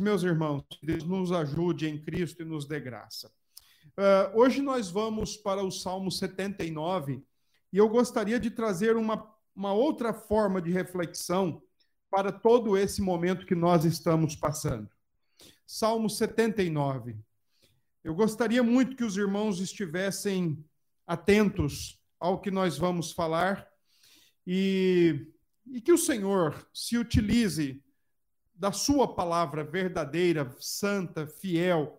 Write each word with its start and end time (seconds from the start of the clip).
meus 0.00 0.22
irmãos, 0.22 0.64
Deus 0.82 1.04
nos 1.04 1.30
ajude 1.30 1.88
em 1.88 2.00
Cristo 2.00 2.42
e 2.42 2.44
nos 2.44 2.66
dê 2.66 2.80
graça. 2.80 3.30
Uh, 3.90 4.38
hoje 4.40 4.62
nós 4.62 4.90
vamos 4.90 5.36
para 5.36 5.62
o 5.62 5.70
Salmo 5.70 6.10
79 6.10 7.22
e 7.72 7.76
eu 7.76 7.88
gostaria 7.88 8.40
de 8.40 8.50
trazer 8.50 8.96
uma, 8.96 9.30
uma 9.54 9.72
outra 9.72 10.14
forma 10.14 10.60
de 10.60 10.70
reflexão 10.70 11.62
para 12.10 12.32
todo 12.32 12.76
esse 12.76 13.02
momento 13.02 13.46
que 13.46 13.54
nós 13.54 13.84
estamos 13.84 14.34
passando. 14.34 14.88
Salmo 15.66 16.08
79. 16.08 17.16
Eu 18.02 18.14
gostaria 18.14 18.62
muito 18.62 18.96
que 18.96 19.04
os 19.04 19.16
irmãos 19.16 19.60
estivessem 19.60 20.64
atentos 21.06 22.00
ao 22.18 22.40
que 22.40 22.50
nós 22.50 22.78
vamos 22.78 23.12
falar 23.12 23.68
e, 24.46 25.26
e 25.66 25.80
que 25.80 25.92
o 25.92 25.98
Senhor 25.98 26.66
se 26.72 26.96
utilize 26.96 27.82
da 28.60 28.72
Sua 28.72 29.14
palavra 29.14 29.64
verdadeira, 29.64 30.54
santa, 30.60 31.26
fiel, 31.26 31.98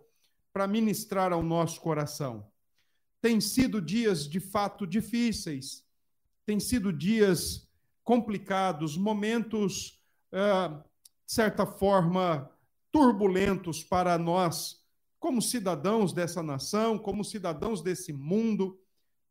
para 0.54 0.68
ministrar 0.68 1.34
ao 1.34 1.42
nosso 1.42 1.82
coração. 1.82 2.52
Tem 3.20 3.42
sido 3.42 3.82
dias 3.82 4.30
de 4.30 4.40
fato 4.40 4.86
difíceis, 4.86 5.84
tem 6.46 6.60
sido 6.60 6.94
dias 6.94 7.68
complicados, 8.04 8.96
momentos, 8.96 10.04
uh, 10.32 10.78
de 11.26 11.34
certa 11.34 11.66
forma, 11.66 12.48
turbulentos 12.91 13.84
para 13.84 14.16
nós, 14.20 14.86
como 15.20 15.41
cidadãos 15.41 16.14
dessa 16.14 16.44
nação, 16.44 17.00
como 17.00 17.26
cidadãos 17.26 17.82
desse 17.82 18.14
mundo, 18.14 18.80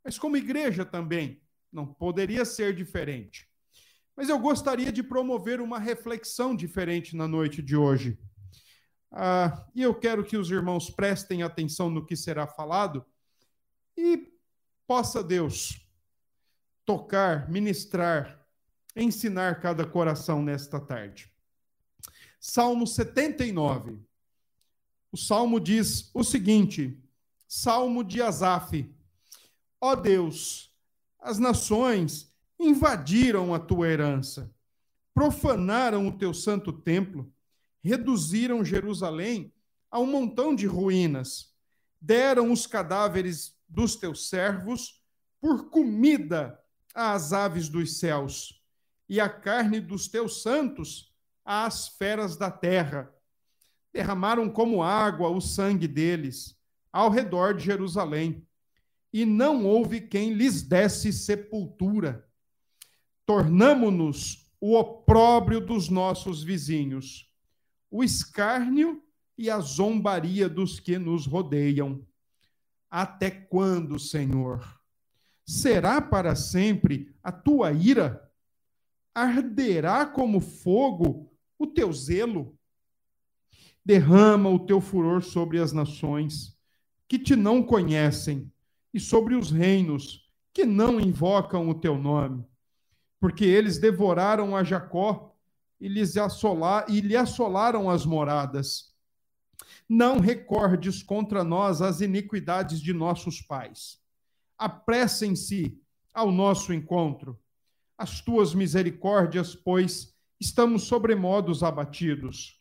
mas 0.03 0.19
como 0.19 0.37
igreja 0.37 0.85
também. 0.85 1.41
Não 1.71 1.87
poderia 1.87 2.45
ser 2.45 2.75
diferente. 2.75 3.49
Mas 4.21 4.29
eu 4.29 4.39
gostaria 4.39 4.93
de 4.93 5.03
promover 5.03 5.63
uma 5.63 5.79
reflexão 5.79 6.55
diferente 6.55 7.17
na 7.17 7.27
noite 7.27 7.63
de 7.63 7.75
hoje. 7.75 8.19
Ah, 9.11 9.67
e 9.75 9.81
eu 9.81 9.95
quero 9.95 10.23
que 10.23 10.37
os 10.37 10.51
irmãos 10.51 10.91
prestem 10.91 11.43
atenção 11.43 11.89
no 11.89 12.05
que 12.05 12.15
será 12.15 12.47
falado 12.47 13.03
e 13.97 14.31
possa 14.87 15.25
Deus 15.25 15.89
tocar, 16.85 17.51
ministrar, 17.51 18.47
ensinar 18.95 19.59
cada 19.59 19.87
coração 19.87 20.43
nesta 20.43 20.79
tarde. 20.79 21.33
Salmo 22.39 22.87
79. 22.87 23.99
O 25.11 25.17
salmo 25.17 25.59
diz 25.59 26.11
o 26.13 26.23
seguinte: 26.23 27.03
Salmo 27.49 28.05
de 28.05 28.21
Asaf. 28.21 28.95
Ó 29.81 29.97
Deus, 29.97 30.77
as 31.19 31.39
nações 31.39 32.30
invadiram 32.61 33.55
a 33.55 33.59
tua 33.59 33.89
herança, 33.89 34.55
profanaram 35.15 36.07
o 36.07 36.17
teu 36.17 36.35
santo 36.35 36.71
templo, 36.73 37.33
reduziram 37.83 38.63
Jerusalém 38.63 39.53
a 39.91 39.99
um 39.99 40.07
montão 40.07 40.55
de 40.55 40.67
ruínas, 40.67 41.55
deram 41.99 42.53
os 42.53 42.67
cadáveres 42.67 43.59
dos 43.67 43.97
teus 43.97 44.29
servos 44.29 45.03
por 45.41 45.71
comida 45.71 46.61
às 46.95 47.33
aves 47.33 47.69
dos 47.69 47.99
céus, 47.99 48.63
e 49.09 49.19
a 49.19 49.29
carne 49.29 49.81
dos 49.81 50.07
teus 50.07 50.43
santos 50.43 51.15
às 51.45 51.89
feras 51.89 52.37
da 52.37 52.51
terra. 52.51 53.13
Derramaram 53.93 54.51
como 54.51 54.83
água 54.83 55.31
o 55.31 55.41
sangue 55.41 55.89
deles 55.89 56.57
ao 56.93 57.09
redor 57.09 57.55
de 57.55 57.65
Jerusalém, 57.65 58.47
e 59.13 59.25
não 59.25 59.65
houve 59.65 60.01
quem 60.03 60.35
lhes 60.35 60.63
desse 60.63 61.13
sepultura 61.13 62.30
tornamo-nos 63.31 64.51
o 64.61 64.77
opróbrio 64.77 65.61
dos 65.61 65.89
nossos 65.89 66.43
vizinhos, 66.43 67.33
o 67.89 68.03
escárnio 68.03 69.01
e 69.39 69.49
a 69.49 69.61
zombaria 69.61 70.49
dos 70.49 70.81
que 70.81 70.99
nos 70.99 71.27
rodeiam. 71.27 72.05
Até 72.91 73.31
quando, 73.31 74.01
Senhor? 74.01 74.81
Será 75.47 76.01
para 76.01 76.35
sempre 76.35 77.15
a 77.23 77.31
tua 77.31 77.71
ira? 77.71 78.29
Arderá 79.15 80.07
como 80.07 80.41
fogo 80.41 81.33
o 81.57 81.69
teu 81.69 81.93
zelo? 81.93 82.59
Derrama 83.85 84.51
o 84.51 84.59
teu 84.59 84.81
furor 84.81 85.23
sobre 85.23 85.61
as 85.61 85.71
nações 85.71 86.59
que 87.07 87.17
te 87.17 87.37
não 87.37 87.63
conhecem 87.63 88.53
e 88.93 88.99
sobre 88.99 89.37
os 89.37 89.53
reinos 89.53 90.29
que 90.53 90.65
não 90.65 90.99
invocam 90.99 91.69
o 91.69 91.75
teu 91.75 91.97
nome 91.97 92.50
porque 93.21 93.45
eles 93.45 93.79
devoraram 93.79 94.57
a 94.57 94.65
Jacó 94.65 95.37
e, 95.79 95.87
lhes 95.87 96.17
assolar, 96.17 96.87
e 96.89 97.01
lhe 97.01 97.15
assolaram 97.15 97.91
as 97.91 98.07
moradas. 98.07 98.95
Não 99.87 100.19
recordes 100.19 101.03
contra 101.03 101.45
nós 101.45 101.83
as 101.83 102.01
iniquidades 102.01 102.81
de 102.81 102.95
nossos 102.95 103.43
pais. 103.43 104.01
Apressem-se 104.57 105.79
ao 106.15 106.33
nosso 106.33 106.73
encontro. 106.73 107.39
As 107.99 108.21
tuas 108.23 108.55
misericórdias, 108.55 109.55
pois, 109.55 110.15
estamos 110.41 110.85
sobremodos 110.85 111.63
abatidos. 111.63 112.59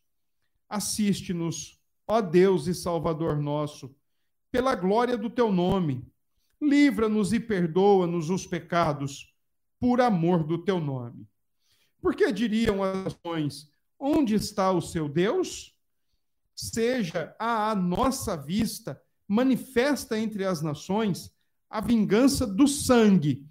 Assiste-nos, 0.67 1.81
ó 2.05 2.19
Deus 2.19 2.67
e 2.67 2.75
Salvador 2.75 3.37
nosso, 3.37 3.95
pela 4.51 4.75
glória 4.75 5.17
do 5.17 5.29
teu 5.29 5.51
nome. 5.51 6.05
Livra-nos 6.61 7.31
e 7.31 7.39
perdoa-nos 7.39 8.29
os 8.29 8.45
pecados 8.45 9.33
por 9.79 10.01
amor 10.01 10.43
do 10.43 10.57
teu 10.57 10.79
nome. 10.79 11.27
Porque 12.01 12.31
diriam 12.31 12.83
as 12.83 13.03
nações: 13.03 13.71
onde 13.99 14.35
está 14.35 14.71
o 14.71 14.81
seu 14.81 15.07
Deus? 15.07 15.75
Seja 16.55 17.35
a 17.39 17.73
nossa 17.73 18.35
vista 18.35 19.01
manifesta 19.27 20.17
entre 20.17 20.43
as 20.43 20.61
nações 20.61 21.31
a 21.69 21.79
vingança 21.79 22.47
do 22.47 22.67
sangue 22.67 23.45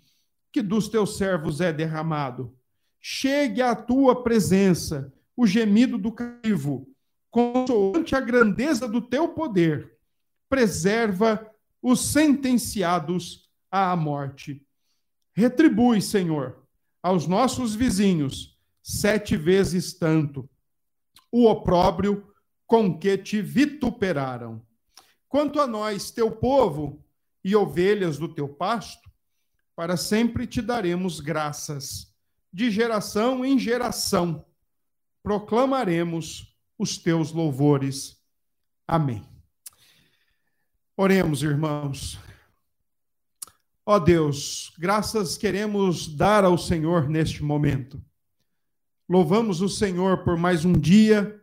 que 0.52 0.60
dos 0.60 0.88
teus 0.88 1.16
servos 1.16 1.60
é 1.60 1.72
derramado. 1.72 2.52
Chegue 3.00 3.62
à 3.62 3.76
tua 3.76 4.24
presença 4.24 5.12
o 5.36 5.46
gemido 5.46 5.96
do 5.96 6.10
cativo, 6.10 6.88
consoante 7.30 8.16
a 8.16 8.20
grandeza 8.20 8.88
do 8.88 9.00
teu 9.00 9.28
poder. 9.28 9.96
Preserva 10.48 11.48
os 11.80 12.00
sentenciados 12.00 13.48
à 13.70 13.94
morte. 13.94 14.66
Retribui, 15.38 16.02
Senhor, 16.02 16.66
aos 17.00 17.28
nossos 17.28 17.72
vizinhos 17.72 18.58
sete 18.82 19.36
vezes 19.36 19.92
tanto 19.92 20.50
o 21.30 21.46
opróbrio 21.46 22.28
com 22.66 22.98
que 22.98 23.16
te 23.16 23.40
vituperaram. 23.40 24.60
Quanto 25.28 25.60
a 25.60 25.66
nós, 25.68 26.10
teu 26.10 26.28
povo 26.28 27.04
e 27.44 27.54
ovelhas 27.54 28.18
do 28.18 28.26
teu 28.26 28.48
pasto, 28.48 29.08
para 29.76 29.96
sempre 29.96 30.44
te 30.44 30.60
daremos 30.60 31.20
graças. 31.20 32.12
De 32.52 32.68
geração 32.68 33.44
em 33.44 33.56
geração 33.60 34.44
proclamaremos 35.22 36.52
os 36.76 36.98
teus 36.98 37.30
louvores. 37.30 38.20
Amém. 38.88 39.24
Oremos, 40.96 41.44
irmãos. 41.44 42.18
Ó 43.90 43.96
oh 43.96 44.00
Deus, 44.00 44.70
graças 44.78 45.38
queremos 45.38 46.14
dar 46.14 46.44
ao 46.44 46.58
Senhor 46.58 47.08
neste 47.08 47.42
momento. 47.42 47.98
Louvamos 49.08 49.62
o 49.62 49.68
Senhor 49.70 50.24
por 50.24 50.36
mais 50.36 50.62
um 50.62 50.74
dia, 50.74 51.42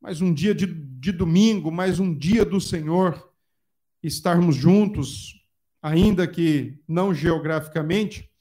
mais 0.00 0.22
um 0.22 0.32
dia 0.32 0.54
de, 0.54 0.64
de 0.64 1.12
domingo, 1.12 1.70
mais 1.70 2.00
um 2.00 2.16
dia 2.16 2.46
do 2.46 2.58
Senhor, 2.58 3.30
estarmos 4.02 4.56
juntos, 4.56 5.44
ainda 5.82 6.26
que 6.26 6.82
não 6.88 7.12
geograficamente, 7.12 8.32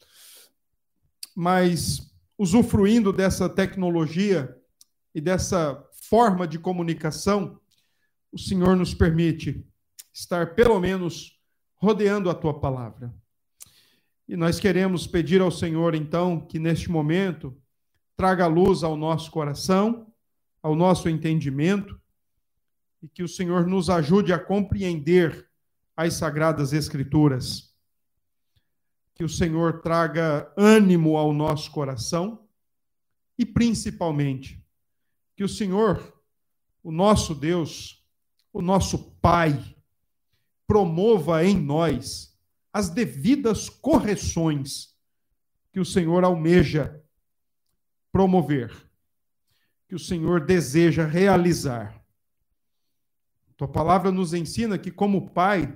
mas 1.36 2.10
usufruindo 2.38 3.12
dessa 3.12 3.50
tecnologia 3.50 4.58
e 5.14 5.20
dessa 5.20 5.86
forma 5.92 6.48
de 6.48 6.58
comunicação, 6.58 7.60
o 8.32 8.40
Senhor 8.40 8.78
nos 8.78 8.94
permite 8.94 9.68
estar 10.14 10.56
pelo 10.56 10.80
menos 10.80 11.38
rodeando 11.76 12.30
a 12.30 12.34
tua 12.34 12.58
palavra. 12.58 13.14
E 14.32 14.38
nós 14.38 14.62
queremos 14.62 15.06
pedir 15.06 15.42
ao 15.42 15.52
Senhor, 15.52 15.94
então, 15.94 16.40
que 16.40 16.58
neste 16.58 16.90
momento 16.90 17.54
traga 18.16 18.48
luz 18.48 18.82
ao 18.82 18.96
nosso 18.96 19.30
coração, 19.30 20.10
ao 20.64 20.74
nosso 20.74 21.10
entendimento, 21.10 22.00
e 23.02 23.10
que 23.10 23.24
o 23.24 23.28
Senhor 23.28 23.68
nos 23.68 23.90
ajude 23.90 24.32
a 24.32 24.40
compreender 24.40 25.50
as 25.98 26.14
sagradas 26.14 26.72
Escrituras. 26.72 27.76
Que 29.16 29.26
o 29.26 29.28
Senhor 29.28 29.82
traga 29.82 30.50
ânimo 30.56 31.18
ao 31.18 31.34
nosso 31.34 31.70
coração 31.70 32.48
e, 33.38 33.46
principalmente, 33.46 34.66
que 35.36 35.44
o 35.44 35.50
Senhor, 35.50 36.02
o 36.82 36.90
nosso 36.90 37.36
Deus, 37.36 38.02
o 38.54 38.62
nosso 38.62 39.12
Pai, 39.20 39.76
promova 40.66 41.44
em 41.44 41.60
nós 41.60 42.31
as 42.74 42.90
devidas 42.90 43.70
correções 43.70 44.96
que 45.72 45.80
o 45.80 45.86
Senhor 45.86 46.24
almeja 46.24 47.02
promover, 48.12 48.72
que 49.88 49.96
o 49.96 50.00
Senhor 50.00 50.46
deseja 50.46 51.06
realizar. 51.06 52.02
Tua 53.58 53.68
palavra 53.68 54.12
nos 54.12 54.34
ensina 54.34 54.78
que, 54.78 54.92
como 54.92 55.30
pai, 55.30 55.72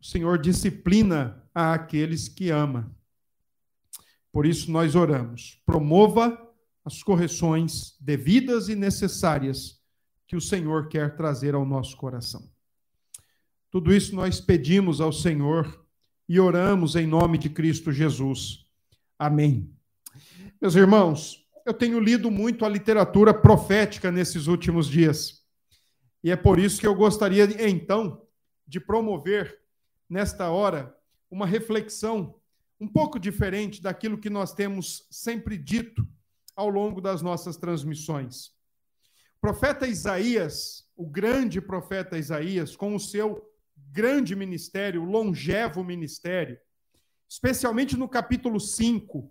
o 0.00 0.04
Senhor 0.04 0.38
disciplina 0.38 1.42
a 1.54 1.72
aqueles 1.74 2.28
que 2.28 2.50
ama. 2.50 2.94
Por 4.30 4.46
isso 4.46 4.70
nós 4.70 4.94
oramos. 4.94 5.62
Promova 5.64 6.38
as 6.84 7.02
correções 7.02 7.96
devidas 8.00 8.68
e 8.68 8.76
necessárias 8.76 9.80
que 10.26 10.36
o 10.36 10.40
Senhor 10.40 10.88
quer 10.88 11.16
trazer 11.16 11.54
ao 11.54 11.64
nosso 11.64 11.96
coração. 11.96 12.48
Tudo 13.70 13.94
isso 13.94 14.14
nós 14.14 14.40
pedimos 14.40 15.00
ao 15.00 15.12
Senhor 15.12 15.86
e 16.26 16.40
oramos 16.40 16.96
em 16.96 17.06
nome 17.06 17.36
de 17.36 17.50
Cristo 17.50 17.92
Jesus. 17.92 18.64
Amém. 19.18 19.70
Meus 20.60 20.74
irmãos, 20.74 21.46
eu 21.66 21.74
tenho 21.74 22.00
lido 22.00 22.30
muito 22.30 22.64
a 22.64 22.68
literatura 22.68 23.34
profética 23.34 24.10
nesses 24.10 24.46
últimos 24.46 24.88
dias. 24.88 25.44
E 26.24 26.30
é 26.30 26.36
por 26.36 26.58
isso 26.58 26.80
que 26.80 26.86
eu 26.86 26.94
gostaria, 26.94 27.44
então, 27.68 28.26
de 28.66 28.80
promover, 28.80 29.60
nesta 30.08 30.50
hora, 30.50 30.96
uma 31.30 31.46
reflexão 31.46 32.34
um 32.80 32.88
pouco 32.88 33.18
diferente 33.18 33.82
daquilo 33.82 34.16
que 34.16 34.30
nós 34.30 34.54
temos 34.54 35.06
sempre 35.10 35.58
dito 35.58 36.08
ao 36.56 36.70
longo 36.70 37.02
das 37.02 37.20
nossas 37.20 37.58
transmissões. 37.58 38.46
O 39.36 39.40
profeta 39.42 39.86
Isaías, 39.86 40.88
o 40.96 41.06
grande 41.06 41.60
profeta 41.60 42.16
Isaías, 42.16 42.74
com 42.74 42.94
o 42.94 43.00
seu 43.00 43.46
grande 43.90 44.34
ministério, 44.36 45.04
longevo 45.04 45.82
ministério, 45.82 46.58
especialmente 47.28 47.96
no 47.96 48.08
capítulo 48.08 48.58
5 48.58 49.30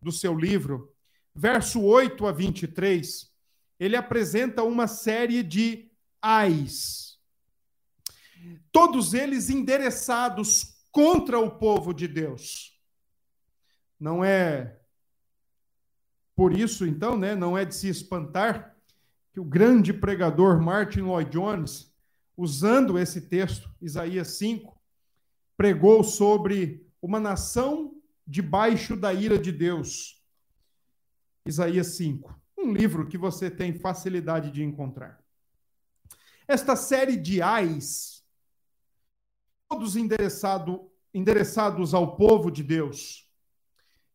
do 0.00 0.12
seu 0.12 0.36
livro, 0.36 0.94
verso 1.34 1.80
8 1.80 2.26
a 2.26 2.32
23, 2.32 3.30
ele 3.78 3.96
apresenta 3.96 4.62
uma 4.62 4.86
série 4.86 5.42
de 5.42 5.90
ais. 6.20 7.18
Todos 8.70 9.14
eles 9.14 9.48
endereçados 9.50 10.84
contra 10.90 11.38
o 11.38 11.50
povo 11.50 11.92
de 11.92 12.06
Deus. 12.06 12.78
Não 13.98 14.24
é 14.24 14.78
por 16.34 16.56
isso, 16.56 16.86
então, 16.86 17.16
né, 17.16 17.34
não 17.34 17.56
é 17.56 17.64
de 17.64 17.74
se 17.74 17.88
espantar 17.88 18.76
que 19.32 19.40
o 19.40 19.44
grande 19.44 19.92
pregador 19.92 20.60
Martin 20.60 21.00
Lloyd 21.00 21.30
Jones 21.30 21.91
usando 22.36 22.98
esse 22.98 23.22
texto, 23.22 23.70
Isaías 23.80 24.28
5, 24.38 24.80
pregou 25.56 26.02
sobre 26.02 26.86
uma 27.00 27.20
nação 27.20 27.94
debaixo 28.26 28.96
da 28.96 29.12
ira 29.12 29.38
de 29.38 29.52
Deus. 29.52 30.22
Isaías 31.46 31.96
5, 31.96 32.40
um 32.58 32.72
livro 32.72 33.06
que 33.08 33.18
você 33.18 33.50
tem 33.50 33.78
facilidade 33.78 34.50
de 34.50 34.62
encontrar. 34.62 35.22
Esta 36.46 36.76
série 36.76 37.16
de 37.16 37.42
ais, 37.42 38.24
todos 39.68 39.96
endereçado, 39.96 40.90
endereçados 41.12 41.94
ao 41.94 42.16
povo 42.16 42.50
de 42.50 42.62
Deus. 42.62 43.28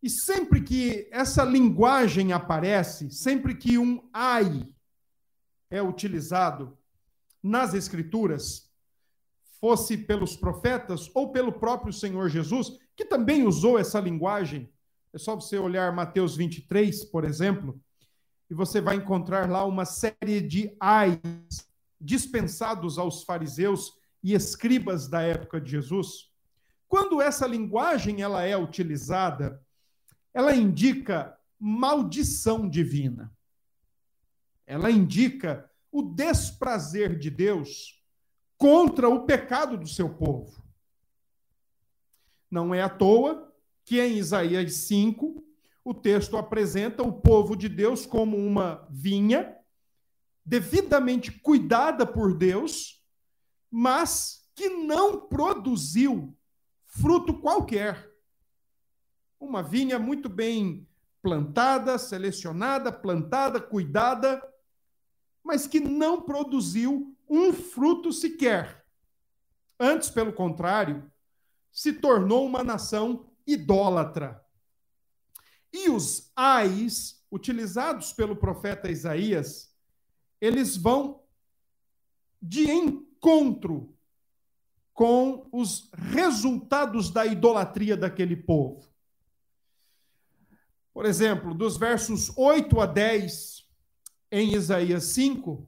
E 0.01 0.09
sempre 0.09 0.63
que 0.63 1.07
essa 1.11 1.43
linguagem 1.43 2.31
aparece, 2.31 3.09
sempre 3.11 3.55
que 3.55 3.77
um 3.77 4.07
ai 4.13 4.67
é 5.69 5.81
utilizado, 5.81 6.77
nas 7.47 7.73
Escrituras, 7.73 8.69
fosse 9.59 9.97
pelos 9.97 10.35
profetas 10.35 11.09
ou 11.15 11.31
pelo 11.31 11.51
próprio 11.51 11.91
Senhor 11.91 12.29
Jesus, 12.29 12.77
que 12.95 13.05
também 13.05 13.45
usou 13.45 13.79
essa 13.79 13.99
linguagem. 13.99 14.71
É 15.13 15.17
só 15.17 15.35
você 15.35 15.57
olhar 15.57 15.93
Mateus 15.93 16.35
23, 16.35 17.05
por 17.05 17.23
exemplo, 17.23 17.79
e 18.49 18.53
você 18.53 18.79
vai 18.79 18.95
encontrar 18.95 19.49
lá 19.49 19.65
uma 19.65 19.85
série 19.85 20.41
de 20.41 20.75
ais 20.79 21.19
dispensados 21.99 22.97
aos 22.97 23.23
fariseus 23.23 23.93
e 24.23 24.33
escribas 24.33 25.07
da 25.07 25.21
época 25.21 25.59
de 25.59 25.71
Jesus. 25.71 26.29
Quando 26.87 27.21
essa 27.21 27.47
linguagem 27.47 28.21
ela 28.21 28.43
é 28.43 28.55
utilizada, 28.55 29.61
ela 30.33 30.55
indica 30.55 31.37
maldição 31.59 32.69
divina. 32.69 33.33
Ela 34.65 34.91
indica 34.91 35.66
o 35.97 36.03
desprazer 36.03 37.17
de 37.17 37.31
Deus 37.31 37.99
contra 38.55 39.09
o 39.09 39.25
pecado 39.25 39.75
do 39.75 39.87
seu 39.87 40.07
povo. 40.07 40.63
Não 42.51 42.71
é 42.71 42.83
à 42.83 42.89
toa 42.89 43.51
que 43.83 43.99
em 43.99 44.17
Isaías 44.17 44.75
5 44.75 45.43
o 45.83 45.95
texto 45.95 46.37
apresenta 46.37 47.01
o 47.01 47.11
povo 47.11 47.55
de 47.55 47.67
Deus 47.67 48.05
como 48.05 48.37
uma 48.37 48.87
vinha 48.91 49.57
devidamente 50.45 51.31
cuidada 51.31 52.05
por 52.05 52.37
Deus, 52.37 53.03
mas 53.71 54.47
que 54.53 54.69
não 54.69 55.27
produziu 55.27 56.37
fruto 56.85 57.33
qualquer. 57.41 58.07
Uma 59.39 59.63
vinha 59.63 59.97
muito 59.97 60.29
bem 60.29 60.87
plantada, 61.23 61.97
selecionada, 61.97 62.91
plantada, 62.91 63.59
cuidada, 63.59 64.46
mas 65.47 65.65
que 65.65 65.79
não 65.79 66.21
produziu 66.21 67.15
um 67.29 67.53
fruto 67.53 68.11
sequer. 68.11 68.85
Antes, 69.79 70.09
pelo 70.09 70.33
contrário, 70.33 71.09
se 71.71 71.93
tornou 71.93 72.45
uma 72.45 72.65
nação 72.65 73.25
idólatra. 73.45 74.43
E 75.71 75.89
os 75.89 76.33
ais, 76.35 77.23
utilizados 77.31 78.11
pelo 78.11 78.35
profeta 78.35 78.91
Isaías, 78.91 79.73
eles 80.41 80.75
vão 80.75 81.23
de 82.41 82.69
encontro 82.69 83.95
com 84.93 85.47
os 85.49 85.89
resultados 85.93 87.09
da 87.09 87.25
idolatria 87.25 87.95
daquele 87.95 88.35
povo. 88.35 88.85
Por 90.93 91.05
exemplo, 91.05 91.53
dos 91.53 91.77
versos 91.77 92.35
8 92.35 92.81
a 92.81 92.85
10, 92.85 93.56
em 94.31 94.53
Isaías 94.53 95.05
5, 95.05 95.67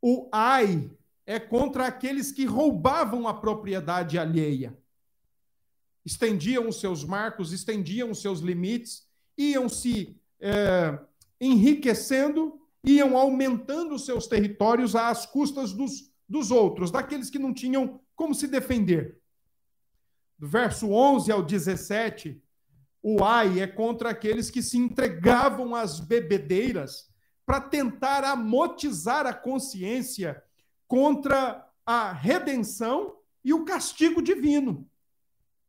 o 0.00 0.28
ai 0.32 0.90
é 1.26 1.38
contra 1.38 1.86
aqueles 1.86 2.30
que 2.30 2.44
roubavam 2.44 3.26
a 3.26 3.34
propriedade 3.34 4.18
alheia. 4.18 4.76
Estendiam 6.04 6.68
os 6.68 6.80
seus 6.80 7.04
marcos, 7.04 7.52
estendiam 7.52 8.10
os 8.10 8.22
seus 8.22 8.38
limites, 8.38 9.06
iam 9.36 9.68
se 9.68 10.16
é, 10.40 10.98
enriquecendo, 11.40 12.60
iam 12.84 13.16
aumentando 13.16 13.96
os 13.96 14.04
seus 14.06 14.28
territórios 14.28 14.94
às 14.94 15.26
custas 15.26 15.72
dos, 15.72 16.12
dos 16.28 16.50
outros, 16.50 16.90
daqueles 16.90 17.28
que 17.28 17.38
não 17.38 17.52
tinham 17.52 18.00
como 18.14 18.34
se 18.34 18.46
defender. 18.46 19.20
Do 20.38 20.46
verso 20.46 20.90
11 20.90 21.32
ao 21.32 21.42
17, 21.42 22.40
o 23.02 23.24
ai 23.24 23.60
é 23.60 23.66
contra 23.66 24.10
aqueles 24.10 24.50
que 24.50 24.62
se 24.62 24.78
entregavam 24.78 25.74
às 25.74 25.98
bebedeiras 25.98 27.10
para 27.46 27.60
tentar 27.60 28.24
amotizar 28.24 29.24
a 29.24 29.32
consciência 29.32 30.42
contra 30.88 31.64
a 31.86 32.12
redenção 32.12 33.16
e 33.44 33.54
o 33.54 33.64
castigo 33.64 34.20
divino. 34.20 34.90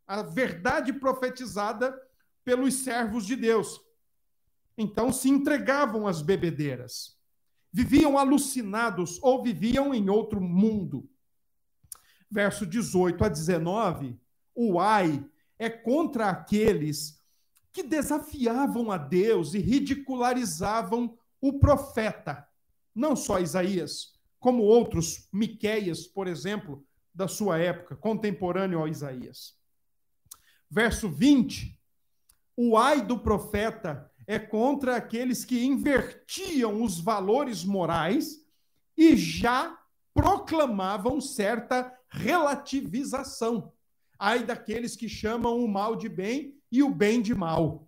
A 0.08 0.24
verdade 0.24 0.92
profetizada 0.92 1.96
pelos 2.44 2.74
servos 2.76 3.26
de 3.26 3.36
Deus. 3.36 3.80
Então 4.76 5.14
se 5.14 5.30
entregavam 5.30 6.08
às 6.08 6.22
bebedeiras. 6.22 7.16
Viviam 7.72 8.18
alucinados 8.18 9.20
ou 9.22 9.44
viviam 9.44 9.94
em 9.94 10.10
outro 10.10 10.42
mundo. 10.42 11.08
Verso 12.30 12.66
18 12.66 13.24
a 13.24 13.30
19, 13.30 14.20
o 14.56 14.80
ai 14.80 15.24
é 15.60 15.70
contra 15.70 16.30
aqueles 16.30 17.22
que 17.72 17.84
desafiavam 17.84 18.92
a 18.92 18.98
Deus 18.98 19.54
e 19.54 19.60
ridicularizavam 19.60 21.17
o 21.42 21.60
profeta, 21.60 22.48
não 22.94 23.16
só 23.16 23.40
Isaías, 23.40 24.14
como 24.40 24.64
outros, 24.64 25.28
Miqueias, 25.32 26.08
por 26.08 26.28
exemplo, 26.28 26.86
da 27.14 27.28
sua 27.28 27.58
época, 27.58 27.96
contemporâneo 27.96 28.84
a 28.84 28.90
Isaías. 28.90 29.56
Verso 30.70 31.10
20: 31.10 31.80
O 32.56 32.78
ai 32.78 33.02
do 33.02 33.20
profeta 33.20 34.12
é 34.28 34.38
contra 34.38 34.96
aqueles 34.96 35.46
que 35.46 35.64
invertiam 35.64 36.84
os 36.84 37.00
valores 37.00 37.64
morais 37.64 38.46
e 38.96 39.16
já 39.16 39.78
proclamavam 40.14 41.22
certa 41.22 41.94
relativização. 42.10 43.72
Ai 44.20 44.44
daqueles 44.44 44.96
que 44.96 45.08
chamam 45.08 45.64
o 45.64 45.68
mal 45.68 45.96
de 45.96 46.10
bem 46.10 46.60
e 46.72 46.84
o 46.84 46.90
bem 46.90 47.22
de 47.22 47.34
mal. 47.34 47.88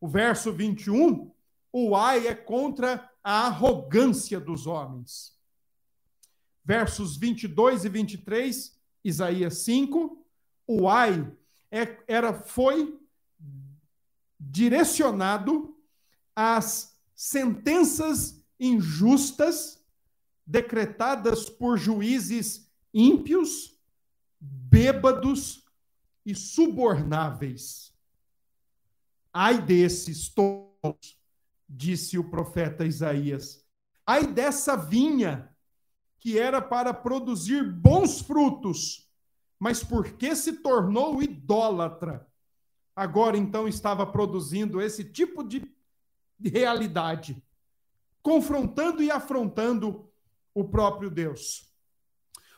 O 0.00 0.08
verso 0.08 0.52
21 0.52 1.30
o 1.72 1.96
ai 1.96 2.26
é 2.26 2.34
contra 2.34 3.10
a 3.24 3.46
arrogância 3.46 4.38
dos 4.38 4.66
homens. 4.66 5.32
Versos 6.64 7.16
22 7.16 7.84
e 7.84 7.88
23, 7.88 8.78
Isaías 9.04 9.58
5, 9.58 10.24
o 10.66 10.88
ai 10.88 11.32
é, 11.70 11.98
era, 12.06 12.34
foi 12.34 13.00
direcionado 14.38 15.76
às 16.36 16.96
sentenças 17.14 18.44
injustas 18.60 19.82
decretadas 20.46 21.48
por 21.48 21.78
juízes 21.78 22.70
ímpios, 22.92 23.78
bêbados 24.38 25.64
e 26.26 26.34
subornáveis. 26.34 27.92
Ai 29.32 29.60
desses 29.60 30.28
todos, 30.28 31.21
disse 31.74 32.18
o 32.18 32.24
profeta 32.24 32.84
Isaías. 32.84 33.64
Ai 34.06 34.26
dessa 34.26 34.76
vinha 34.76 35.50
que 36.20 36.38
era 36.38 36.60
para 36.60 36.92
produzir 36.92 37.64
bons 37.64 38.20
frutos, 38.20 39.10
mas 39.58 39.82
porque 39.82 40.36
se 40.36 40.54
tornou 40.54 41.22
idólatra, 41.22 42.26
agora 42.94 43.36
então 43.36 43.66
estava 43.66 44.06
produzindo 44.06 44.80
esse 44.80 45.02
tipo 45.02 45.42
de 45.42 45.74
realidade, 46.38 47.42
confrontando 48.22 49.02
e 49.02 49.10
afrontando 49.10 50.08
o 50.54 50.64
próprio 50.64 51.10
Deus. 51.10 51.72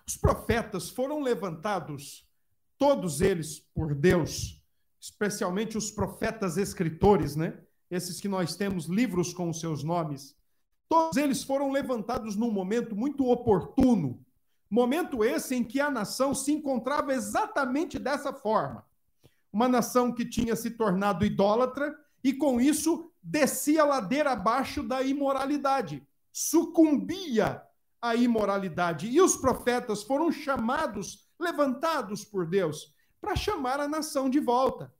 Os 0.06 0.16
profetas 0.16 0.90
foram 0.90 1.20
levantados, 1.20 2.28
todos 2.76 3.20
eles 3.20 3.60
por 3.74 3.94
Deus, 3.94 4.62
especialmente 5.00 5.78
os 5.78 5.90
profetas 5.90 6.58
escritores, 6.58 7.36
né? 7.36 7.63
Esses 7.90 8.20
que 8.20 8.28
nós 8.28 8.56
temos 8.56 8.86
livros 8.86 9.32
com 9.32 9.50
os 9.50 9.60
seus 9.60 9.82
nomes. 9.84 10.36
Todos 10.88 11.16
eles 11.16 11.42
foram 11.42 11.70
levantados 11.70 12.36
num 12.36 12.50
momento 12.50 12.94
muito 12.94 13.26
oportuno, 13.26 14.24
momento 14.70 15.24
esse 15.24 15.54
em 15.54 15.64
que 15.64 15.80
a 15.80 15.90
nação 15.90 16.34
se 16.34 16.52
encontrava 16.52 17.12
exatamente 17.12 17.98
dessa 17.98 18.32
forma. 18.32 18.84
Uma 19.52 19.68
nação 19.68 20.12
que 20.12 20.24
tinha 20.24 20.56
se 20.56 20.70
tornado 20.70 21.24
idólatra 21.24 21.96
e 22.22 22.32
com 22.32 22.60
isso 22.60 23.10
descia 23.22 23.84
ladeira 23.84 24.32
abaixo 24.32 24.82
da 24.82 25.02
imoralidade, 25.02 26.02
sucumbia 26.32 27.62
à 28.00 28.14
imoralidade. 28.14 29.08
E 29.08 29.20
os 29.20 29.36
profetas 29.36 30.02
foram 30.02 30.32
chamados, 30.32 31.28
levantados 31.38 32.24
por 32.24 32.46
Deus, 32.46 32.94
para 33.20 33.36
chamar 33.36 33.80
a 33.80 33.88
nação 33.88 34.28
de 34.28 34.40
volta, 34.40 34.92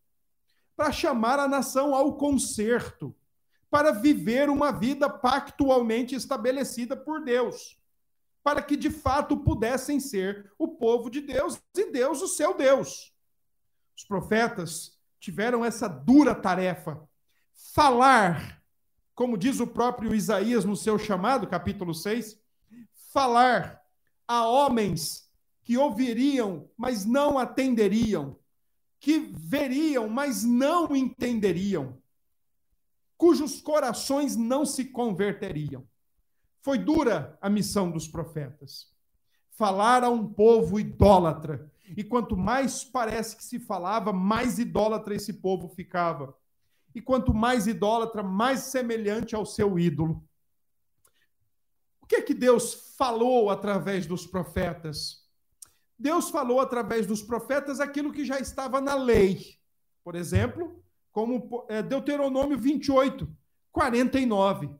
para 0.77 0.93
chamar 0.93 1.39
a 1.39 1.49
nação 1.49 1.95
ao 1.95 2.17
conserto, 2.17 3.15
para 3.71 3.93
viver 3.93 4.49
uma 4.49 4.71
vida 4.71 5.09
pactualmente 5.09 6.15
estabelecida 6.15 6.97
por 6.97 7.23
Deus, 7.25 7.81
para 8.43 8.63
que 8.63 8.77
de 8.77 8.91
fato 8.91 9.37
pudessem 9.37 9.99
ser 9.99 10.53
o 10.59 10.69
povo 10.69 11.11
de 11.11 11.21
Deus 11.21 11.61
e 11.77 11.91
Deus 11.91 12.23
o 12.23 12.29
seu 12.29 12.55
Deus. 12.55 13.13
Os 13.97 14.05
profetas 14.05 14.99
tiveram 15.19 15.65
essa 15.65 15.89
dura 15.89 16.35
tarefa 16.35 17.09
falar, 17.73 18.63
como 19.15 19.39
diz 19.39 19.61
o 19.61 19.67
próprio 19.67 20.15
Isaías 20.15 20.65
no 20.65 20.77
seu 20.77 20.99
chamado, 20.99 21.47
capítulo 21.47 21.95
6, 21.95 22.39
falar 23.13 23.81
a 24.27 24.47
homens 24.47 25.31
que 25.63 25.79
ouviriam, 25.79 26.69
mas 26.77 27.05
não 27.05 27.39
atenderiam, 27.39 28.39
que 29.05 29.19
veriam, 29.19 30.09
mas 30.09 30.45
não 30.45 30.97
entenderiam, 30.97 31.99
cujos 33.19 33.61
corações 33.61 34.35
não 34.35 34.65
se 34.65 34.87
converteriam. 34.87 35.87
Foi 36.63 36.79
dura 36.79 37.39
a 37.43 37.51
missão 37.51 37.91
dos 37.91 38.09
profetas. 38.09 38.91
Falar 39.51 40.03
a 40.05 40.09
um 40.09 40.27
povo 40.27 40.81
idólatra. 40.81 41.71
E 41.95 42.03
quanto 42.03 42.35
mais 42.35 42.83
parece 42.83 43.37
que 43.37 43.45
se 43.45 43.59
falava, 43.59 44.11
mais 44.11 44.59
idólatra 44.59 45.15
esse 45.15 45.35
povo 45.35 45.69
ficava. 45.69 46.35
E 46.95 47.03
quanto 47.03 47.35
mais 47.35 47.67
idólatra, 47.67 48.23
mais 48.23 48.61
semelhante 48.61 49.35
ao 49.35 49.45
seu 49.45 49.79
ídolo. 49.79 50.27
O 52.01 52.07
que 52.07 52.17
é 52.17 52.23
que 52.23 52.33
Deus 52.33 52.95
falou 52.97 53.51
através 53.51 54.07
dos 54.07 54.27
profetas? 54.27 55.24
Deus 55.99 56.31
falou 56.31 56.61
através 56.61 57.07
dos 57.07 57.23
profetas 57.23 57.81
aquilo 57.81 58.13
que 58.13 58.25
já 58.25 58.39
estava 58.39 58.81
na 58.81 58.95
lei. 58.95 59.57
Por 60.03 60.15
exemplo, 60.15 60.83
como 61.13 61.67
é, 61.69 61.83
Deuteronômio 61.83 62.59
28, 62.59 63.29
49. 63.71 64.71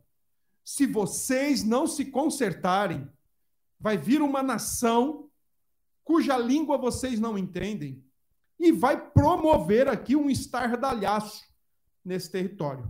Se 0.63 0.85
vocês 0.85 1.63
não 1.63 1.87
se 1.87 2.05
consertarem, 2.05 3.09
vai 3.79 3.97
vir 3.97 4.21
uma 4.21 4.43
nação 4.43 5.29
cuja 6.03 6.37
língua 6.37 6.77
vocês 6.77 7.19
não 7.19 7.37
entendem 7.37 8.03
e 8.59 8.71
vai 8.71 9.09
promover 9.11 9.87
aqui 9.87 10.15
um 10.15 10.29
estardalhaço 10.29 11.43
nesse 12.03 12.31
território. 12.31 12.89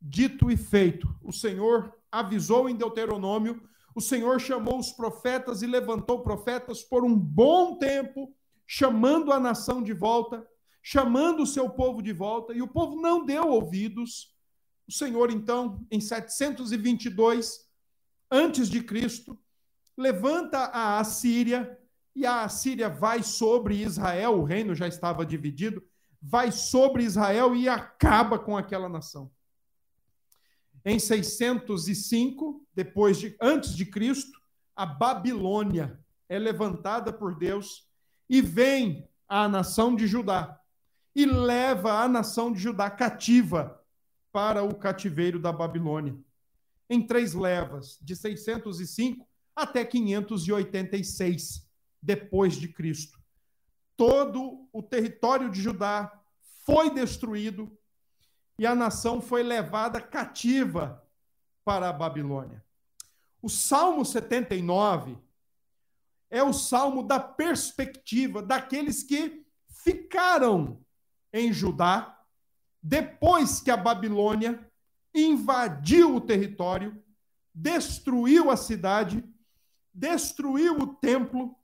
Dito 0.00 0.50
e 0.50 0.56
feito, 0.56 1.08
o 1.22 1.32
Senhor 1.32 1.94
avisou 2.10 2.68
em 2.68 2.76
Deuteronômio, 2.76 3.62
o 3.96 4.00
Senhor 4.02 4.38
chamou 4.38 4.78
os 4.78 4.92
profetas 4.92 5.62
e 5.62 5.66
levantou 5.66 6.20
profetas 6.20 6.82
por 6.82 7.02
um 7.02 7.16
bom 7.16 7.78
tempo, 7.78 8.30
chamando 8.66 9.32
a 9.32 9.40
nação 9.40 9.82
de 9.82 9.94
volta, 9.94 10.46
chamando 10.82 11.44
o 11.44 11.46
seu 11.46 11.70
povo 11.70 12.02
de 12.02 12.12
volta, 12.12 12.52
e 12.52 12.60
o 12.60 12.68
povo 12.68 13.00
não 13.00 13.24
deu 13.24 13.48
ouvidos. 13.48 14.36
O 14.86 14.92
Senhor, 14.92 15.30
então, 15.30 15.82
em 15.90 15.98
722 15.98 17.66
antes 18.30 18.68
de 18.68 18.82
Cristo, 18.82 19.38
levanta 19.96 20.58
a 20.58 21.00
Assíria, 21.00 21.78
e 22.14 22.26
a 22.26 22.44
Assíria 22.44 22.90
vai 22.90 23.22
sobre 23.22 23.80
Israel, 23.80 24.38
o 24.38 24.44
reino 24.44 24.74
já 24.74 24.86
estava 24.86 25.24
dividido, 25.24 25.82
vai 26.20 26.52
sobre 26.52 27.02
Israel 27.02 27.56
e 27.56 27.66
acaba 27.66 28.38
com 28.38 28.58
aquela 28.58 28.90
nação. 28.90 29.30
Em 30.86 30.98
605, 30.98 32.64
depois 32.72 33.18
de 33.18 33.36
antes 33.40 33.74
de 33.74 33.84
Cristo, 33.84 34.40
a 34.74 34.86
Babilônia 34.86 36.00
é 36.28 36.38
levantada 36.38 37.12
por 37.12 37.36
Deus 37.36 37.86
e 38.28 38.40
vem 38.40 39.06
à 39.28 39.48
nação 39.48 39.96
de 39.96 40.06
Judá 40.06 40.58
e 41.14 41.26
leva 41.26 42.00
a 42.00 42.08
nação 42.08 42.52
de 42.52 42.60
Judá 42.60 42.88
cativa 42.88 43.82
para 44.30 44.62
o 44.62 44.74
cativeiro 44.74 45.40
da 45.40 45.52
Babilônia. 45.52 46.16
Em 46.88 47.04
três 47.04 47.34
levas, 47.34 47.98
de 48.00 48.14
605 48.14 49.26
até 49.56 49.84
586 49.84 51.68
depois 52.00 52.54
de 52.54 52.68
Cristo 52.68 53.18
todo 53.96 54.68
o 54.72 54.82
território 54.82 55.50
de 55.50 55.60
Judá 55.60 56.12
foi 56.64 56.92
destruído 56.92 57.75
e 58.58 58.66
a 58.66 58.74
nação 58.74 59.20
foi 59.20 59.42
levada 59.42 60.00
cativa 60.00 61.02
para 61.64 61.88
a 61.88 61.92
Babilônia. 61.92 62.64
O 63.42 63.48
Salmo 63.48 64.04
79 64.04 65.18
é 66.30 66.42
o 66.42 66.52
salmo 66.52 67.02
da 67.02 67.20
perspectiva 67.20 68.42
daqueles 68.42 69.02
que 69.02 69.44
ficaram 69.68 70.80
em 71.32 71.52
Judá 71.52 72.16
depois 72.82 73.60
que 73.60 73.70
a 73.70 73.76
Babilônia 73.76 74.64
invadiu 75.14 76.16
o 76.16 76.20
território, 76.20 77.02
destruiu 77.54 78.50
a 78.50 78.56
cidade, 78.56 79.24
destruiu 79.92 80.78
o 80.78 80.94
templo 80.94 81.56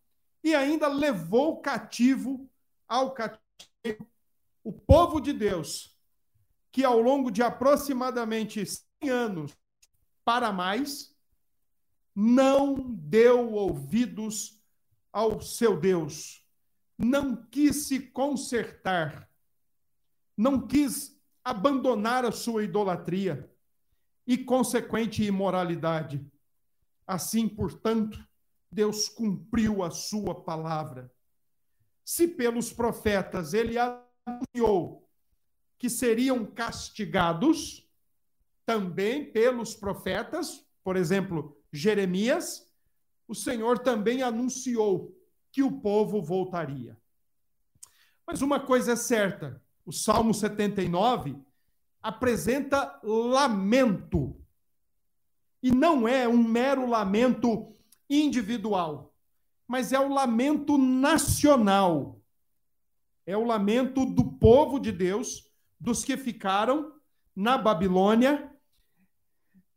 e 0.43 0.55
ainda 0.55 0.89
levou 0.89 1.61
cativo 1.61 2.49
ao 2.89 3.13
cativeiro 3.13 4.07
o 4.65 4.73
povo 4.73 5.21
de 5.21 5.33
Deus, 5.33 5.92
que 6.73 6.85
ao 6.85 6.99
longo 6.99 7.31
de 7.31 7.43
aproximadamente 7.43 8.65
100 8.65 9.11
anos 9.11 9.57
para 10.25 10.51
mais, 10.51 11.15
não 12.15 12.75
deu 12.95 13.53
ouvidos 13.53 14.61
ao 15.13 15.41
seu 15.41 15.79
Deus, 15.79 16.47
não 16.97 17.37
quis 17.37 17.89
se 17.89 18.01
consertar, 18.01 19.29
não 20.37 20.67
quis 20.67 21.21
abandonar 21.45 22.25
a 22.25 22.33
sua 22.33 22.65
idolatria 22.65 23.51
e 24.27 24.39
consequente 24.39 25.23
imoralidade. 25.23 26.25
Assim, 27.07 27.49
portanto, 27.49 28.25
Deus 28.71 29.09
cumpriu 29.09 29.83
a 29.83 29.91
sua 29.91 30.35
palavra. 30.35 31.13
Se 32.05 32.27
pelos 32.27 32.73
profetas 32.73 33.53
ele 33.53 33.77
anunciou 33.79 35.03
que 35.83 35.91
seriam 35.91 36.47
castigados, 36.47 37.85
também 38.65 39.25
pelos 39.33 39.75
profetas, 39.75 40.65
por 40.85 40.95
exemplo, 40.95 41.61
Jeremias, 41.73 42.71
o 43.27 43.35
Senhor 43.35 43.81
também 43.81 44.23
anunciou 44.23 45.13
que 45.51 45.61
o 45.61 45.81
povo 45.81 46.23
voltaria. 46.23 46.97
Mas 48.25 48.43
uma 48.43 48.61
coisa 48.61 48.93
é 48.93 48.97
certa: 48.97 49.61
o 49.85 49.91
Salmo 49.91 50.33
79 50.33 51.37
apresenta 52.01 53.01
lamento. 53.03 54.41
E 55.61 55.73
não 55.73 56.07
é 56.07 56.29
um 56.29 56.45
mero 56.45 56.89
lamento 56.89 57.75
individual, 58.09 59.13
mas 59.67 59.93
é 59.93 59.99
o 59.99 60.15
lamento 60.15 60.79
nacional. 60.79 62.21
É 63.27 63.37
o 63.37 63.43
lamento 63.43 64.07
do 64.07 64.25
povo 64.25 64.79
de 64.79 64.93
Deus, 64.93 65.52
dos 65.83 66.05
que 66.05 66.17
ficaram 66.17 66.93
na 67.35 67.59
Babilônia 67.59 68.49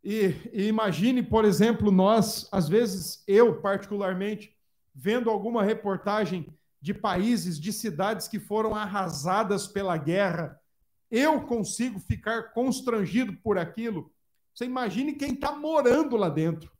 E, 0.03 0.35
e, 0.53 0.67
imagine, 0.67 1.23
por 1.23 1.45
exemplo, 1.45 1.91
nós, 1.91 2.47
às 2.51 2.69
vezes, 2.69 3.23
eu 3.27 3.59
particularmente, 3.59 4.55
vendo 4.93 5.31
alguma 5.31 5.63
reportagem 5.63 6.55
de 6.79 6.93
países, 6.93 7.59
de 7.59 7.73
cidades 7.73 8.27
que 8.27 8.39
foram 8.39 8.75
arrasadas 8.75 9.65
pela 9.67 9.97
guerra, 9.97 10.61
eu 11.09 11.41
consigo 11.41 11.99
ficar 11.99 12.53
constrangido 12.53 13.33
por 13.37 13.57
aquilo. 13.57 14.13
Você 14.53 14.65
imagine 14.65 15.13
quem 15.13 15.33
está 15.33 15.53
morando 15.53 16.15
lá 16.15 16.29
dentro. 16.29 16.71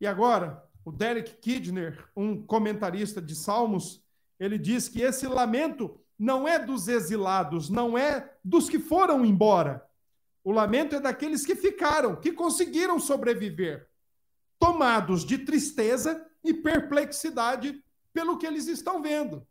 E 0.00 0.06
agora, 0.06 0.62
o 0.84 0.92
Derek 0.92 1.34
Kidner, 1.38 2.08
um 2.14 2.46
comentarista 2.46 3.20
de 3.20 3.34
Salmos, 3.34 4.04
ele 4.38 4.56
diz 4.56 4.88
que 4.88 5.02
esse 5.02 5.26
lamento 5.26 6.00
não 6.22 6.46
é 6.46 6.58
dos 6.58 6.88
exilados, 6.88 7.68
não 7.68 7.98
é 7.98 8.32
dos 8.44 8.68
que 8.68 8.78
foram 8.78 9.24
embora 9.24 9.86
o 10.44 10.50
lamento 10.50 10.96
é 10.96 11.00
daqueles 11.00 11.46
que 11.46 11.54
ficaram, 11.54 12.16
que 12.16 12.32
conseguiram 12.32 12.98
sobreviver, 12.98 13.88
tomados 14.58 15.24
de 15.24 15.38
tristeza 15.38 16.26
e 16.42 16.52
perplexidade 16.52 17.82
pelo 18.12 18.36
que 18.36 18.46
eles 18.46 18.66
estão 18.66 19.00
vendo. 19.00 19.46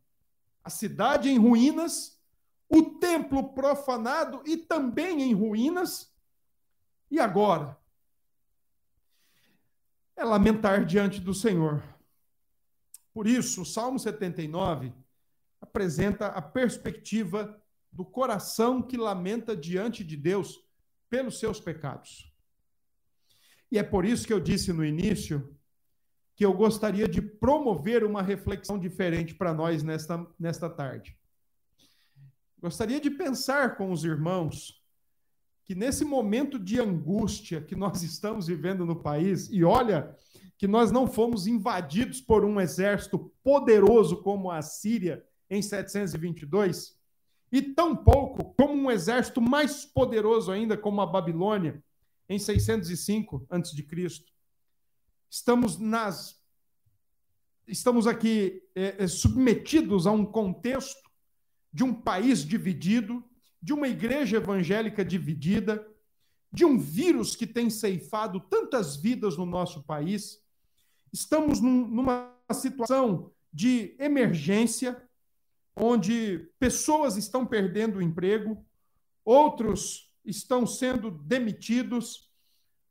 A 0.64 0.70
cidade 0.70 1.30
em 1.30 1.38
ruínas, 1.38 2.20
o 2.70 2.84
templo 3.00 3.54
profanado 3.54 4.42
e 4.46 4.58
também 4.58 5.22
em 5.22 5.34
ruínas. 5.34 6.14
E 7.10 7.20
agora? 7.20 7.78
É 10.16 10.24
lamentar 10.24 10.86
diante 10.86 11.20
do 11.20 11.34
Senhor. 11.34 11.82
Por 13.14 13.28
isso, 13.28 13.62
o 13.62 13.66
Salmo 13.66 13.98
79 13.98 14.94
apresenta 15.62 16.28
a 16.28 16.42
perspectiva 16.42 17.62
do 17.92 18.04
coração 18.04 18.82
que 18.82 18.98
lamenta 18.98 19.56
diante 19.56 20.04
de 20.04 20.18
Deus 20.18 20.60
pelos 21.10 21.40
seus 21.40 21.60
pecados. 21.60 22.32
E 23.72 23.78
é 23.78 23.84
por 23.84 24.06
isso 24.06 24.26
que 24.26 24.34
eu 24.34 24.40
disse 24.40 24.74
no 24.74 24.84
início 24.84 25.56
que 26.36 26.46
eu 26.46 26.54
gostaria 26.54 27.08
de 27.08 27.22
promover 27.22 28.04
uma 28.04 28.22
reflexão 28.22 28.80
diferente 28.80 29.36
para 29.36 29.54
nós 29.54 29.84
nesta, 29.84 30.26
nesta 30.40 30.70
tarde. 30.70 31.16
Gostaria 32.60 33.00
de 33.00 33.12
pensar 33.12 33.76
com 33.78 33.92
os 33.92 34.04
irmãos 34.04 34.82
que 35.66 35.76
nesse 35.76 36.04
momento 36.04 36.58
de 36.58 36.80
angústia 36.80 37.62
que 37.62 37.76
nós 37.76 38.02
estamos 38.04 38.48
vivendo 38.48 38.86
no 38.86 38.96
país, 38.96 39.50
e 39.52 39.64
olha 39.64 40.16
que 40.58 40.68
nós 40.68 40.92
não 40.92 41.08
fomos 41.08 41.48
invadidos 41.48 42.22
por 42.22 42.46
um 42.46 42.60
exército 42.60 43.32
poderoso 43.44 44.22
como 44.22 44.52
a 44.52 44.62
Síria 44.62 45.26
em 45.52 45.62
722, 45.62 46.98
e 47.52 47.62
tampouco 47.62 48.54
como 48.56 48.74
um 48.74 48.90
exército 48.90 49.42
mais 49.42 49.84
poderoso 49.84 50.50
ainda, 50.50 50.78
como 50.78 51.02
a 51.02 51.06
Babilônia, 51.06 51.84
em 52.30 52.40
605 52.40 53.46
a.C. 53.50 53.86
Estamos 55.30 55.78
nas 55.78 56.40
estamos 57.68 58.08
aqui 58.08 58.64
é, 58.76 59.08
submetidos 59.08 60.08
a 60.08 60.12
um 60.12 60.26
contexto 60.26 61.10
de 61.72 61.84
um 61.84 61.94
país 61.94 62.44
dividido, 62.44 63.24
de 63.62 63.72
uma 63.74 63.88
igreja 63.88 64.38
evangélica 64.38 65.06
dividida, 65.06 65.86
de 66.52 66.66
um 66.66 66.78
vírus 66.78 67.36
que 67.36 67.48
tem 67.48 67.70
ceifado 67.70 68.40
tantas 68.40 68.98
vidas 68.98 69.38
no 69.38 69.46
nosso 69.46 69.84
país. 69.84 70.42
Estamos 71.14 71.62
num, 71.62 71.88
numa 71.88 72.34
situação 72.52 73.32
de 73.54 73.96
emergência, 74.00 75.02
onde 75.84 76.38
pessoas 76.60 77.18
estão 77.18 77.44
perdendo 77.44 77.98
o 77.98 78.02
emprego, 78.04 78.64
outros 79.26 80.14
estão 80.24 80.68
sendo 80.68 81.10
demitidos, 81.10 82.32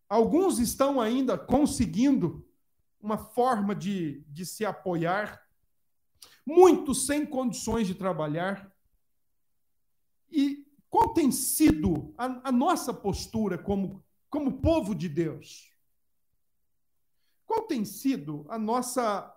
alguns 0.09 0.59
estão 0.59 1.01
ainda 1.01 1.39
conseguindo 1.39 2.45
uma 3.01 3.17
forma 3.17 3.77
de, 3.77 4.25
de 4.27 4.45
se 4.45 4.65
apoiar, 4.65 5.41
muitos 6.45 7.07
sem 7.07 7.25
condições 7.25 7.87
de 7.87 7.95
trabalhar. 7.95 8.75
E 10.29 10.67
qual 10.89 11.15
tem 11.15 11.31
sido 11.31 12.13
a, 12.19 12.49
a 12.49 12.53
nossa 12.53 12.93
postura 12.93 13.57
como, 13.57 14.05
como 14.29 14.61
povo 14.61 14.97
de 14.97 15.09
Deus? 15.09 15.71
Qual 17.47 17.63
tem 17.63 17.85
sido 17.85 18.45
a 18.49 18.59
nossa 18.59 19.33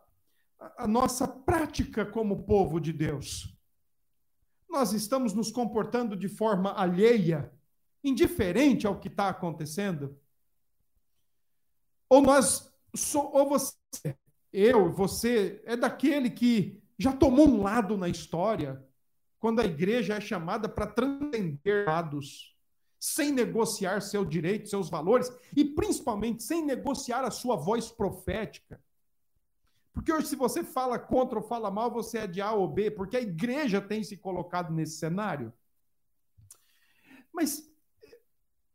a 0.78 0.88
nossa 0.88 1.28
prática 1.28 2.06
como 2.06 2.43
povo 2.43 2.80
de 2.80 2.93
Deus. 2.93 3.56
Nós 4.69 4.93
estamos 4.93 5.34
nos 5.34 5.52
comportando 5.52 6.15
de 6.15 6.28
forma 6.28 6.73
alheia, 6.73 7.52
indiferente 8.04 8.88
ao 8.88 8.99
que 8.99 9.08
está 9.08 9.30
acontecendo? 9.30 10.17
Ou 12.10 12.21
nós, 12.21 12.71
ou 13.15 13.49
você, 13.49 13.76
eu, 14.52 14.91
você, 14.91 15.62
é 15.65 15.76
daquele 15.76 16.30
que 16.30 16.82
já 16.97 17.12
tomou 17.12 17.47
um 17.47 17.62
lado 17.62 17.97
na 17.97 18.08
história, 18.08 18.84
quando 19.39 19.60
a 19.60 19.65
igreja 19.65 20.15
é 20.15 20.21
chamada 20.21 20.69
para 20.69 20.88
transcender 20.88 21.86
lados, 21.86 22.56
sem 22.99 23.32
negociar 23.32 24.02
seu 24.02 24.23
direito, 24.23 24.69
seus 24.69 24.89
valores, 24.89 25.32
e 25.56 25.65
principalmente 25.65 26.41
sem 26.41 26.63
negociar 26.65 27.26
a 27.26 27.32
sua 27.32 27.56
voz 27.56 27.91
profética. 27.91 28.82
Porque 29.94 30.12
hoje, 30.12 30.28
se 30.28 30.36
você 30.36 30.64
fala 30.64 30.98
contra 30.98 31.38
ou 31.38 31.46
fala 31.46 31.70
mal, 31.70 31.92
você 31.92 32.20
é 32.20 32.28
de 32.28 32.42
A 32.42 32.52
ou 32.52 32.68
B, 32.68 32.90
porque 32.90 33.16
a 33.16 33.22
igreja 33.22 33.80
tem 33.80 34.04
se 34.04 34.18
colocado 34.18 34.74
nesse 34.74 34.98
cenário. 34.98 35.54
Mas 37.32 37.72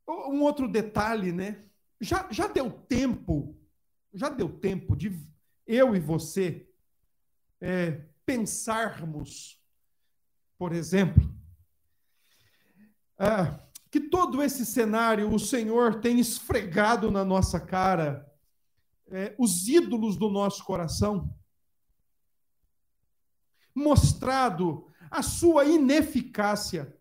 um 0.08 0.42
outro 0.42 0.68
detalhe, 0.68 1.32
né? 1.32 1.64
Já, 2.00 2.28
já 2.30 2.46
deu 2.46 2.70
tempo, 2.70 3.58
já 4.14 4.28
deu 4.28 4.48
tempo 4.48 4.96
de 4.96 5.12
eu 5.66 5.94
e 5.94 6.00
você 6.00 6.66
é, 7.60 8.06
pensarmos, 8.24 9.60
por 10.56 10.72
exemplo, 10.72 11.28
ah, 13.18 13.58
que 13.90 14.00
todo 14.00 14.42
esse 14.42 14.64
cenário 14.64 15.32
o 15.32 15.38
Senhor 15.38 16.00
tem 16.00 16.20
esfregado 16.20 17.10
na 17.10 17.24
nossa 17.24 17.58
cara 17.58 18.27
é, 19.10 19.34
os 19.38 19.68
ídolos 19.68 20.16
do 20.16 20.28
nosso 20.28 20.64
coração, 20.64 21.34
mostrado 23.74 24.86
a 25.10 25.22
sua 25.22 25.64
ineficácia, 25.64 26.94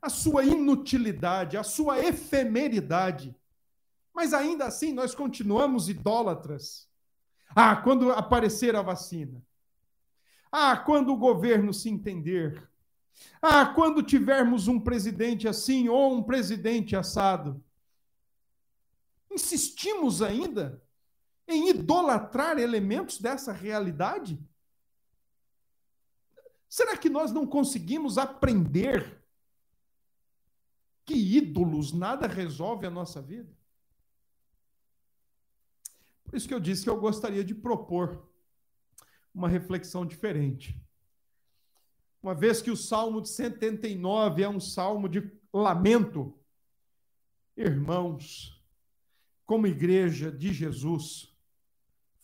a 0.00 0.08
sua 0.08 0.44
inutilidade, 0.44 1.56
a 1.56 1.62
sua 1.62 1.98
efemeridade. 1.98 3.34
Mas 4.14 4.32
ainda 4.32 4.66
assim 4.66 4.92
nós 4.92 5.14
continuamos 5.14 5.88
idólatras. 5.88 6.88
Ah, 7.54 7.76
quando 7.76 8.12
aparecer 8.12 8.76
a 8.76 8.82
vacina. 8.82 9.42
Ah, 10.50 10.76
quando 10.76 11.12
o 11.12 11.16
governo 11.16 11.72
se 11.72 11.88
entender. 11.88 12.68
Ah, 13.40 13.66
quando 13.66 14.02
tivermos 14.02 14.68
um 14.68 14.78
presidente 14.78 15.48
assim 15.48 15.88
ou 15.88 16.14
um 16.14 16.22
presidente 16.22 16.94
assado. 16.94 17.62
Insistimos 19.30 20.22
ainda 20.22 20.82
em 21.48 21.70
idolatrar 21.70 22.58
elementos 22.58 23.18
dessa 23.18 23.52
realidade? 23.52 24.38
Será 26.68 26.96
que 26.96 27.08
nós 27.08 27.32
não 27.32 27.46
conseguimos 27.46 28.18
aprender 28.18 29.22
que 31.04 31.14
ídolos 31.14 31.92
nada 31.92 32.26
resolve 32.26 32.86
a 32.86 32.90
nossa 32.90 33.22
vida? 33.22 33.54
Por 36.24 36.36
isso 36.36 36.48
que 36.48 36.54
eu 36.54 36.60
disse 36.60 36.82
que 36.82 36.90
eu 36.90 37.00
gostaria 37.00 37.44
de 37.44 37.54
propor 37.54 38.28
uma 39.32 39.48
reflexão 39.48 40.04
diferente. 40.04 40.82
Uma 42.22 42.34
vez 42.34 42.60
que 42.60 42.70
o 42.70 42.76
Salmo 42.76 43.20
de 43.20 43.28
79 43.28 44.42
é 44.42 44.48
um 44.48 44.58
salmo 44.58 45.08
de 45.08 45.30
lamento, 45.52 46.36
irmãos, 47.56 48.60
como 49.44 49.68
igreja 49.68 50.32
de 50.32 50.52
Jesus, 50.52 51.35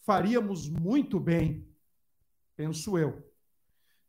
faríamos 0.02 0.68
muito 0.68 1.18
bem, 1.18 1.66
penso 2.56 2.98
eu, 2.98 3.32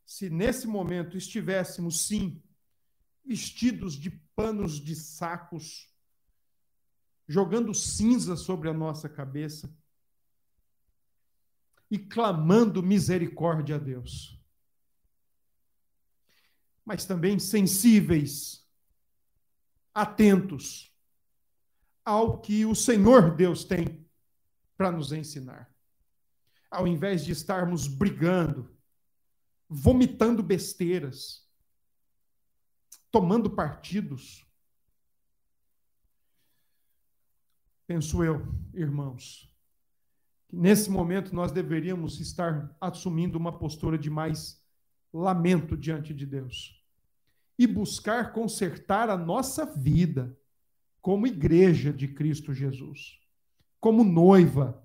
se 0.06 0.30
nesse 0.30 0.68
momento 0.68 1.16
estivéssemos, 1.16 2.08
sim, 2.08 2.42
vestidos 3.24 3.94
de 3.94 4.12
panos 4.36 4.80
de 4.80 4.96
sacos, 4.96 5.90
jogando 7.28 7.74
cinza 7.74 8.36
sobre 8.36 8.70
a 8.70 8.74
nossa 8.74 9.08
cabeça 9.08 9.74
e 11.90 11.98
clamando 11.98 12.84
misericórdia 12.84 13.76
a 13.76 13.80
Deus. 13.80 14.38
Mas 16.84 17.06
também 17.06 17.40
sensíveis, 17.40 18.68
atentos 19.94 20.94
ao 22.04 22.42
que 22.42 22.66
o 22.66 22.76
Senhor 22.76 23.34
Deus 23.36 23.64
tem 23.64 24.06
para 24.76 24.92
nos 24.92 25.14
ensinar 25.14 25.73
ao 26.74 26.88
invés 26.88 27.24
de 27.24 27.32
estarmos 27.32 27.88
brigando, 27.88 28.70
vomitando 29.70 30.44
besteiras, 30.44 31.48
tomando 33.12 33.50
partidos. 33.50 34.46
penso 37.94 38.24
eu, 38.24 38.42
irmãos, 38.74 39.54
que 40.48 40.56
nesse 40.56 40.90
momento 40.90 41.36
nós 41.36 41.52
deveríamos 41.52 42.20
estar 42.20 42.76
assumindo 42.82 43.38
uma 43.38 43.58
postura 43.58 43.98
de 43.98 44.10
mais 44.10 44.60
lamento 45.14 45.78
diante 45.78 46.14
de 46.14 46.26
Deus 46.26 46.84
e 47.58 47.68
buscar 47.68 48.34
consertar 48.34 49.10
a 49.10 49.18
nossa 49.18 49.66
vida 49.66 50.36
como 51.02 51.28
igreja 51.28 51.94
de 51.94 52.08
Cristo 52.08 52.54
Jesus, 52.54 53.20
como 53.80 54.04
noiva. 54.04 54.83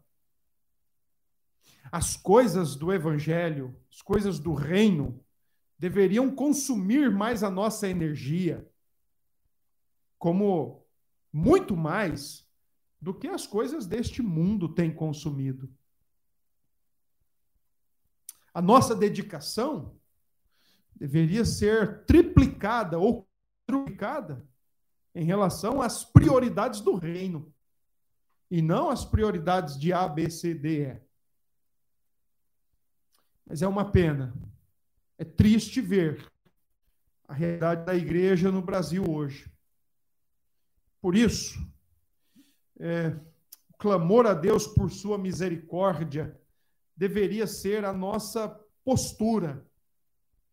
As 1.90 2.16
coisas 2.16 2.77
do 2.77 2.92
evangelho, 2.92 3.77
as 3.90 4.03
coisas 4.03 4.38
do 4.38 4.53
reino, 4.53 5.24
deveriam 5.79 6.31
consumir 6.35 7.11
mais 7.11 7.42
a 7.42 7.51
nossa 7.51 7.88
energia, 7.88 8.68
como 10.18 10.85
muito 11.33 11.77
mais 11.77 12.46
do 13.01 13.14
que 13.14 13.29
as 13.29 13.46
coisas 13.46 13.87
deste 13.87 14.22
mundo 14.22 14.68
têm 14.68 14.92
consumido. 14.92 15.72
A 18.53 18.61
nossa 18.61 18.94
dedicação 18.94 19.96
deveria 20.96 21.44
ser 21.44 22.05
triplicada 22.05 22.98
ou 22.98 23.29
triplicada 23.64 24.44
em 25.14 25.24
relação 25.24 25.81
às 25.81 26.05
prioridades 26.05 26.81
do 26.81 26.96
reino 26.96 27.53
e 28.51 28.61
não 28.61 28.88
às 28.88 29.05
prioridades 29.05 29.79
de 29.79 29.92
A, 29.92 30.09
B, 30.09 30.29
C, 30.29 30.55
D, 30.55 30.83
E. 30.87 31.08
Mas 33.49 33.63
é 33.63 33.67
uma 33.67 33.91
pena. 33.91 34.35
É 35.17 35.25
triste 35.25 35.81
ver 35.81 36.31
a 37.27 37.33
realidade 37.33 37.87
da 37.87 37.95
igreja 37.95 38.53
no 38.53 38.61
Brasil 38.61 39.05
hoje. 39.09 39.51
Por 41.01 41.17
isso, 41.17 41.59
é, 42.79 43.09
o 43.71 43.77
clamor 43.79 44.27
a 44.27 44.35
Deus 44.35 44.67
por 44.67 44.91
sua 44.91 45.17
misericórdia 45.17 46.39
deveria 46.95 47.47
ser 47.47 47.85
a 47.85 47.93
nossa 47.93 48.49
postura 48.85 49.67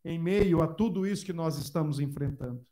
em 0.04 0.18
meio 0.18 0.62
a 0.62 0.68
tudo 0.68 1.06
isso 1.06 1.26
que 1.26 1.32
nós 1.32 1.58
estamos 1.58 2.00
enfrentando. 2.00 2.64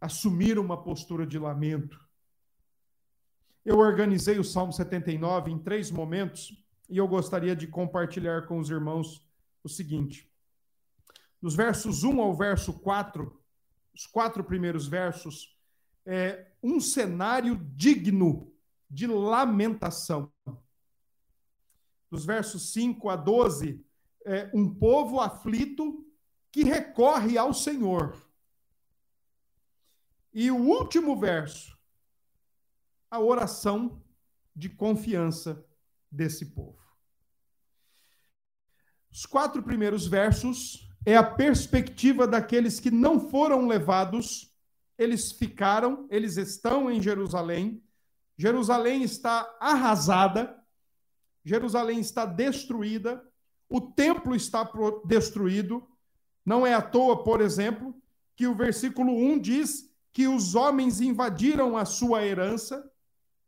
Assumir 0.00 0.58
uma 0.58 0.82
postura 0.82 1.26
de 1.26 1.38
lamento. 1.38 2.00
Eu 3.64 3.78
organizei 3.78 4.38
o 4.38 4.44
Salmo 4.44 4.72
79 4.72 5.50
em 5.50 5.58
três 5.58 5.90
momentos 5.90 6.63
e 6.88 6.98
eu 6.98 7.08
gostaria 7.08 7.56
de 7.56 7.66
compartilhar 7.66 8.46
com 8.46 8.58
os 8.58 8.70
irmãos 8.70 9.26
o 9.62 9.68
seguinte. 9.68 10.30
Nos 11.40 11.54
versos 11.54 12.04
1 12.04 12.20
ao 12.20 12.34
verso 12.34 12.72
4, 12.80 13.40
os 13.94 14.06
quatro 14.06 14.42
primeiros 14.42 14.86
versos, 14.86 15.58
é, 16.04 16.50
um 16.62 16.80
cenário 16.80 17.56
digno 17.74 18.52
de 18.90 19.06
lamentação. 19.06 20.32
Dos 22.10 22.24
versos 22.24 22.72
5 22.72 23.08
a 23.08 23.16
12, 23.16 23.84
é, 24.24 24.50
um 24.54 24.72
povo 24.74 25.20
aflito 25.20 26.06
que 26.50 26.64
recorre 26.64 27.36
ao 27.36 27.52
Senhor. 27.52 28.16
E 30.32 30.50
o 30.50 30.56
último 30.56 31.18
verso, 31.18 31.78
a 33.10 33.20
oração 33.20 34.02
de 34.54 34.68
confiança 34.68 35.64
desse 36.14 36.46
povo. 36.46 36.78
Os 39.10 39.26
quatro 39.26 39.62
primeiros 39.62 40.06
versos 40.06 40.88
é 41.06 41.16
a 41.16 41.22
perspectiva 41.22 42.26
daqueles 42.26 42.80
que 42.80 42.90
não 42.90 43.28
foram 43.30 43.66
levados 43.66 44.54
eles 44.96 45.32
ficaram, 45.32 46.06
eles 46.10 46.36
estão 46.36 46.90
em 46.90 47.02
Jerusalém. 47.02 47.82
Jerusalém 48.36 49.02
está 49.02 49.56
arrasada, 49.60 50.56
Jerusalém 51.44 52.00
está 52.00 52.24
destruída, 52.24 53.22
o 53.68 53.80
templo 53.80 54.34
está 54.34 54.68
destruído. 55.04 55.86
Não 56.44 56.66
é 56.66 56.74
à 56.74 56.82
toa, 56.82 57.22
por 57.22 57.40
exemplo, 57.40 57.94
que 58.36 58.46
o 58.46 58.54
versículo 58.54 59.12
1 59.12 59.38
diz 59.38 59.90
que 60.12 60.28
os 60.28 60.54
homens 60.54 61.00
invadiram 61.00 61.76
a 61.76 61.84
sua 61.84 62.24
herança, 62.24 62.88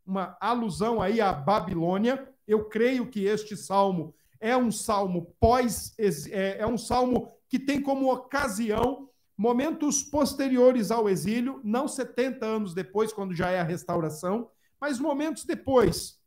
uma 0.04 0.36
alusão 0.40 1.00
aí 1.00 1.20
à 1.20 1.32
Babilônia. 1.32 2.32
Eu 2.46 2.64
creio 2.66 3.08
que 3.08 3.24
este 3.24 3.56
salmo 3.56 4.14
é 4.40 4.56
um 4.56 4.70
salmo 4.70 5.34
pós, 5.40 5.94
é, 5.98 6.58
é 6.58 6.66
um 6.66 6.78
salmo 6.78 7.32
que 7.48 7.58
tem 7.58 7.80
como 7.80 8.12
ocasião 8.12 9.08
momentos 9.36 10.02
posteriores 10.02 10.90
ao 10.90 11.08
exílio, 11.08 11.60
não 11.62 11.86
70 11.86 12.44
anos 12.44 12.74
depois, 12.74 13.12
quando 13.12 13.34
já 13.34 13.50
é 13.50 13.60
a 13.60 13.64
restauração, 13.64 14.48
mas 14.80 14.98
momentos 14.98 15.44
depois, 15.44 16.18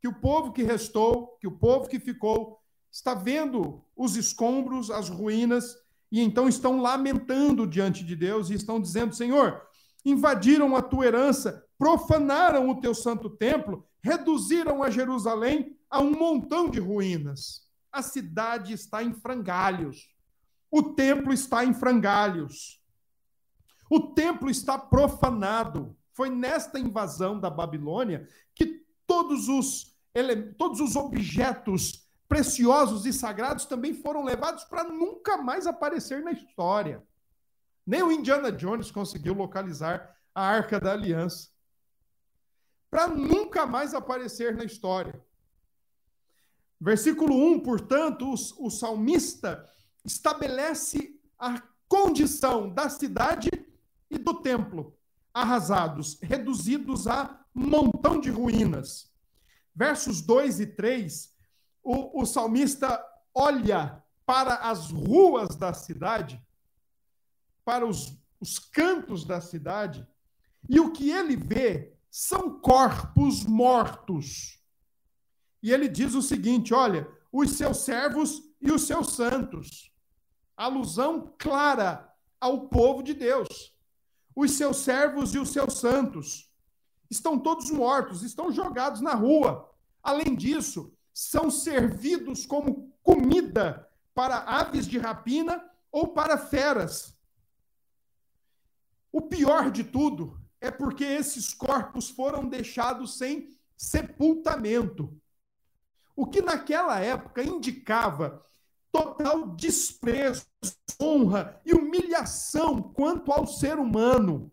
que 0.00 0.08
o 0.08 0.20
povo 0.20 0.52
que 0.52 0.62
restou, 0.62 1.38
que 1.40 1.46
o 1.46 1.52
povo 1.52 1.88
que 1.88 1.98
ficou, 1.98 2.58
está 2.90 3.14
vendo 3.14 3.82
os 3.96 4.16
escombros, 4.16 4.90
as 4.90 5.08
ruínas, 5.08 5.76
e 6.10 6.20
então 6.20 6.48
estão 6.48 6.80
lamentando 6.80 7.66
diante 7.66 8.04
de 8.04 8.16
Deus 8.16 8.50
e 8.50 8.54
estão 8.54 8.80
dizendo: 8.80 9.14
Senhor, 9.14 9.62
invadiram 10.04 10.74
a 10.76 10.82
tua 10.82 11.06
herança, 11.06 11.64
profanaram 11.78 12.68
o 12.70 12.80
teu 12.80 12.94
santo 12.94 13.28
templo, 13.28 13.86
reduziram 14.02 14.82
a 14.82 14.90
Jerusalém 14.90 15.76
a 15.90 16.00
um 16.00 16.10
montão 16.10 16.68
de 16.68 16.78
ruínas. 16.78 17.66
A 17.90 18.02
cidade 18.02 18.72
está 18.72 19.02
em 19.02 19.12
frangalhos. 19.12 20.14
O 20.70 20.82
templo 20.94 21.32
está 21.32 21.64
em 21.64 21.72
frangalhos. 21.72 22.82
O 23.90 24.00
templo 24.00 24.50
está 24.50 24.78
profanado. 24.78 25.96
Foi 26.12 26.28
nesta 26.28 26.78
invasão 26.78 27.38
da 27.40 27.48
Babilônia 27.48 28.28
que 28.54 28.84
todos 29.06 29.48
os, 29.48 29.96
todos 30.58 30.80
os 30.80 30.96
objetos 30.96 32.06
preciosos 32.28 33.06
e 33.06 33.12
sagrados 33.12 33.64
também 33.64 33.94
foram 33.94 34.22
levados 34.22 34.64
para 34.64 34.84
nunca 34.84 35.38
mais 35.38 35.66
aparecer 35.66 36.22
na 36.22 36.32
história. 36.32 37.02
Nem 37.86 38.02
o 38.02 38.12
Indiana 38.12 38.52
Jones 38.52 38.90
conseguiu 38.90 39.32
localizar 39.32 40.14
a 40.34 40.46
Arca 40.46 40.78
da 40.78 40.92
Aliança. 40.92 41.48
Para 42.90 43.08
nunca 43.08 43.66
mais 43.66 43.94
aparecer 43.94 44.56
na 44.56 44.64
história. 44.64 45.20
Versículo 46.80 47.34
1, 47.34 47.60
portanto, 47.60 48.32
o, 48.32 48.66
o 48.66 48.70
salmista 48.70 49.68
estabelece 50.04 51.20
a 51.38 51.62
condição 51.88 52.72
da 52.72 52.88
cidade 52.88 53.50
e 54.10 54.16
do 54.16 54.34
templo 54.40 54.96
arrasados, 55.32 56.18
reduzidos 56.20 57.06
a 57.06 57.44
montão 57.54 58.20
de 58.20 58.30
ruínas. 58.30 59.12
Versos 59.74 60.20
2 60.20 60.60
e 60.60 60.66
3, 60.66 61.32
o, 61.82 62.22
o 62.22 62.26
salmista 62.26 63.04
olha 63.32 64.02
para 64.26 64.56
as 64.56 64.90
ruas 64.90 65.54
da 65.56 65.72
cidade, 65.72 66.44
para 67.64 67.86
os, 67.86 68.18
os 68.40 68.58
cantos 68.58 69.24
da 69.24 69.40
cidade, 69.40 70.06
e 70.68 70.80
o 70.80 70.92
que 70.92 71.10
ele 71.10 71.36
vê 71.36 71.96
são 72.10 72.58
corpos 72.60 73.44
mortos. 73.44 74.60
E 75.62 75.72
ele 75.72 75.88
diz 75.88 76.14
o 76.14 76.22
seguinte: 76.22 76.72
olha, 76.72 77.08
os 77.32 77.52
seus 77.52 77.78
servos 77.78 78.42
e 78.60 78.70
os 78.70 78.82
seus 78.82 79.12
santos 79.12 79.92
alusão 80.58 81.32
clara 81.38 82.12
ao 82.40 82.68
povo 82.68 83.02
de 83.02 83.14
Deus. 83.14 83.72
Os 84.34 84.52
seus 84.52 84.78
servos 84.78 85.34
e 85.34 85.38
os 85.38 85.50
seus 85.50 85.74
santos 85.74 86.52
estão 87.08 87.38
todos 87.38 87.70
mortos, 87.70 88.22
estão 88.22 88.50
jogados 88.50 89.00
na 89.00 89.14
rua. 89.14 89.72
Além 90.02 90.34
disso, 90.34 90.92
são 91.14 91.50
servidos 91.50 92.44
como 92.44 92.92
comida 93.02 93.88
para 94.14 94.38
aves 94.38 94.86
de 94.86 94.98
rapina 94.98 95.64
ou 95.90 96.08
para 96.08 96.36
feras. 96.36 97.16
O 99.12 99.22
pior 99.22 99.70
de 99.70 99.84
tudo 99.84 100.40
é 100.60 100.70
porque 100.70 101.04
esses 101.04 101.54
corpos 101.54 102.10
foram 102.10 102.48
deixados 102.48 103.16
sem 103.16 103.56
sepultamento. 103.76 105.16
O 106.16 106.26
que 106.26 106.42
naquela 106.42 106.98
época 106.98 107.42
indicava 107.42 108.44
total 108.90 109.54
desprezo, 109.54 110.46
honra 111.00 111.60
e 111.64 111.72
humilhação 111.72 112.82
quanto 112.82 113.30
ao 113.30 113.46
ser 113.46 113.78
humano. 113.78 114.50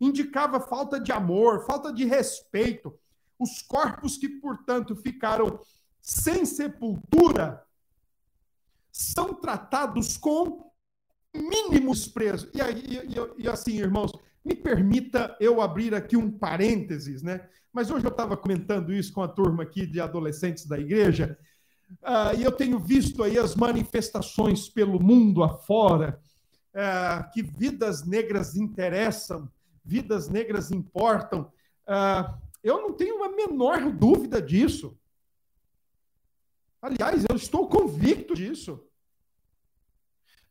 Indicava 0.00 0.58
falta 0.58 0.98
de 0.98 1.12
amor, 1.12 1.64
falta 1.66 1.92
de 1.92 2.04
respeito. 2.04 2.98
Os 3.38 3.62
corpos 3.62 4.16
que, 4.16 4.28
portanto, 4.28 4.96
ficaram 4.96 5.60
sem 6.00 6.44
sepultura 6.44 7.64
são 8.90 9.34
tratados 9.34 10.16
com 10.16 10.70
mínimo 11.34 11.92
desprezo. 11.92 12.50
E, 12.52 12.60
e, 12.60 12.98
e, 12.98 13.44
e 13.44 13.48
assim, 13.48 13.76
irmãos, 13.76 14.12
me 14.44 14.54
permita 14.54 15.36
eu 15.40 15.60
abrir 15.60 15.94
aqui 15.94 16.16
um 16.16 16.30
parênteses, 16.30 17.22
né? 17.22 17.48
Mas 17.72 17.90
hoje 17.90 18.04
eu 18.04 18.10
estava 18.10 18.36
comentando 18.36 18.92
isso 18.92 19.12
com 19.12 19.22
a 19.22 19.28
turma 19.28 19.62
aqui 19.62 19.86
de 19.86 20.00
adolescentes 20.00 20.66
da 20.66 20.78
igreja, 20.78 21.38
Uh, 22.02 22.36
e 22.38 22.42
eu 22.42 22.52
tenho 22.52 22.78
visto 22.78 23.22
aí 23.22 23.38
as 23.38 23.54
manifestações 23.54 24.68
pelo 24.68 25.00
mundo 25.00 25.42
afora, 25.42 26.20
uh, 26.74 27.30
que 27.32 27.42
vidas 27.42 28.04
negras 28.04 28.56
interessam, 28.56 29.48
vidas 29.84 30.28
negras 30.28 30.70
importam. 30.70 31.52
Uh, 31.86 32.34
Eu 32.62 32.80
não 32.80 32.94
tenho 32.94 33.22
a 33.22 33.28
menor 33.28 33.92
dúvida 33.92 34.40
disso. 34.40 34.98
Aliás, 36.80 37.24
eu 37.28 37.36
estou 37.36 37.68
convicto 37.68 38.34
disso. 38.34 38.82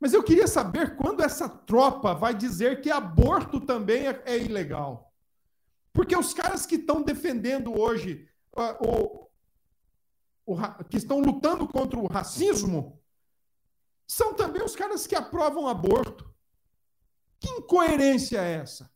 Mas 0.04 0.12
eu 0.12 0.22
queria 0.22 0.50
saber 0.50 0.98
quando 0.98 1.24
essa 1.24 1.48
tropa 1.48 2.14
vai 2.14 2.34
dizer 2.34 2.82
que 2.82 2.92
aborto 2.92 3.62
também 3.62 4.06
é, 4.06 4.22
é 4.26 4.38
ilegal. 4.38 5.16
Porque 5.94 6.14
os 6.14 6.34
caras 6.34 6.66
que 6.66 6.76
estão 6.76 7.02
defendendo 7.02 7.74
hoje, 7.80 8.30
uh, 8.54 8.86
o, 8.86 9.30
o, 10.46 10.84
que 10.90 10.98
estão 10.98 11.22
lutando 11.22 11.66
contra 11.66 11.98
o 11.98 12.08
racismo, 12.08 13.02
são 14.06 14.34
também 14.34 14.62
os 14.62 14.76
caras 14.76 15.08
que 15.08 15.16
aprovam 15.16 15.70
aborto. 15.70 16.30
Que 17.40 17.50
incoerência 17.52 18.42
é 18.42 18.56
essa? 18.56 18.92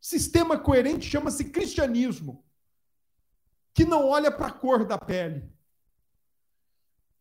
Sistema 0.00 0.60
coerente 0.60 1.10
chama-se 1.10 1.46
cristianismo, 1.46 2.44
que 3.74 3.84
não 3.84 4.06
olha 4.06 4.30
para 4.30 4.46
a 4.46 4.52
cor 4.52 4.84
da 4.84 4.96
pele 4.96 5.52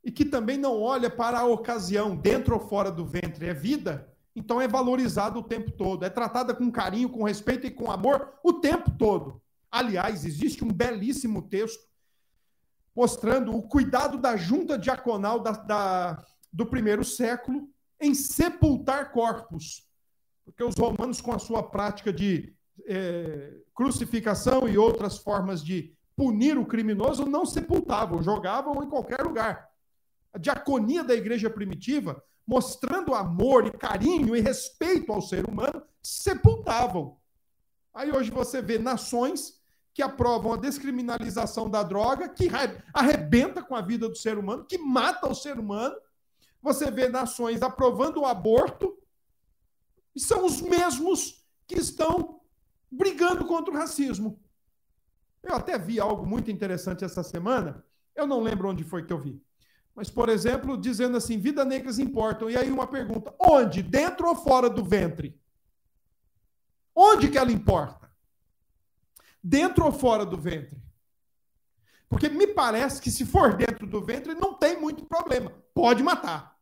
e 0.03 0.11
que 0.11 0.25
também 0.25 0.57
não 0.57 0.81
olha 0.81 1.09
para 1.09 1.39
a 1.39 1.45
ocasião, 1.45 2.15
dentro 2.15 2.55
ou 2.55 2.59
fora 2.59 2.91
do 2.91 3.05
ventre. 3.05 3.47
É 3.47 3.53
vida, 3.53 4.11
então 4.35 4.61
é 4.61 4.67
valorizado 4.67 5.39
o 5.39 5.43
tempo 5.43 5.71
todo, 5.71 6.05
é 6.05 6.09
tratada 6.09 6.53
com 6.53 6.71
carinho, 6.71 7.09
com 7.09 7.23
respeito 7.23 7.67
e 7.67 7.71
com 7.71 7.91
amor 7.91 8.33
o 8.43 8.53
tempo 8.53 8.91
todo. 8.91 9.41
Aliás, 9.71 10.25
existe 10.25 10.63
um 10.63 10.71
belíssimo 10.71 11.41
texto 11.43 11.87
mostrando 12.95 13.55
o 13.55 13.61
cuidado 13.61 14.17
da 14.17 14.35
junta 14.35 14.77
diaconal 14.77 15.39
da, 15.39 15.51
da, 15.51 16.25
do 16.51 16.65
primeiro 16.65 17.03
século 17.03 17.69
em 17.99 18.13
sepultar 18.13 19.11
corpos. 19.11 19.87
Porque 20.43 20.63
os 20.63 20.75
romanos, 20.75 21.21
com 21.21 21.31
a 21.31 21.39
sua 21.39 21.61
prática 21.61 22.11
de 22.11 22.53
é, 22.85 23.53
crucificação 23.73 24.67
e 24.67 24.77
outras 24.77 25.17
formas 25.17 25.63
de 25.63 25.93
punir 26.15 26.57
o 26.57 26.65
criminoso, 26.65 27.25
não 27.25 27.45
sepultavam, 27.45 28.21
jogavam 28.21 28.83
em 28.83 28.89
qualquer 28.89 29.21
lugar. 29.21 29.68
A 30.33 30.37
diaconia 30.37 31.03
da 31.03 31.13
igreja 31.13 31.49
primitiva, 31.49 32.23
mostrando 32.45 33.13
amor 33.13 33.67
e 33.67 33.71
carinho 33.71 34.35
e 34.35 34.41
respeito 34.41 35.11
ao 35.11 35.21
ser 35.21 35.47
humano, 35.47 35.81
sepultavam. 36.01 37.17
Aí 37.93 38.11
hoje 38.11 38.31
você 38.31 38.61
vê 38.61 38.77
nações 38.77 39.59
que 39.93 40.01
aprovam 40.01 40.53
a 40.53 40.57
descriminalização 40.57 41.69
da 41.69 41.83
droga, 41.83 42.29
que 42.29 42.47
arrebenta 42.93 43.61
com 43.61 43.75
a 43.75 43.81
vida 43.81 44.07
do 44.07 44.15
ser 44.15 44.37
humano, 44.37 44.65
que 44.65 44.77
mata 44.77 45.27
o 45.27 45.35
ser 45.35 45.59
humano. 45.59 45.95
Você 46.61 46.89
vê 46.89 47.09
nações 47.09 47.61
aprovando 47.61 48.21
o 48.21 48.25
aborto, 48.25 48.97
e 50.15 50.19
são 50.19 50.45
os 50.45 50.61
mesmos 50.61 51.45
que 51.67 51.75
estão 51.75 52.41
brigando 52.91 53.45
contra 53.45 53.73
o 53.73 53.77
racismo. 53.77 54.41
Eu 55.43 55.55
até 55.55 55.77
vi 55.77 55.99
algo 55.99 56.25
muito 56.25 56.49
interessante 56.49 57.03
essa 57.03 57.23
semana, 57.23 57.85
eu 58.15 58.27
não 58.27 58.41
lembro 58.41 58.69
onde 58.69 58.83
foi 58.83 59.05
que 59.05 59.13
eu 59.13 59.19
vi. 59.19 59.41
Mas, 59.95 60.09
por 60.09 60.29
exemplo, 60.29 60.77
dizendo 60.77 61.17
assim: 61.17 61.37
vida 61.37 61.65
negras 61.65 61.99
importam. 61.99 62.49
E 62.49 62.57
aí 62.57 62.71
uma 62.71 62.87
pergunta: 62.87 63.33
onde? 63.39 63.81
Dentro 63.81 64.27
ou 64.27 64.35
fora 64.35 64.69
do 64.69 64.83
ventre? 64.83 65.39
Onde 66.95 67.29
que 67.29 67.37
ela 67.37 67.51
importa? 67.51 68.11
Dentro 69.41 69.85
ou 69.85 69.91
fora 69.91 70.25
do 70.25 70.37
ventre? 70.37 70.81
Porque 72.09 72.27
me 72.27 72.47
parece 72.47 73.01
que 73.01 73.11
se 73.11 73.25
for 73.25 73.55
dentro 73.55 73.85
do 73.85 74.03
ventre, 74.03 74.33
não 74.33 74.53
tem 74.53 74.79
muito 74.79 75.05
problema. 75.05 75.51
Pode 75.73 76.01
matar. 76.01 76.57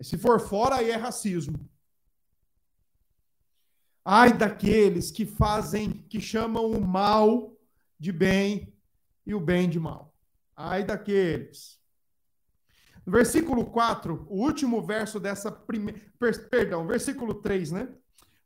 Se 0.00 0.18
for 0.18 0.40
fora, 0.40 0.76
aí 0.76 0.90
é 0.90 0.96
racismo. 0.96 1.58
Ai 4.04 4.32
daqueles 4.32 5.10
que 5.10 5.24
fazem, 5.24 5.92
que 6.08 6.20
chamam 6.20 6.70
o 6.70 6.80
mal 6.80 7.56
de 7.98 8.12
bem 8.12 8.72
e 9.24 9.34
o 9.34 9.40
bem 9.40 9.68
de 9.68 9.80
mal. 9.80 10.15
Ai 10.56 10.84
daqueles. 10.84 11.78
Versículo 13.06 13.66
4, 13.66 14.26
o 14.28 14.42
último 14.42 14.84
verso 14.84 15.20
dessa 15.20 15.52
primeira. 15.52 16.00
Perdão, 16.50 16.86
versículo 16.86 17.34
3, 17.34 17.70
né? 17.70 17.94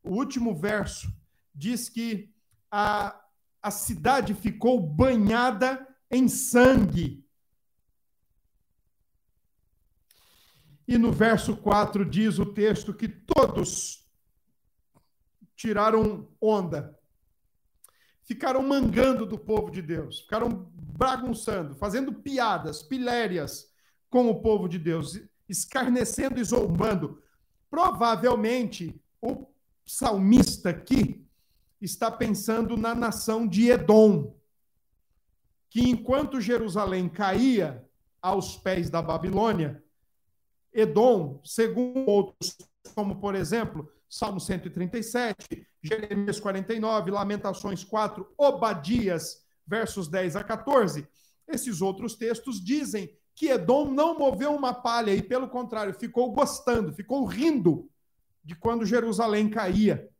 O 0.03 0.11
último 0.11 0.55
verso 0.55 1.11
diz 1.55 1.89
que 1.89 2.35
a, 2.71 3.19
a 3.63 3.71
cidade 3.71 4.35
ficou 4.35 4.81
banhada 4.81 5.87
em 6.11 6.29
sangue. 6.29 7.25
E 10.87 10.99
no 10.99 11.13
verso 11.13 11.57
4 11.57 12.05
diz 12.05 12.39
o 12.39 12.53
texto 12.53 12.93
que 12.93 13.09
todos 13.09 14.05
tiraram 15.55 16.29
onda, 16.41 16.99
ficaram 18.31 18.63
mangando 18.63 19.27
do 19.27 19.37
povo 19.37 19.73
de 19.73 19.83
Deus, 19.83 20.21
ficaram 20.21 20.71
bagunçando, 20.73 21.75
fazendo 21.75 22.13
piadas, 22.13 22.81
pilérias 22.81 23.69
com 24.09 24.31
o 24.31 24.41
povo 24.41 24.69
de 24.69 24.79
Deus, 24.79 25.21
escarnecendo 25.49 26.39
e 26.39 26.45
zombando. 26.45 27.21
Provavelmente 27.69 29.03
o 29.21 29.49
salmista 29.85 30.71
aqui 30.71 31.27
está 31.81 32.09
pensando 32.09 32.77
na 32.77 32.95
nação 32.95 33.49
de 33.49 33.69
Edom, 33.69 34.33
que 35.69 35.91
enquanto 35.91 36.41
Jerusalém 36.41 37.09
caía 37.09 37.85
aos 38.23 38.57
pés 38.57 38.89
da 38.89 39.03
Babilônia, 39.03 39.83
Edom, 40.73 41.41
segundo 41.45 42.09
outros, 42.09 42.57
como 42.95 43.17
por 43.17 43.35
exemplo, 43.35 43.91
Salmo 44.11 44.41
137, 44.41 45.67
Jeremias 45.81 46.41
49, 46.41 47.13
Lamentações 47.13 47.85
4, 47.85 48.35
Obadias, 48.37 49.47
versos 49.65 50.09
10 50.09 50.35
a 50.35 50.43
14, 50.43 51.07
esses 51.47 51.81
outros 51.81 52.17
textos 52.17 52.63
dizem 52.63 53.17
que 53.37 53.49
Edom 53.49 53.91
não 53.91 54.19
moveu 54.19 54.53
uma 54.53 54.75
palha 54.75 55.15
e, 55.15 55.23
pelo 55.23 55.49
contrário, 55.49 55.95
ficou 55.95 56.33
gostando, 56.33 56.93
ficou 56.93 57.25
rindo 57.25 57.89
de 58.45 58.57
quando 58.57 58.85
Jerusalém 58.85 59.49
caía. 59.49 60.11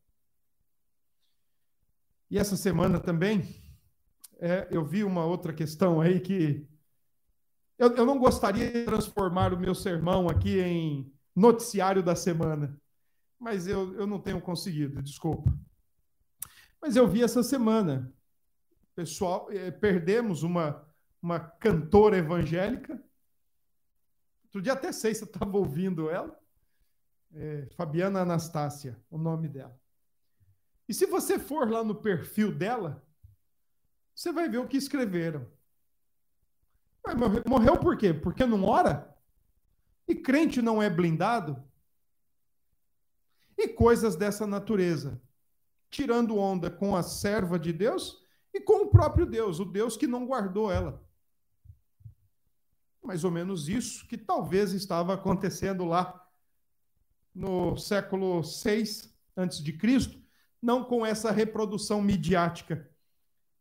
E 2.31 2.39
essa 2.39 2.57
semana 2.57 3.01
também, 3.01 3.61
é, 4.39 4.69
eu 4.71 4.85
vi 4.85 5.03
uma 5.03 5.25
outra 5.25 5.53
questão 5.53 6.01
aí 6.01 6.21
que 6.21 6.65
eu, 7.77 7.97
eu 7.97 8.07
não 8.07 8.19
gostaria 8.19 8.71
de 8.71 8.85
transformar 8.85 9.53
o 9.53 9.59
meu 9.59 9.75
sermão 9.75 10.29
aqui 10.29 10.61
em 10.61 11.13
noticiário 11.35 12.03
da 12.03 12.15
semana, 12.15 12.79
mas 13.41 13.67
eu, 13.67 13.95
eu 13.95 14.07
não 14.07 14.21
tenho 14.21 14.41
conseguido, 14.41 15.03
desculpa. 15.03 15.51
Mas 16.81 16.95
eu 16.95 17.09
vi 17.09 17.23
essa 17.23 17.43
semana, 17.43 18.13
pessoal, 18.95 19.51
é, 19.51 19.71
perdemos 19.71 20.43
uma, 20.43 20.87
uma 21.23 21.41
cantora 21.41 22.19
evangélica. 22.19 23.03
Outro 24.45 24.61
dia 24.61 24.75
até 24.75 24.93
sei 24.93 25.15
se 25.15 25.23
eu 25.23 25.27
estava 25.27 25.57
ouvindo 25.57 26.11
ela. 26.11 26.39
É, 27.33 27.67
Fabiana 27.77 28.21
Anastácia, 28.21 29.01
o 29.11 29.17
nome 29.17 29.49
dela. 29.49 29.79
E 30.87 30.93
se 30.93 31.07
você 31.07 31.39
for 31.39 31.71
lá 31.71 31.83
no 31.83 31.95
perfil 31.95 32.53
dela, 32.53 33.07
você 34.15 34.33
vai 34.33 34.49
ver 34.49 34.59
o 34.59 34.67
que 34.67 34.77
escreveram. 34.77 35.47
Morreu 37.49 37.79
por 37.79 37.97
quê? 37.97 38.13
Porque 38.13 38.45
não 38.45 38.65
ora? 38.65 39.17
E 40.07 40.15
crente 40.15 40.61
não 40.61 40.83
é 40.83 40.91
blindado? 40.91 41.70
E 43.63 43.69
coisas 43.69 44.17
dessa 44.17 44.47
natureza. 44.47 45.21
Tirando 45.91 46.39
onda 46.39 46.71
com 46.71 46.97
a 46.97 47.03
serva 47.03 47.59
de 47.59 47.75
Deus 47.75 48.25
e 48.55 48.59
com 48.59 48.85
o 48.85 48.87
próprio 48.89 49.27
Deus, 49.27 49.61
o 49.61 49.67
Deus 49.67 49.99
que 49.99 50.07
não 50.07 50.27
guardou 50.27 50.73
ela. 50.73 51.07
Mais 53.03 53.23
ou 53.23 53.31
menos 53.31 53.69
isso 53.69 54.09
que 54.09 54.17
talvez 54.17 54.73
estava 54.73 55.13
acontecendo 55.13 55.85
lá 55.85 56.27
no 57.35 57.77
século 57.77 58.43
6 58.43 59.15
antes 59.37 59.63
de 59.63 59.75
Cristo, 59.75 60.19
não 60.61 60.83
com 60.83 61.05
essa 61.05 61.31
reprodução 61.31 62.01
midiática. 62.01 62.91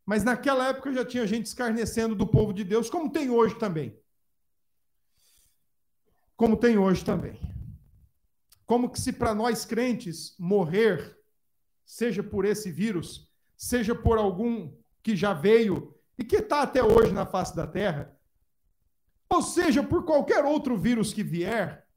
Mas 0.06 0.24
naquela 0.24 0.70
época 0.70 0.94
já 0.94 1.04
tinha 1.04 1.28
gente 1.28 1.46
escarnecendo 1.46 2.16
do 2.16 2.26
povo 2.26 2.54
de 2.54 2.64
Deus, 2.64 2.90
como 2.90 3.12
tem 3.12 3.30
hoje 3.30 3.56
também. 3.60 4.00
Como 6.38 6.56
tem 6.56 6.78
hoje 6.78 7.04
também. 7.04 7.38
Como 8.70 8.88
que 8.88 9.02
se 9.02 9.12
para 9.12 9.34
nós 9.34 9.66
crentes 9.66 10.36
morrer, 10.38 11.20
seja 11.84 12.22
por 12.22 12.46
esse 12.46 12.72
vírus, 12.72 13.28
seja 13.58 13.96
por 13.96 14.20
algum 14.20 14.72
que 15.02 15.16
já 15.16 15.34
veio 15.34 16.00
e 16.16 16.24
que 16.24 16.36
está 16.36 16.62
até 16.62 16.84
hoje 16.84 17.12
na 17.12 17.26
face 17.26 17.56
da 17.56 17.66
terra, 17.66 18.16
ou 19.28 19.42
seja, 19.42 19.82
por 19.82 20.06
qualquer 20.06 20.46
outro 20.46 20.78
vírus 20.78 21.12
que 21.12 21.24
vier, 21.24 21.88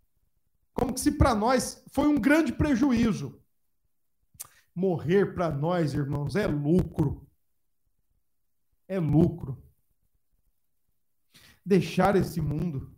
como 0.72 0.94
que 0.94 1.00
se 1.00 1.12
para 1.12 1.34
nós 1.34 1.84
foi 1.88 2.06
um 2.06 2.18
grande 2.18 2.54
prejuízo. 2.54 3.38
Morrer 4.74 5.34
para 5.34 5.50
nós, 5.50 5.92
irmãos, 5.92 6.36
é 6.36 6.46
lucro. 6.46 7.28
É 8.88 8.98
lucro. 8.98 9.62
Deixar 11.62 12.16
esse 12.16 12.40
mundo. 12.40 12.96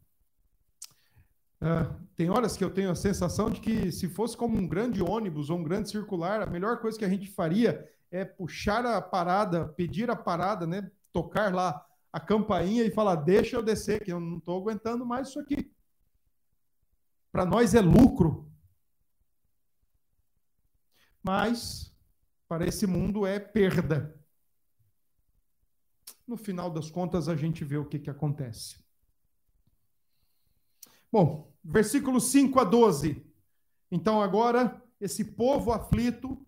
Ah, 1.66 1.98
tem 2.14 2.28
horas 2.28 2.58
que 2.58 2.62
eu 2.62 2.68
tenho 2.68 2.90
a 2.90 2.94
sensação 2.94 3.48
de 3.48 3.58
que 3.58 3.90
se 3.90 4.06
fosse 4.06 4.36
como 4.36 4.54
um 4.58 4.68
grande 4.68 5.02
ônibus 5.02 5.48
ou 5.48 5.56
um 5.56 5.62
grande 5.62 5.88
circular, 5.88 6.42
a 6.42 6.46
melhor 6.46 6.78
coisa 6.78 6.98
que 6.98 7.06
a 7.06 7.08
gente 7.08 7.30
faria 7.30 7.90
é 8.10 8.22
puxar 8.22 8.84
a 8.84 9.00
parada, 9.00 9.66
pedir 9.68 10.10
a 10.10 10.14
parada, 10.14 10.66
né? 10.66 10.90
Tocar 11.10 11.54
lá 11.54 11.82
a 12.12 12.20
campainha 12.20 12.84
e 12.84 12.90
falar: 12.90 13.16
deixa 13.16 13.56
eu 13.56 13.62
descer, 13.62 14.04
que 14.04 14.12
eu 14.12 14.20
não 14.20 14.36
estou 14.36 14.60
aguentando 14.60 15.06
mais 15.06 15.28
isso 15.28 15.40
aqui. 15.40 15.72
Para 17.32 17.46
nós 17.46 17.74
é 17.74 17.80
lucro. 17.80 18.46
Mas 21.22 21.96
para 22.46 22.66
esse 22.66 22.86
mundo 22.86 23.26
é 23.26 23.40
perda. 23.40 24.14
No 26.26 26.36
final 26.36 26.70
das 26.70 26.90
contas, 26.90 27.26
a 27.26 27.34
gente 27.34 27.64
vê 27.64 27.78
o 27.78 27.86
que, 27.86 27.98
que 27.98 28.10
acontece. 28.10 28.83
Bom, 31.14 31.48
versículos 31.62 32.24
5 32.32 32.58
a 32.58 32.64
12. 32.64 33.24
Então, 33.88 34.20
agora, 34.20 34.82
esse 35.00 35.24
povo 35.24 35.70
aflito, 35.70 36.44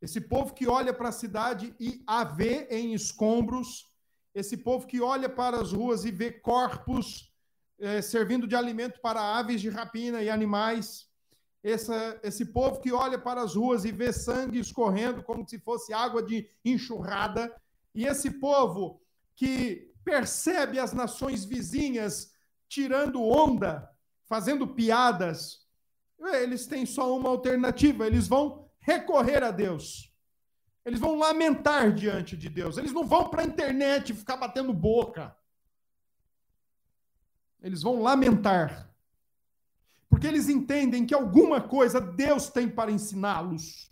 esse 0.00 0.20
povo 0.20 0.54
que 0.54 0.68
olha 0.68 0.94
para 0.94 1.08
a 1.08 1.18
cidade 1.20 1.74
e 1.80 2.00
a 2.06 2.22
vê 2.22 2.68
em 2.70 2.94
escombros, 2.94 3.88
esse 4.32 4.56
povo 4.56 4.86
que 4.86 5.00
olha 5.00 5.28
para 5.28 5.60
as 5.60 5.72
ruas 5.72 6.04
e 6.04 6.12
vê 6.12 6.30
corpos 6.30 7.34
eh, 7.80 8.00
servindo 8.00 8.46
de 8.46 8.54
alimento 8.54 9.00
para 9.00 9.20
aves 9.20 9.60
de 9.60 9.68
rapina 9.68 10.22
e 10.22 10.30
animais, 10.30 11.08
essa, 11.60 12.20
esse 12.22 12.44
povo 12.44 12.80
que 12.80 12.92
olha 12.92 13.18
para 13.18 13.42
as 13.42 13.56
ruas 13.56 13.84
e 13.84 13.90
vê 13.90 14.12
sangue 14.12 14.60
escorrendo 14.60 15.24
como 15.24 15.44
se 15.44 15.58
fosse 15.58 15.92
água 15.92 16.22
de 16.22 16.48
enxurrada, 16.64 17.52
e 17.92 18.04
esse 18.06 18.30
povo 18.30 19.00
que 19.34 19.92
percebe 20.04 20.78
as 20.78 20.92
nações 20.92 21.44
vizinhas 21.44 22.32
tirando 22.68 23.20
onda 23.20 23.92
fazendo 24.26 24.66
piadas, 24.66 25.66
eles 26.18 26.66
têm 26.66 26.86
só 26.86 27.16
uma 27.16 27.28
alternativa: 27.28 28.06
eles 28.06 28.26
vão 28.28 28.70
recorrer 28.80 29.42
a 29.42 29.50
Deus. 29.50 30.12
Eles 30.84 31.00
vão 31.00 31.16
lamentar 31.16 31.92
diante 31.92 32.36
de 32.36 32.48
Deus. 32.50 32.76
Eles 32.76 32.92
não 32.92 33.06
vão 33.06 33.30
para 33.30 33.42
a 33.42 33.46
internet 33.46 34.12
ficar 34.12 34.36
batendo 34.36 34.72
boca. 34.72 35.34
Eles 37.62 37.80
vão 37.80 38.02
lamentar. 38.02 38.94
Porque 40.10 40.26
eles 40.26 40.48
entendem 40.48 41.06
que 41.06 41.14
alguma 41.14 41.60
coisa 41.60 42.00
Deus 42.00 42.50
tem 42.50 42.68
para 42.68 42.92
ensiná-los. 42.92 43.90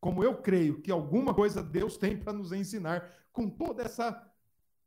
Como 0.00 0.24
eu 0.24 0.42
creio 0.42 0.82
que 0.82 0.90
alguma 0.90 1.32
coisa 1.32 1.62
Deus 1.62 1.96
tem 1.96 2.18
para 2.18 2.32
nos 2.32 2.50
ensinar 2.50 3.10
com 3.32 3.48
toda 3.48 3.84
essa 3.84 4.30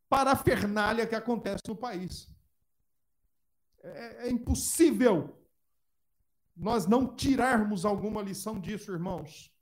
parafernália 0.10 1.08
que 1.08 1.16
acontece 1.16 1.63
no 1.68 1.76
país. 1.76 2.30
É, 3.84 4.28
é 4.28 4.30
impossível 4.30 5.38
nós 6.58 6.88
não 6.88 7.16
tirarmos 7.16 7.86
alguma 7.86 8.22
lição 8.22 8.60
disso, 8.60 8.92
irmãos. 8.92 9.54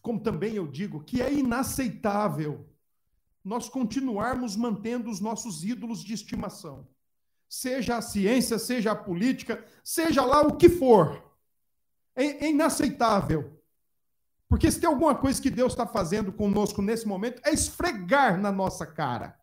Como 0.00 0.20
também 0.20 0.54
eu 0.54 0.68
digo 0.68 1.02
que 1.02 1.20
é 1.20 1.32
inaceitável 1.32 2.68
nós 3.42 3.68
continuarmos 3.68 4.56
mantendo 4.56 5.10
os 5.10 5.20
nossos 5.20 5.64
ídolos 5.64 6.02
de 6.02 6.14
estimação. 6.14 6.88
Seja 7.48 7.96
a 7.96 8.02
ciência, 8.02 8.58
seja 8.58 8.92
a 8.92 8.96
política, 8.96 9.64
seja 9.82 10.24
lá 10.24 10.40
o 10.42 10.56
que 10.56 10.68
for. 10.68 11.22
É, 12.14 12.46
é 12.46 12.50
inaceitável. 12.50 13.60
Porque 14.48 14.70
se 14.70 14.80
tem 14.80 14.88
alguma 14.88 15.14
coisa 15.14 15.42
que 15.42 15.50
Deus 15.50 15.72
está 15.72 15.86
fazendo 15.86 16.32
conosco 16.32 16.80
nesse 16.80 17.06
momento, 17.06 17.42
é 17.44 17.52
esfregar 17.52 18.40
na 18.40 18.52
nossa 18.52 18.86
cara 18.86 19.38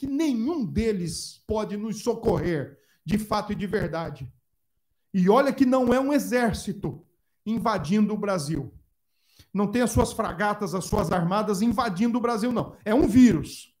que 0.00 0.06
nenhum 0.06 0.64
deles 0.64 1.44
pode 1.46 1.76
nos 1.76 2.02
socorrer 2.02 2.80
de 3.04 3.18
fato 3.18 3.52
e 3.52 3.54
de 3.54 3.66
verdade. 3.66 4.32
E 5.12 5.28
olha 5.28 5.52
que 5.52 5.66
não 5.66 5.92
é 5.92 6.00
um 6.00 6.10
exército 6.10 7.06
invadindo 7.44 8.14
o 8.14 8.16
Brasil. 8.16 8.72
Não 9.52 9.70
tem 9.70 9.82
as 9.82 9.90
suas 9.90 10.10
fragatas, 10.10 10.74
as 10.74 10.86
suas 10.86 11.12
armadas 11.12 11.60
invadindo 11.60 12.16
o 12.16 12.20
Brasil, 12.20 12.50
não. 12.50 12.78
É 12.82 12.94
um 12.94 13.06
vírus. 13.06 13.76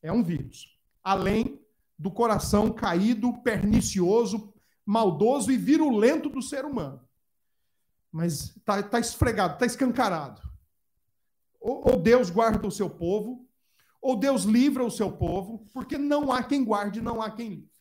É 0.00 0.10
um 0.10 0.22
vírus. 0.22 0.78
Além 1.04 1.60
do 1.98 2.10
coração 2.10 2.72
caído, 2.72 3.34
pernicioso, 3.42 4.50
maldoso 4.82 5.52
e 5.52 5.58
virulento 5.58 6.30
do 6.30 6.40
ser 6.40 6.64
humano. 6.64 7.06
Mas 8.10 8.56
está 8.56 8.82
tá 8.82 8.98
esfregado, 8.98 9.54
está 9.54 9.66
escancarado. 9.66 10.40
Ou, 11.60 11.90
ou 11.90 11.98
Deus 11.98 12.30
guarda 12.30 12.66
o 12.66 12.72
seu 12.72 12.88
povo, 12.88 13.46
ou 14.02 14.16
Deus 14.16 14.42
livra 14.42 14.84
o 14.84 14.90
seu 14.90 15.12
povo, 15.12 15.64
porque 15.72 15.96
não 15.96 16.32
há 16.32 16.42
quem 16.42 16.64
guarde, 16.64 17.00
não 17.00 17.22
há 17.22 17.30
quem 17.30 17.48
livre. 17.48 17.72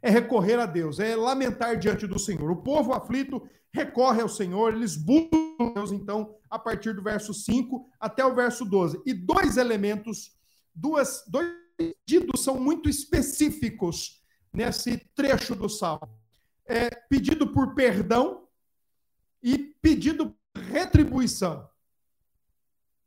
É 0.00 0.10
recorrer 0.10 0.58
a 0.58 0.66
Deus, 0.66 0.98
é 0.98 1.14
lamentar 1.14 1.78
diante 1.78 2.06
do 2.06 2.18
Senhor. 2.18 2.50
O 2.50 2.62
povo 2.62 2.94
aflito 2.94 3.46
recorre 3.70 4.22
ao 4.22 4.28
Senhor, 4.28 4.74
eles 4.74 4.96
buscam 4.96 5.72
Deus, 5.74 5.92
então, 5.92 6.34
a 6.50 6.58
partir 6.58 6.94
do 6.94 7.02
verso 7.02 7.34
5 7.34 7.86
até 8.00 8.24
o 8.24 8.34
verso 8.34 8.64
12. 8.64 9.00
E 9.06 9.12
dois 9.12 9.58
elementos, 9.58 10.34
duas, 10.74 11.22
dois 11.28 11.52
pedidos 11.76 12.42
são 12.42 12.58
muito 12.58 12.88
específicos 12.88 14.22
nesse 14.52 14.98
trecho 15.14 15.54
do 15.54 15.68
salmo. 15.68 16.18
É 16.66 16.90
pedido 16.90 17.52
por 17.52 17.74
perdão 17.74 18.48
e 19.42 19.58
pedido 19.58 20.34
por 20.52 20.62
retribuição. 20.62 21.68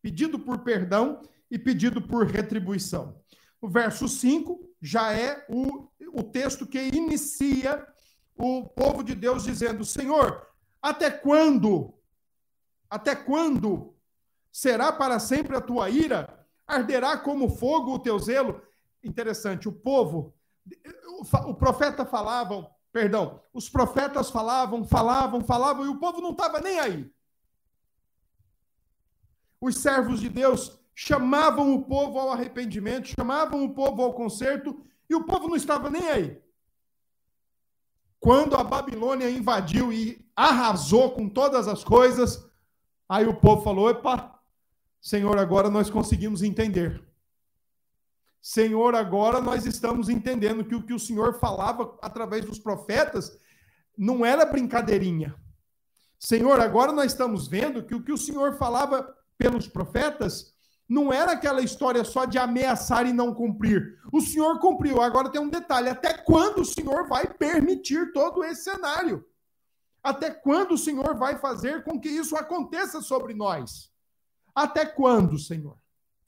Pedido 0.02 0.38
por 0.38 0.60
perdão 0.60 1.22
e 1.56 1.60
pedido 1.60 2.02
por 2.02 2.28
retribuição. 2.28 3.18
O 3.62 3.70
verso 3.70 4.10
5 4.10 4.60
já 4.82 5.14
é 5.14 5.46
o, 5.48 5.88
o 6.12 6.22
texto 6.22 6.68
que 6.68 6.78
inicia 6.78 7.88
o 8.36 8.66
povo 8.66 9.02
de 9.02 9.16
Deus 9.16 9.46
dizendo: 9.46 9.86
Senhor, 9.86 10.46
até 10.82 11.10
quando? 11.10 11.94
Até 12.90 13.16
quando 13.16 13.96
será 14.52 14.92
para 14.92 15.18
sempre 15.18 15.56
a 15.56 15.62
tua 15.62 15.90
ira? 15.90 16.46
Arderá 16.68 17.18
como 17.18 17.50
fogo 17.50 17.94
o 17.94 18.00
teu 18.00 18.20
zelo? 18.20 18.62
Interessante, 19.02 19.70
o 19.70 19.72
povo, 19.72 20.36
o, 21.46 21.54
profeta 21.54 22.06
falavam, 22.06 22.70
perdão, 22.92 23.42
os 23.54 23.70
profetas 23.70 24.30
falavam, 24.30 24.84
falavam, 24.84 25.42
falavam, 25.42 25.86
e 25.86 25.90
o 25.90 26.00
povo 26.00 26.20
não 26.20 26.32
estava 26.32 26.60
nem 26.60 26.80
aí. 26.80 27.10
Os 29.62 29.78
servos 29.78 30.20
de 30.20 30.28
Deus 30.28 30.85
chamavam 30.96 31.76
o 31.76 31.84
povo 31.84 32.18
ao 32.18 32.32
arrependimento, 32.32 33.10
chamavam 33.10 33.66
o 33.66 33.74
povo 33.74 34.02
ao 34.02 34.14
conserto, 34.14 34.82
e 35.10 35.14
o 35.14 35.26
povo 35.26 35.50
não 35.50 35.56
estava 35.58 35.90
nem 35.90 36.08
aí. 36.08 36.42
Quando 38.18 38.56
a 38.56 38.64
Babilônia 38.64 39.30
invadiu 39.30 39.92
e 39.92 40.26
arrasou 40.36 41.12
com 41.12 41.30
todas 41.30 41.68
as 41.68 41.84
coisas, 41.84 42.44
aí 43.08 43.28
o 43.28 43.36
povo 43.36 43.62
falou: 43.62 43.90
Epa, 43.90 44.40
Senhor, 45.02 45.38
agora 45.38 45.70
nós 45.70 45.90
conseguimos 45.90 46.42
entender. 46.42 47.04
Senhor, 48.42 48.96
agora 48.96 49.42
nós 49.42 49.66
estamos 49.66 50.08
entendendo 50.08 50.64
que 50.64 50.76
o 50.76 50.84
que 50.84 50.94
o 50.94 51.00
Senhor 51.00 51.34
falava 51.40 51.98
através 52.02 52.46
dos 52.46 52.58
profetas 52.58 53.38
não 53.98 54.26
era 54.26 54.46
brincadeirinha. 54.46 55.36
Senhor, 56.18 56.60
agora 56.60 56.92
nós 56.92 57.12
estamos 57.12 57.48
vendo 57.48 57.84
que 57.84 57.94
o 57.94 58.02
que 58.02 58.12
o 58.12 58.18
Senhor 58.18 58.56
falava 58.58 59.16
pelos 59.38 59.68
profetas 59.68 60.55
não 60.88 61.12
era 61.12 61.32
aquela 61.32 61.62
história 61.62 62.04
só 62.04 62.26
de 62.26 62.38
ameaçar 62.38 63.08
e 63.08 63.14
não 63.14 63.34
cumprir. 63.34 64.00
O 64.12 64.22
senhor 64.22 64.60
cumpriu. 64.60 65.02
Agora 65.02 65.32
tem 65.32 65.42
um 65.42 65.50
detalhe: 65.50 65.90
até 65.90 66.14
quando 66.14 66.62
o 66.62 66.66
senhor 66.66 67.08
vai 67.08 67.26
permitir 67.28 68.14
todo 68.14 68.44
esse 68.44 68.64
cenário? 68.64 69.26
Até 70.04 70.30
quando 70.30 70.74
o 70.74 70.78
senhor 70.78 71.18
vai 71.18 71.40
fazer 71.40 71.84
com 71.84 72.00
que 72.00 72.10
isso 72.10 72.36
aconteça 72.38 73.02
sobre 73.02 73.34
nós? 73.34 73.92
Até 74.54 74.86
quando, 74.86 75.40
senhor? 75.40 75.78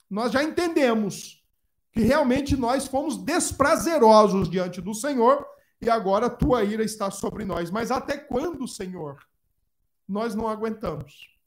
Nós 0.10 0.32
já 0.32 0.43
entendemos 0.43 1.46
que 1.91 2.02
realmente 2.02 2.58
nós 2.58 2.88
fomos 2.88 3.18
desprazerosos 3.18 4.49
diante 4.49 4.82
do 4.82 4.95
senhor 4.95 5.45
e 5.80 5.89
agora 5.89 6.26
a 6.26 6.32
tua 6.32 6.64
ira 6.64 6.84
está 6.84 7.12
sobre 7.12 7.45
nós. 7.45 7.70
Mas 7.70 7.91
até 7.91 8.18
quando, 8.18 8.68
senhor? 8.68 9.20
Nós 10.08 10.34
não 10.34 10.47
aguentamos. 10.47 11.38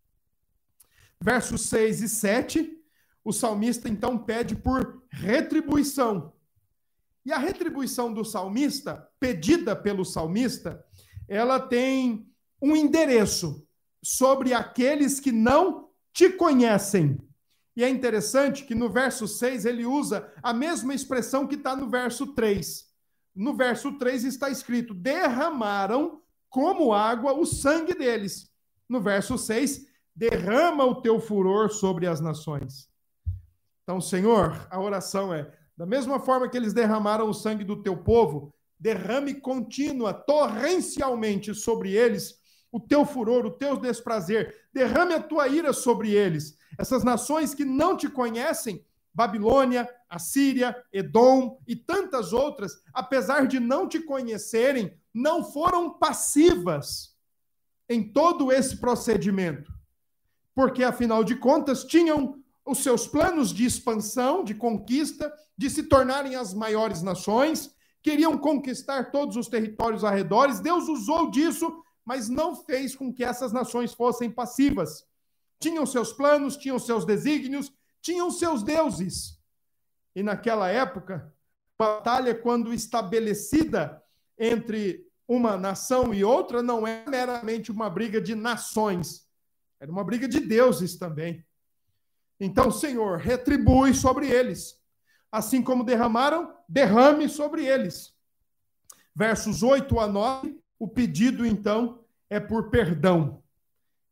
Versos 1.21 1.63
6 1.63 2.03
e 2.03 2.09
7 2.09 2.80
o 3.25 3.33
salmista 3.33 3.89
então 3.89 4.19
pede 4.19 4.57
por 4.57 5.03
retribuição. 5.11 6.33
E 7.25 7.33
a 7.33 7.39
retribuição 7.39 8.13
do 8.13 8.25
salmista, 8.25 9.09
pedida 9.19 9.77
pelo 9.77 10.05
salmista, 10.05 10.85
ela 11.29 11.61
tem 11.61 12.27
um 12.61 12.75
endereço 12.75 13.67
sobre 14.03 14.55
aqueles 14.55 15.21
que 15.21 15.31
não 15.31 15.91
te 16.13 16.31
conhecem. 16.31 17.19
E 17.77 17.85
é 17.85 17.89
interessante 17.89 18.65
que 18.65 18.75
no 18.75 18.91
verso 18.91 19.29
6 19.29 19.65
ele 19.65 19.87
usa 19.87 20.33
a 20.43 20.53
mesma 20.53 20.95
expressão 20.95 21.47
que 21.47 21.55
está 21.55 21.77
no 21.77 21.89
verso 21.89 22.35
3. 22.35 22.91
No 23.35 23.55
verso 23.55 23.97
3 23.97 24.25
está 24.25 24.51
escrito: 24.51 24.93
derramaram 24.93 26.21
como 26.49 26.93
água 26.93 27.33
o 27.33 27.47
sangue 27.47 27.95
deles. 27.95 28.51
No 28.89 29.01
verso 29.01 29.39
6, 29.39 29.87
derrama 30.15 30.85
o 30.85 31.01
teu 31.01 31.21
furor 31.21 31.71
sobre 31.71 32.07
as 32.07 32.21
nações. 32.21 32.90
Então, 33.91 34.01
Senhor, 34.01 34.69
a 34.71 34.81
oração 34.81 35.35
é: 35.35 35.53
da 35.77 35.85
mesma 35.85 36.21
forma 36.21 36.49
que 36.49 36.57
eles 36.57 36.73
derramaram 36.73 37.29
o 37.29 37.35
sangue 37.35 37.65
do 37.65 37.83
teu 37.83 37.97
povo, 37.97 38.55
derrame 38.79 39.35
contínua, 39.35 40.15
torrencialmente 40.15 41.53
sobre 41.57 41.91
eles 41.97 42.39
o 42.71 42.79
teu 42.79 43.05
furor, 43.05 43.45
o 43.45 43.51
teu 43.51 43.77
desprazer, 43.77 44.55
derrame 44.73 45.15
a 45.15 45.21
tua 45.21 45.49
ira 45.49 45.73
sobre 45.73 46.13
eles. 46.13 46.57
Essas 46.79 47.03
nações 47.03 47.53
que 47.53 47.65
não 47.65 47.97
te 47.97 48.09
conhecem, 48.09 48.87
Babilônia, 49.13 49.93
Assíria, 50.09 50.81
Edom 50.93 51.61
e 51.67 51.75
tantas 51.75 52.33
outras, 52.33 52.81
apesar 52.95 53.49
de 53.49 53.59
não 53.59 53.89
te 53.89 53.99
conhecerem, 53.99 54.97
não 55.13 55.43
foram 55.43 55.99
passivas 55.99 57.17
em 57.89 58.13
todo 58.13 58.53
esse 58.53 58.77
procedimento. 58.77 59.73
Porque, 60.55 60.85
afinal 60.85 61.25
de 61.25 61.35
contas, 61.35 61.83
tinham 61.83 62.40
os 62.71 62.83
seus 62.83 63.07
planos 63.07 63.53
de 63.53 63.65
expansão, 63.65 64.45
de 64.45 64.55
conquista, 64.55 65.33
de 65.59 65.69
se 65.69 65.83
tornarem 65.83 66.37
as 66.37 66.55
maiores 66.55 67.03
nações, 67.03 67.75
queriam 68.03 68.39
conquistar 68.39 69.11
todos 69.11 69.37
os 69.37 69.49
territórios 69.49 70.05
arredores. 70.05 70.61
Deus 70.61 70.89
usou 70.89 71.31
disso, 71.31 71.83
mas 72.05 72.29
não 72.29 72.55
fez 72.55 72.95
com 72.95 73.13
que 73.13 73.25
essas 73.25 73.53
nações 73.53 73.93
fossem 73.93 74.31
passivas. 74.31 75.05
Tinham 75.59 75.85
seus 75.85 76.13
planos, 76.13 76.57
tinham 76.57 76.79
seus 76.79 77.05
desígnios, 77.05 77.73
tinham 78.01 78.31
seus 78.31 78.63
deuses. 78.63 79.39
E 80.15 80.23
naquela 80.23 80.69
época, 80.69 81.35
batalha, 81.79 82.35
quando 82.35 82.73
estabelecida 82.73 84.03
entre 84.39 85.07
uma 85.29 85.57
nação 85.57 86.15
e 86.15 86.25
outra, 86.25 86.63
não 86.63 86.87
é 86.87 87.05
meramente 87.07 87.71
uma 87.71 87.91
briga 87.91 88.21
de 88.21 88.35
nações, 88.35 89.29
era 89.81 89.91
uma 89.91 90.05
briga 90.05 90.29
de 90.29 90.41
deuses 90.41 90.97
também. 90.97 91.45
Então, 92.41 92.71
Senhor, 92.71 93.19
retribui 93.19 93.93
sobre 93.93 94.27
eles. 94.27 94.81
Assim 95.31 95.63
como 95.63 95.85
derramaram, 95.85 96.53
derrame 96.67 97.29
sobre 97.29 97.67
eles. 97.67 98.15
Versos 99.15 99.63
8 99.63 100.01
a 100.01 100.07
9, 100.09 100.59
o 100.79 100.89
pedido, 100.89 101.45
então, 101.45 102.03
é 102.31 102.41
por 102.41 102.71
perdão. 102.71 103.43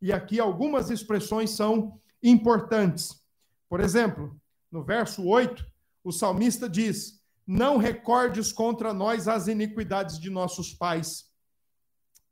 E 0.03 0.13
aqui 0.13 0.39
algumas 0.39 0.91
expressões 0.91 1.51
são 1.51 1.99
importantes. 2.23 3.25
Por 3.69 3.81
exemplo, 3.81 4.39
no 4.71 4.85
verso 4.85 5.27
8, 5.27 5.67
o 6.05 6.13
salmista 6.13 6.69
diz: 6.69 7.23
Não 7.47 7.79
recordes 7.79 8.53
contra 8.53 8.93
nós 8.93 9.27
as 9.27 9.49
iniquidades 9.49 10.19
de 10.21 10.29
nossos 10.29 10.75
pais. 10.75 11.31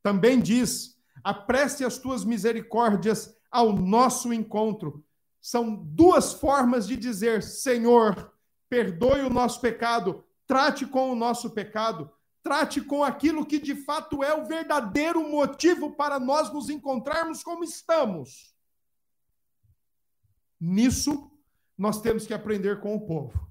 Também 0.03 0.41
diz: 0.41 0.97
Apreste 1.25 1.85
as 1.85 1.99
tuas 1.99 2.25
misericórdias 2.25 3.35
ao 3.51 3.73
nosso 3.73 4.33
encontro 4.33 5.06
são 5.47 5.77
duas 5.77 6.33
formas 6.33 6.89
de 6.89 6.97
dizer: 6.97 7.41
Senhor, 7.41 8.33
perdoe 8.69 9.21
o 9.21 9.31
nosso 9.31 9.61
pecado, 9.61 10.25
trate 10.45 10.85
com 10.85 11.13
o 11.13 11.15
nosso 11.15 11.51
pecado, 11.51 12.11
trate 12.43 12.81
com 12.81 13.05
aquilo 13.05 13.47
que 13.47 13.61
de 13.61 13.77
fato 13.77 14.25
é 14.25 14.35
o 14.35 14.45
verdadeiro 14.45 15.23
motivo 15.31 15.93
para 15.93 16.19
nós 16.19 16.53
nos 16.53 16.69
encontrarmos 16.69 17.45
como 17.45 17.63
estamos. 17.63 18.57
Nisso, 20.59 21.31
nós 21.79 22.01
temos 22.01 22.27
que 22.27 22.35
aprender 22.35 22.81
com 22.81 22.97
o 22.97 23.07
povo. 23.07 23.49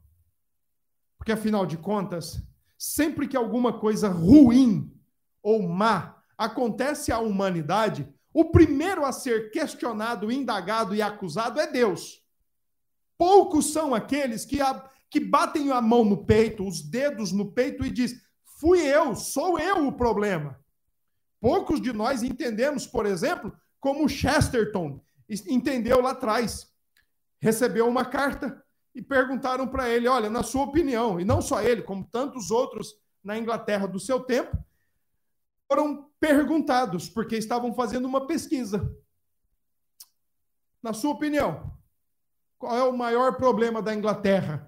Porque, 1.18 1.32
afinal 1.32 1.66
de 1.66 1.78
contas, 1.78 2.46
sempre 2.78 3.26
que 3.26 3.38
alguma 3.38 3.80
coisa 3.80 4.10
ruim 4.10 4.94
ou 5.42 5.64
má 5.66 6.22
acontece 6.38 7.10
à 7.14 7.20
humanidade, 7.20 8.14
o 8.36 8.44
primeiro 8.44 9.06
a 9.06 9.14
ser 9.14 9.50
questionado, 9.50 10.30
indagado 10.30 10.94
e 10.94 11.02
acusado 11.02 11.58
é 11.58 11.72
Deus. 11.72 12.22
Poucos 13.18 13.72
são 13.72 13.96
aqueles 13.96 14.44
que, 14.44 14.60
a, 14.60 14.90
que 15.10 15.22
batem 15.22 15.72
a 15.72 15.80
mão 15.80 16.04
no 16.04 16.26
peito, 16.26 16.68
os 16.68 16.82
dedos 16.82 17.32
no 17.32 17.54
peito 17.54 17.86
e 17.86 17.90
diz: 17.90 18.14
fui 18.60 18.82
eu, 18.82 19.16
sou 19.16 19.58
eu 19.58 19.88
o 19.88 19.94
problema. 19.94 20.60
Poucos 21.40 21.80
de 21.80 21.94
nós 21.94 22.24
entendemos, 22.24 22.86
por 22.86 23.06
exemplo, 23.06 23.56
como 23.80 24.10
Chesterton 24.10 25.00
entendeu 25.48 26.02
lá 26.02 26.12
atrás. 26.12 26.70
Recebeu 27.40 27.88
uma 27.88 28.04
carta 28.04 28.62
e 28.94 29.02
perguntaram 29.02 29.66
para 29.66 29.88
ele: 29.88 30.10
olha, 30.10 30.30
na 30.30 30.44
sua 30.44 30.64
opinião, 30.64 31.22
e 31.22 31.24
não 31.24 31.42
só 31.42 31.62
ele, 31.62 31.84
como 31.84 32.04
tantos 32.04 32.52
outros 32.52 32.96
na 33.24 33.38
Inglaterra 33.38 33.88
do 33.88 33.98
seu 34.00 34.20
tempo, 34.20 34.58
foram 35.70 36.10
perguntados, 36.26 37.08
porque 37.08 37.36
estavam 37.36 37.72
fazendo 37.76 38.06
uma 38.06 38.26
pesquisa. 38.26 38.92
Na 40.82 40.92
sua 40.92 41.12
opinião, 41.12 41.78
qual 42.58 42.76
é 42.76 42.84
o 42.84 42.98
maior 42.98 43.38
problema 43.38 43.80
da 43.80 43.94
Inglaterra? 43.94 44.68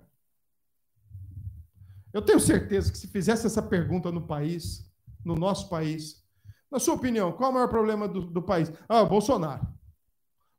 Eu 2.14 2.22
tenho 2.22 2.40
certeza 2.40 2.92
que 2.92 2.98
se 2.98 3.08
fizesse 3.08 3.48
essa 3.48 3.62
pergunta 3.62 4.12
no 4.12 4.28
país, 4.28 4.88
no 5.26 5.36
nosso 5.36 5.68
país, 5.68 6.24
na 6.70 6.80
sua 6.80 6.94
opinião, 6.94 7.32
qual 7.32 7.50
é 7.50 7.52
o 7.52 7.56
maior 7.56 7.70
problema 7.70 8.08
do, 8.08 8.22
do 8.22 8.42
país? 8.42 8.72
Ah, 8.88 9.04
Bolsonaro. 9.04 9.68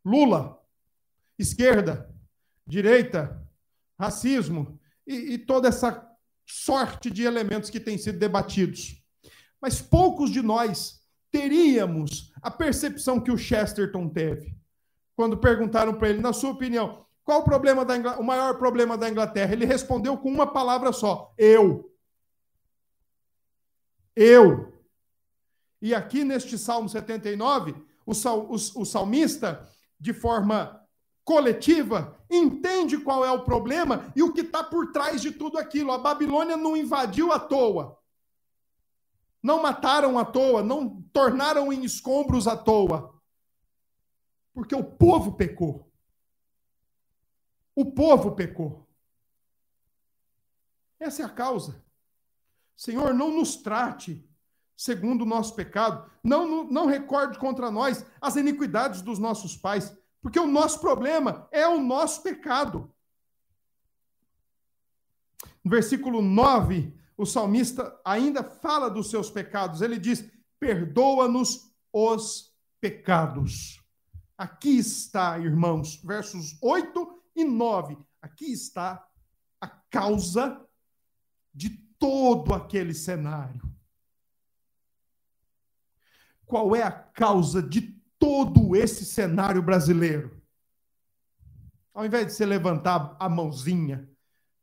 Lula. 0.04 0.60
Esquerda. 1.38 2.12
Direita. 2.66 3.40
Racismo. 3.96 4.80
E, 5.06 5.34
e 5.34 5.38
toda 5.38 5.68
essa 5.68 6.04
sorte 6.44 7.08
de 7.08 7.22
elementos 7.22 7.70
que 7.70 7.78
têm 7.78 7.98
sido 7.98 8.18
debatidos. 8.18 9.04
Mas 9.60 9.80
poucos 9.80 10.30
de 10.30 10.42
nós 10.42 11.00
teríamos 11.30 12.32
a 12.40 12.50
percepção 12.50 13.20
que 13.20 13.30
o 13.30 13.38
Chesterton 13.38 14.08
teve. 14.08 14.56
Quando 15.16 15.36
perguntaram 15.36 15.94
para 15.94 16.08
ele, 16.08 16.20
na 16.20 16.32
sua 16.32 16.50
opinião, 16.50 17.04
qual 17.24 17.40
o 17.40 17.44
problema 17.44 17.84
da 17.84 18.18
o 18.18 18.24
maior 18.24 18.56
problema 18.56 18.96
da 18.96 19.08
Inglaterra? 19.10 19.52
Ele 19.52 19.66
respondeu 19.66 20.16
com 20.16 20.30
uma 20.30 20.46
palavra 20.46 20.92
só: 20.92 21.34
eu. 21.36 21.92
Eu. 24.16 24.72
E 25.80 25.94
aqui 25.94 26.24
neste 26.24 26.56
Salmo 26.56 26.88
79, 26.88 27.74
o, 28.06 28.14
sal, 28.14 28.46
o, 28.46 28.54
o 28.54 28.84
salmista, 28.84 29.68
de 30.00 30.12
forma 30.12 30.82
coletiva, 31.22 32.16
entende 32.30 32.96
qual 32.96 33.24
é 33.24 33.30
o 33.30 33.44
problema 33.44 34.10
e 34.16 34.22
o 34.22 34.32
que 34.32 34.40
está 34.40 34.64
por 34.64 34.90
trás 34.92 35.20
de 35.20 35.30
tudo 35.30 35.58
aquilo. 35.58 35.92
A 35.92 35.98
Babilônia 35.98 36.56
não 36.56 36.74
invadiu 36.74 37.30
à 37.30 37.38
toa. 37.38 37.97
Não 39.48 39.62
mataram 39.62 40.18
à 40.18 40.26
toa, 40.26 40.62
não 40.62 41.00
tornaram 41.04 41.72
em 41.72 41.82
escombros 41.82 42.46
à 42.46 42.54
toa. 42.54 43.18
Porque 44.52 44.74
o 44.74 44.84
povo 44.84 45.36
pecou. 45.36 45.90
O 47.74 47.86
povo 47.86 48.32
pecou. 48.32 48.86
Essa 51.00 51.22
é 51.22 51.24
a 51.24 51.30
causa. 51.30 51.82
Senhor, 52.76 53.14
não 53.14 53.30
nos 53.30 53.56
trate 53.56 54.22
segundo 54.76 55.22
o 55.22 55.26
nosso 55.26 55.54
pecado. 55.54 56.10
Não, 56.22 56.64
não, 56.64 56.84
recorde 56.84 57.38
contra 57.38 57.70
nós 57.70 58.04
as 58.20 58.36
iniquidades 58.36 59.00
dos 59.00 59.18
nossos 59.18 59.56
pais. 59.56 59.96
Porque 60.20 60.38
o 60.38 60.46
nosso 60.46 60.78
problema 60.78 61.48
é 61.50 61.66
o 61.66 61.80
nosso 61.80 62.22
pecado. 62.22 62.94
No 65.64 65.70
versículo 65.70 66.20
9, 66.20 66.97
o 67.18 67.26
salmista 67.26 68.00
ainda 68.04 68.44
fala 68.44 68.88
dos 68.88 69.10
seus 69.10 69.28
pecados. 69.28 69.82
Ele 69.82 69.98
diz: 69.98 70.24
perdoa-nos 70.60 71.68
os 71.92 72.54
pecados. 72.80 73.82
Aqui 74.36 74.78
está, 74.78 75.36
irmãos, 75.36 75.96
versos 75.96 76.56
8 76.62 77.22
e 77.34 77.44
9. 77.44 77.98
Aqui 78.22 78.52
está 78.52 79.04
a 79.60 79.66
causa 79.66 80.64
de 81.52 81.70
todo 81.98 82.54
aquele 82.54 82.94
cenário. 82.94 83.60
Qual 86.46 86.74
é 86.76 86.84
a 86.84 86.92
causa 86.92 87.60
de 87.60 88.00
todo 88.16 88.76
esse 88.76 89.04
cenário 89.04 89.60
brasileiro? 89.60 90.40
Ao 91.92 92.06
invés 92.06 92.28
de 92.28 92.32
você 92.34 92.46
levantar 92.46 93.16
a 93.18 93.28
mãozinha 93.28 94.08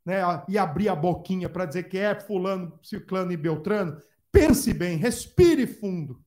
né, 0.06 0.20
e 0.48 0.56
abrir 0.56 0.88
a 0.88 0.94
boquinha 0.94 1.48
para 1.48 1.66
dizer 1.66 1.88
que 1.88 1.98
é 1.98 2.18
fulano, 2.18 2.78
ciclano 2.80 3.32
e 3.32 3.36
beltrano, 3.36 4.00
pense 4.30 4.72
bem, 4.72 4.96
respire 4.96 5.66
fundo. 5.66 6.24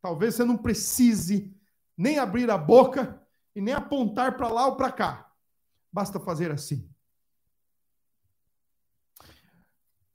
Talvez 0.00 0.36
você 0.36 0.44
não 0.44 0.56
precise 0.56 1.52
nem 1.96 2.20
abrir 2.20 2.48
a 2.48 2.56
boca 2.56 3.20
e 3.52 3.60
nem 3.60 3.74
apontar 3.74 4.36
para 4.36 4.46
lá 4.46 4.68
ou 4.68 4.76
para 4.76 4.92
cá. 4.92 5.32
Basta 5.92 6.20
fazer 6.20 6.52
assim. 6.52 6.88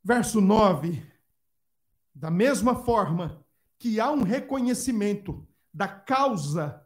Verso 0.01 0.39
9. 0.39 1.05
Da 2.15 2.31
mesma 2.31 2.75
forma 2.83 3.43
que 3.77 3.99
há 3.99 4.09
um 4.09 4.23
reconhecimento 4.23 5.45
da 5.73 5.89
causa 5.89 6.81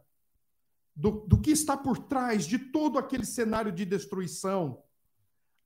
do, 0.96 1.24
do 1.28 1.40
que 1.40 1.52
está 1.52 1.76
por 1.76 1.98
trás 1.98 2.44
de 2.44 2.58
todo 2.58 2.98
aquele 2.98 3.24
cenário 3.24 3.70
de 3.70 3.84
destruição, 3.84 4.82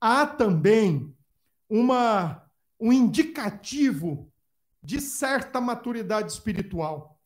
há 0.03 0.27
também 0.27 1.15
uma, 1.69 2.43
um 2.77 2.91
indicativo 2.91 4.29
de 4.83 4.99
certa 4.99 5.61
maturidade 5.61 6.29
espiritual. 6.29 7.17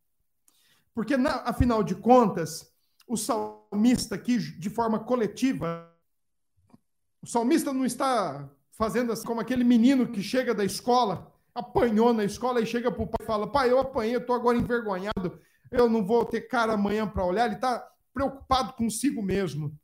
Porque, 0.93 1.17
na, 1.17 1.37
afinal 1.37 1.81
de 1.81 1.95
contas, 1.95 2.71
o 3.07 3.17
salmista 3.17 4.13
aqui, 4.13 4.37
de 4.37 4.69
forma 4.69 4.99
coletiva, 4.99 5.91
o 7.19 7.25
salmista 7.25 7.73
não 7.73 7.83
está 7.83 8.47
fazendo 8.73 9.11
assim 9.11 9.25
como 9.25 9.41
aquele 9.41 9.63
menino 9.63 10.11
que 10.11 10.21
chega 10.21 10.53
da 10.53 10.63
escola, 10.63 11.33
apanhou 11.55 12.13
na 12.13 12.25
escola 12.25 12.61
e 12.61 12.65
chega 12.67 12.91
para 12.91 13.03
o 13.03 13.07
pai 13.07 13.23
e 13.23 13.25
fala: 13.25 13.51
Pai, 13.51 13.71
eu 13.71 13.79
apanhei, 13.79 14.13
eu 14.13 14.19
estou 14.19 14.35
agora 14.35 14.55
envergonhado, 14.55 15.41
eu 15.71 15.89
não 15.89 16.05
vou 16.05 16.23
ter 16.25 16.41
cara 16.41 16.73
amanhã 16.73 17.07
para 17.07 17.25
olhar. 17.25 17.47
Ele 17.47 17.55
está 17.55 17.83
preocupado 18.13 18.73
consigo 18.73 19.23
mesmo. 19.23 19.75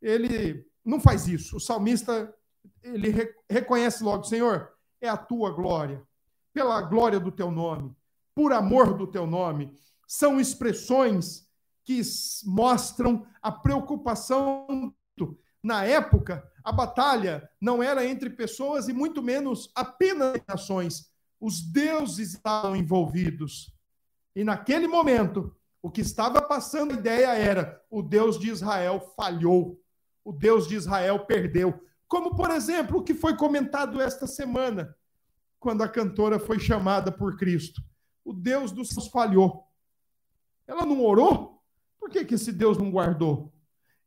Ele 0.00 0.66
não 0.84 1.00
faz 1.00 1.26
isso. 1.26 1.56
O 1.56 1.60
salmista 1.60 2.34
ele 2.82 3.10
re 3.10 3.34
reconhece 3.48 4.02
logo: 4.02 4.24
Senhor, 4.24 4.70
é 5.00 5.08
a 5.08 5.16
tua 5.16 5.50
glória, 5.50 6.02
pela 6.52 6.80
glória 6.82 7.18
do 7.18 7.32
teu 7.32 7.50
nome, 7.50 7.94
por 8.34 8.52
amor 8.52 8.96
do 8.96 9.06
teu 9.06 9.26
nome. 9.26 9.76
São 10.06 10.40
expressões 10.40 11.46
que 11.84 12.00
mostram 12.44 13.26
a 13.40 13.50
preocupação. 13.50 14.94
Na 15.62 15.84
época, 15.84 16.44
a 16.64 16.72
batalha 16.72 17.48
não 17.60 17.82
era 17.82 18.04
entre 18.04 18.30
pessoas 18.30 18.88
e 18.88 18.92
muito 18.92 19.22
menos 19.22 19.70
apenas 19.74 20.40
nações. 20.46 21.12
Os 21.40 21.60
deuses 21.60 22.34
estavam 22.34 22.76
envolvidos. 22.76 23.72
E 24.34 24.44
naquele 24.44 24.86
momento, 24.86 25.54
o 25.82 25.90
que 25.90 26.00
estava 26.00 26.40
passando 26.40 26.92
a 26.92 26.96
ideia 26.96 27.34
era: 27.34 27.82
o 27.90 28.02
Deus 28.02 28.38
de 28.38 28.50
Israel 28.50 29.12
falhou. 29.16 29.81
O 30.24 30.32
Deus 30.32 30.66
de 30.68 30.74
Israel 30.74 31.20
perdeu. 31.20 31.82
Como, 32.06 32.34
por 32.34 32.50
exemplo, 32.50 32.98
o 32.98 33.02
que 33.02 33.14
foi 33.14 33.36
comentado 33.36 34.00
esta 34.00 34.26
semana, 34.26 34.94
quando 35.58 35.82
a 35.82 35.88
cantora 35.88 36.38
foi 36.38 36.58
chamada 36.58 37.12
por 37.12 37.36
Cristo. 37.36 37.80
O 38.24 38.32
Deus 38.32 38.72
dos 38.72 38.88
céus 38.88 39.08
falhou. 39.08 39.64
Ela 40.66 40.84
não 40.84 41.00
orou? 41.04 41.62
Por 41.98 42.10
que, 42.10 42.24
que 42.24 42.34
esse 42.34 42.52
Deus 42.52 42.76
não 42.76 42.90
guardou? 42.90 43.52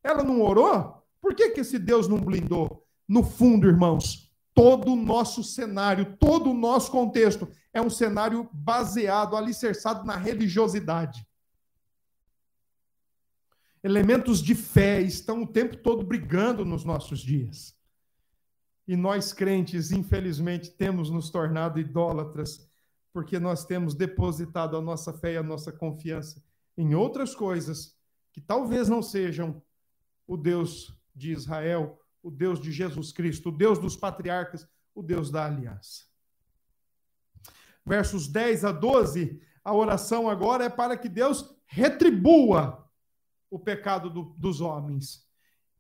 Ela 0.04 0.24
não 0.24 0.42
orou? 0.42 1.02
Por 1.22 1.34
que, 1.34 1.50
que 1.52 1.62
esse 1.62 1.80
Deus 1.80 2.08
não 2.08 2.20
blindou? 2.20 2.86
No 3.08 3.24
fundo, 3.24 3.68
irmãos, 3.68 4.32
todo 4.54 4.92
o 4.92 4.96
nosso 4.96 5.44
cenário, 5.44 6.18
todo 6.20 6.52
o 6.52 6.54
nosso 6.54 6.92
contexto 6.92 7.48
é 7.74 7.82
um 7.82 7.90
cenário 7.90 8.50
baseado, 8.52 9.36
alicerçado 9.36 10.06
na 10.06 10.16
religiosidade. 10.16 11.26
Elementos 13.86 14.42
de 14.42 14.56
fé 14.56 15.00
estão 15.00 15.44
o 15.44 15.48
tempo 15.48 15.78
todo 15.78 16.04
brigando 16.04 16.66
nos 16.66 16.84
nossos 16.84 17.20
dias. 17.20 17.78
E 18.88 18.96
nós, 18.96 19.32
crentes, 19.32 19.92
infelizmente, 19.92 20.72
temos 20.72 21.12
nos 21.12 21.30
tornado 21.30 21.80
idólatras, 21.80 22.68
porque 23.14 23.38
nós 23.38 23.64
temos 23.64 23.94
depositado 23.94 24.76
a 24.76 24.82
nossa 24.82 25.14
fé 25.14 25.34
e 25.34 25.38
a 25.38 25.44
nossa 25.44 25.72
confiança 25.72 26.44
em 26.76 26.96
outras 26.96 27.36
coisas 27.36 27.96
que 28.34 28.42
talvez 28.42 28.90
não 28.90 29.04
sejam 29.04 29.62
o 30.26 30.36
Deus 30.36 30.92
de 31.14 31.32
Israel, 31.32 32.02
o 32.24 32.32
Deus 32.32 32.60
de 32.60 32.72
Jesus 32.72 33.12
Cristo, 33.12 33.50
o 33.50 33.56
Deus 33.56 33.78
dos 33.78 33.96
patriarcas, 33.96 34.68
o 34.96 35.04
Deus 35.04 35.30
da 35.30 35.46
aliança. 35.46 36.06
Versos 37.86 38.28
10 38.28 38.66
a 38.66 38.72
12, 38.72 39.40
a 39.64 39.76
oração 39.76 40.28
agora 40.28 40.64
é 40.64 40.70
para 40.70 40.98
que 40.98 41.08
Deus 41.08 41.56
retribua 41.68 42.84
o 43.50 43.60
pecado 43.60 44.10
do, 44.10 44.24
dos 44.38 44.62
homens. 44.62 45.26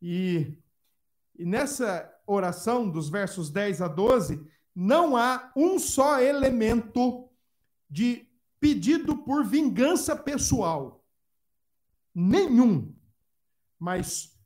E, 0.01 0.57
e 1.37 1.45
nessa 1.45 2.11
oração, 2.25 2.89
dos 2.89 3.09
versos 3.09 3.49
10 3.49 3.81
a 3.81 3.87
12, 3.87 4.45
não 4.75 5.15
há 5.15 5.51
um 5.55 5.79
só 5.79 6.19
elemento 6.19 7.29
de 7.89 8.27
pedido 8.59 9.17
por 9.17 9.45
vingança 9.45 10.15
pessoal. 10.15 11.03
Nenhum. 12.13 12.93
Mas 13.79 14.37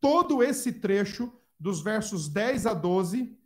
todo 0.00 0.42
esse 0.42 0.72
trecho, 0.72 1.32
dos 1.58 1.80
versos 1.80 2.28
10 2.28 2.66
a 2.66 2.74
12, 2.74 3.38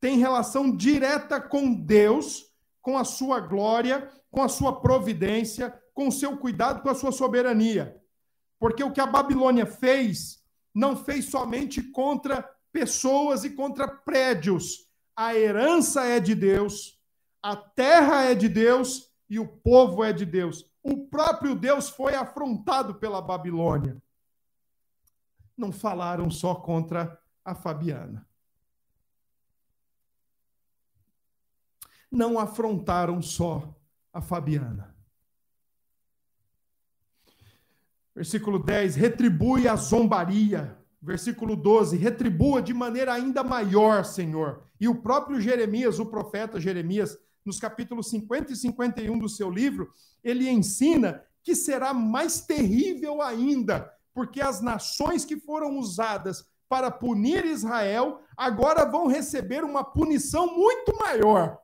tem 0.00 0.18
relação 0.18 0.76
direta 0.76 1.40
com 1.40 1.72
Deus, 1.72 2.52
com 2.80 2.98
a 2.98 3.04
sua 3.04 3.40
glória, 3.40 4.10
com 4.30 4.42
a 4.42 4.48
sua 4.48 4.80
providência, 4.80 5.72
com 5.94 6.08
o 6.08 6.12
seu 6.12 6.36
cuidado, 6.36 6.82
com 6.82 6.88
a 6.88 6.94
sua 6.94 7.12
soberania. 7.12 8.01
Porque 8.62 8.84
o 8.84 8.92
que 8.92 9.00
a 9.00 9.06
Babilônia 9.06 9.66
fez, 9.66 10.40
não 10.72 10.94
fez 10.94 11.24
somente 11.24 11.82
contra 11.82 12.48
pessoas 12.72 13.42
e 13.42 13.50
contra 13.50 13.88
prédios. 13.88 14.86
A 15.16 15.34
herança 15.34 16.04
é 16.04 16.20
de 16.20 16.36
Deus, 16.36 16.96
a 17.42 17.56
terra 17.56 18.26
é 18.26 18.36
de 18.36 18.48
Deus 18.48 19.10
e 19.28 19.40
o 19.40 19.48
povo 19.48 20.04
é 20.04 20.12
de 20.12 20.24
Deus. 20.24 20.64
O 20.80 21.08
próprio 21.08 21.56
Deus 21.56 21.88
foi 21.88 22.14
afrontado 22.14 22.94
pela 22.94 23.20
Babilônia 23.20 24.00
não 25.56 25.72
falaram 25.72 26.30
só 26.30 26.54
contra 26.54 27.20
a 27.44 27.54
Fabiana. 27.54 28.26
Não 32.10 32.38
afrontaram 32.38 33.22
só 33.22 33.74
a 34.12 34.20
Fabiana. 34.20 34.91
Versículo 38.14 38.58
10: 38.58 38.96
retribui 38.96 39.68
a 39.68 39.76
zombaria. 39.76 40.78
Versículo 41.00 41.56
12: 41.56 41.96
retribua 41.96 42.62
de 42.62 42.74
maneira 42.74 43.12
ainda 43.12 43.42
maior, 43.42 44.04
Senhor. 44.04 44.64
E 44.80 44.88
o 44.88 45.02
próprio 45.02 45.40
Jeremias, 45.40 45.98
o 45.98 46.06
profeta 46.06 46.60
Jeremias, 46.60 47.18
nos 47.44 47.58
capítulos 47.58 48.08
50 48.10 48.52
e 48.52 48.56
51 48.56 49.18
do 49.18 49.28
seu 49.28 49.50
livro, 49.50 49.90
ele 50.22 50.48
ensina 50.48 51.22
que 51.42 51.54
será 51.54 51.92
mais 51.92 52.40
terrível 52.40 53.20
ainda 53.20 53.92
porque 54.14 54.40
as 54.40 54.60
nações 54.60 55.24
que 55.24 55.36
foram 55.36 55.78
usadas 55.78 56.46
para 56.68 56.90
punir 56.90 57.44
Israel 57.44 58.20
agora 58.36 58.84
vão 58.84 59.06
receber 59.06 59.64
uma 59.64 59.84
punição 59.84 60.54
muito 60.54 60.96
maior. 60.98 61.58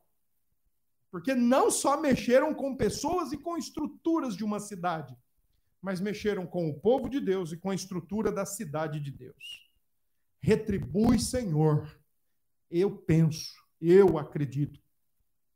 Porque 1.10 1.34
não 1.34 1.70
só 1.70 1.98
mexeram 1.98 2.54
com 2.54 2.76
pessoas 2.76 3.32
e 3.32 3.38
com 3.38 3.56
estruturas 3.56 4.36
de 4.36 4.44
uma 4.44 4.60
cidade, 4.60 5.16
mas 5.80 6.00
mexeram 6.00 6.46
com 6.46 6.68
o 6.68 6.78
povo 6.78 7.08
de 7.08 7.20
Deus 7.20 7.52
e 7.52 7.56
com 7.56 7.70
a 7.70 7.74
estrutura 7.74 8.32
da 8.32 8.44
cidade 8.44 9.00
de 9.00 9.10
Deus. 9.10 9.70
Retribui, 10.40 11.18
Senhor. 11.18 11.98
Eu 12.70 12.96
penso, 12.96 13.54
eu 13.80 14.18
acredito, 14.18 14.80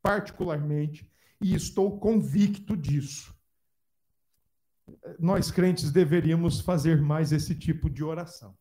particularmente, 0.01 1.11
e 1.41 1.55
estou 1.55 1.99
convicto 1.99 2.77
disso 2.77 3.37
nós 5.19 5.51
crentes 5.51 5.91
deveríamos 5.91 6.61
fazer 6.61 7.01
mais 7.01 7.33
esse 7.33 7.55
tipo 7.55 7.89
de 7.89 8.03
oração. 8.03 8.57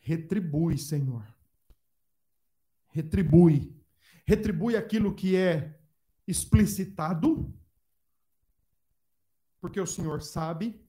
Retribui, 0.00 0.78
Senhor. 0.78 1.26
Retribui. 2.88 3.74
Retribui 4.26 4.76
aquilo 4.76 5.14
que 5.14 5.36
é 5.36 5.78
explicitado, 6.26 7.52
porque 9.62 9.80
o 9.80 9.86
Senhor 9.86 10.20
sabe, 10.20 10.84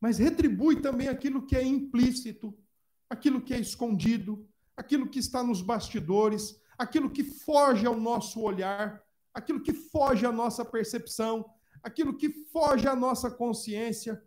mas 0.00 0.18
retribui 0.18 0.80
também 0.80 1.08
aquilo 1.08 1.44
que 1.44 1.56
é 1.56 1.62
implícito, 1.64 2.56
aquilo 3.10 3.40
que 3.40 3.52
é 3.52 3.58
escondido, 3.58 4.48
aquilo 4.76 5.10
que 5.10 5.18
está 5.18 5.42
nos 5.42 5.60
bastidores, 5.60 6.62
aquilo 6.78 7.10
que 7.10 7.24
foge 7.24 7.84
ao 7.84 7.98
nosso 7.98 8.40
olhar, 8.40 9.02
aquilo 9.34 9.60
que 9.60 9.72
foge 9.72 10.24
à 10.24 10.30
nossa 10.30 10.64
percepção, 10.64 11.44
aquilo 11.82 12.16
que 12.16 12.30
foge 12.52 12.86
à 12.86 12.94
nossa 12.94 13.28
consciência, 13.28 14.22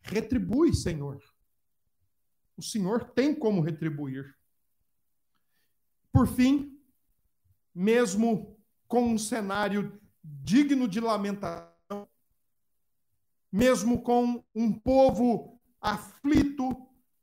retribui, 0.00 0.72
Senhor. 0.72 1.20
O 2.56 2.62
Senhor 2.62 3.10
tem 3.10 3.34
como 3.34 3.60
retribuir. 3.60 4.32
Por 6.12 6.28
fim, 6.28 6.80
mesmo 7.74 8.56
com 8.86 9.12
um 9.12 9.18
cenário 9.18 10.00
digno 10.22 10.86
de 10.86 11.00
lamentação, 11.00 11.67
mesmo 13.50 14.02
com 14.02 14.44
um 14.54 14.72
povo 14.72 15.58
aflito, 15.80 16.76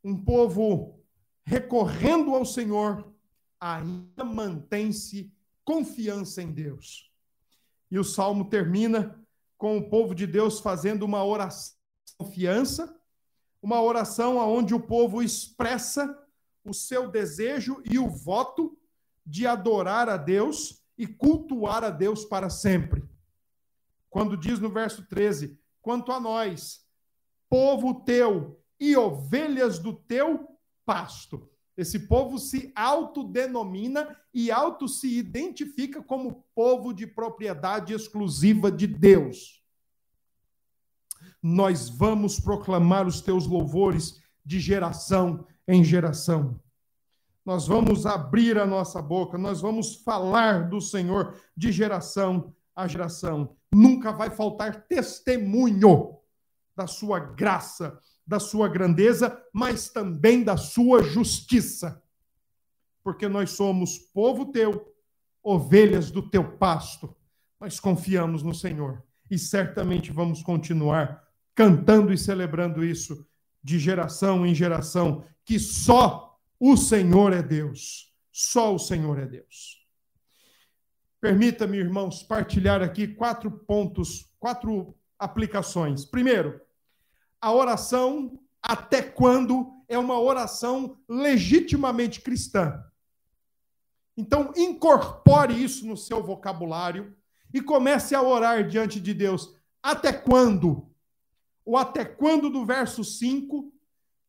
um 0.03 0.15
povo 0.23 0.99
recorrendo 1.43 2.33
ao 2.33 2.45
Senhor, 2.45 3.13
ainda 3.59 4.23
mantém-se 4.23 5.31
confiança 5.63 6.41
em 6.41 6.51
Deus. 6.51 7.11
E 7.89 7.99
o 7.99 8.03
salmo 8.03 8.49
termina 8.49 9.19
com 9.57 9.77
o 9.77 9.89
povo 9.89 10.13
de 10.13 10.27
Deus 10.27 10.59
fazendo 10.59 11.03
uma 11.03 11.23
oração 11.23 11.75
de 12.05 12.13
confiança, 12.17 12.99
uma 13.61 13.81
oração 13.81 14.37
onde 14.37 14.73
o 14.73 14.79
povo 14.79 15.23
expressa 15.23 16.17
o 16.63 16.73
seu 16.73 17.09
desejo 17.09 17.81
e 17.85 17.97
o 17.97 18.07
voto 18.07 18.77
de 19.25 19.47
adorar 19.47 20.09
a 20.09 20.17
Deus 20.17 20.83
e 20.97 21.07
cultuar 21.07 21.83
a 21.83 21.89
Deus 21.89 22.25
para 22.25 22.49
sempre. 22.49 23.03
Quando 24.09 24.37
diz 24.37 24.59
no 24.59 24.69
verso 24.69 25.05
13: 25.07 25.59
Quanto 25.85 26.11
a 26.11 26.19
nós, 26.19 26.83
povo 27.47 27.93
teu 27.93 28.59
e 28.79 28.97
ovelhas 28.97 29.77
do 29.77 29.93
teu 29.93 30.57
pasto. 30.83 31.47
Esse 31.77 32.07
povo 32.07 32.39
se 32.39 32.71
autodenomina 32.75 34.19
e 34.33 34.49
auto 34.49 34.87
se 34.87 35.15
identifica 35.15 36.01
como 36.01 36.43
povo 36.55 36.91
de 36.91 37.05
propriedade 37.05 37.93
exclusiva 37.93 38.71
de 38.71 38.87
Deus. 38.87 39.63
Nós 41.39 41.87
vamos 41.87 42.39
proclamar 42.39 43.05
os 43.05 43.21
teus 43.21 43.45
louvores 43.45 44.19
de 44.43 44.59
geração 44.59 45.45
em 45.67 45.83
geração. 45.83 46.59
nós 47.45 47.67
vamos 47.67 48.07
abrir 48.07 48.57
a 48.57 48.65
nossa 48.65 48.99
boca, 49.03 49.37
nós 49.37 49.61
vamos 49.61 49.97
falar 49.97 50.67
do 50.67 50.81
Senhor 50.81 51.39
de 51.55 51.71
geração 51.71 52.55
a 52.75 52.87
geração. 52.87 53.55
Nunca 53.73 54.11
vai 54.11 54.29
faltar 54.29 54.87
testemunho 54.87 56.19
da 56.75 56.87
sua 56.87 57.19
graça, 57.19 57.97
da 58.27 58.39
sua 58.39 58.67
grandeza, 58.67 59.41
mas 59.53 59.89
também 59.89 60.43
da 60.43 60.57
sua 60.57 61.01
justiça. 61.01 62.03
Porque 63.03 63.27
nós 63.27 63.51
somos 63.51 63.97
povo 63.97 64.51
teu, 64.51 64.93
ovelhas 65.41 66.11
do 66.11 66.29
teu 66.29 66.57
pasto. 66.57 67.15
Nós 67.59 67.79
confiamos 67.79 68.43
no 68.43 68.53
Senhor 68.53 69.03
e 69.29 69.37
certamente 69.37 70.11
vamos 70.11 70.43
continuar 70.43 71.23
cantando 71.53 72.11
e 72.11 72.17
celebrando 72.17 72.83
isso 72.83 73.25
de 73.63 73.79
geração 73.79 74.45
em 74.45 74.53
geração, 74.53 75.23
que 75.43 75.57
só 75.57 76.37
o 76.59 76.75
Senhor 76.75 77.31
é 77.31 77.41
Deus. 77.41 78.13
Só 78.31 78.75
o 78.75 78.79
Senhor 78.79 79.17
é 79.17 79.25
Deus. 79.25 79.84
Permita-me, 81.25 81.79
irmãos, 81.79 82.21
partilhar 82.21 82.83
aqui 82.83 83.07
quatro 83.07 83.49
pontos, 83.49 84.31
quatro 84.39 84.95
aplicações. 85.17 86.05
Primeiro, 86.05 86.61
a 87.41 87.51
oração 87.51 88.39
até 88.61 89.01
quando 89.01 89.73
é 89.87 89.97
uma 89.97 90.19
oração 90.19 90.99
legitimamente 91.09 92.21
cristã. 92.21 92.79
Então, 94.15 94.53
incorpore 94.55 95.63
isso 95.63 95.87
no 95.87 95.97
seu 95.97 96.21
vocabulário 96.21 97.17
e 97.51 97.59
comece 97.59 98.13
a 98.13 98.21
orar 98.21 98.67
diante 98.67 98.99
de 98.99 99.11
Deus. 99.11 99.51
Até 99.81 100.13
quando? 100.13 100.87
O 101.65 101.75
até 101.75 102.05
quando 102.05 102.51
do 102.51 102.63
verso 102.63 103.03
5 103.03 103.73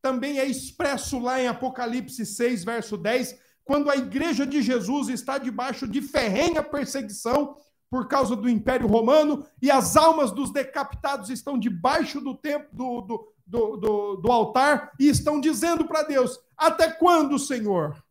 também 0.01 0.39
é 0.39 0.45
expresso 0.47 1.19
lá 1.19 1.39
em 1.39 1.47
Apocalipse 1.47 2.25
6, 2.25 2.63
verso 2.63 2.97
10, 2.97 3.39
quando 3.67 3.91
a 3.91 3.97
igreja 3.97 4.45
de 4.47 4.61
Jesus 4.61 5.09
está 5.09 5.37
debaixo 5.37 5.85
de 5.85 6.01
ferrenha 6.01 6.63
perseguição 6.63 7.57
por 7.89 8.07
causa 8.07 8.35
do 8.35 8.49
Império 8.49 8.87
Romano 8.87 9.45
e 9.61 9.69
as 9.69 9.95
almas 9.97 10.31
dos 10.31 10.51
decapitados 10.51 11.29
estão 11.29 11.59
debaixo 11.59 12.21
do 12.21 12.33
templo 12.33 12.69
do, 12.71 13.01
do, 13.01 13.33
do, 13.45 13.77
do, 13.77 14.15
do 14.15 14.31
altar 14.31 14.93
e 14.97 15.09
estão 15.09 15.39
dizendo 15.39 15.85
para 15.85 16.03
Deus: 16.03 16.39
Até 16.57 16.89
quando, 16.89 17.37
Senhor? 17.37 18.01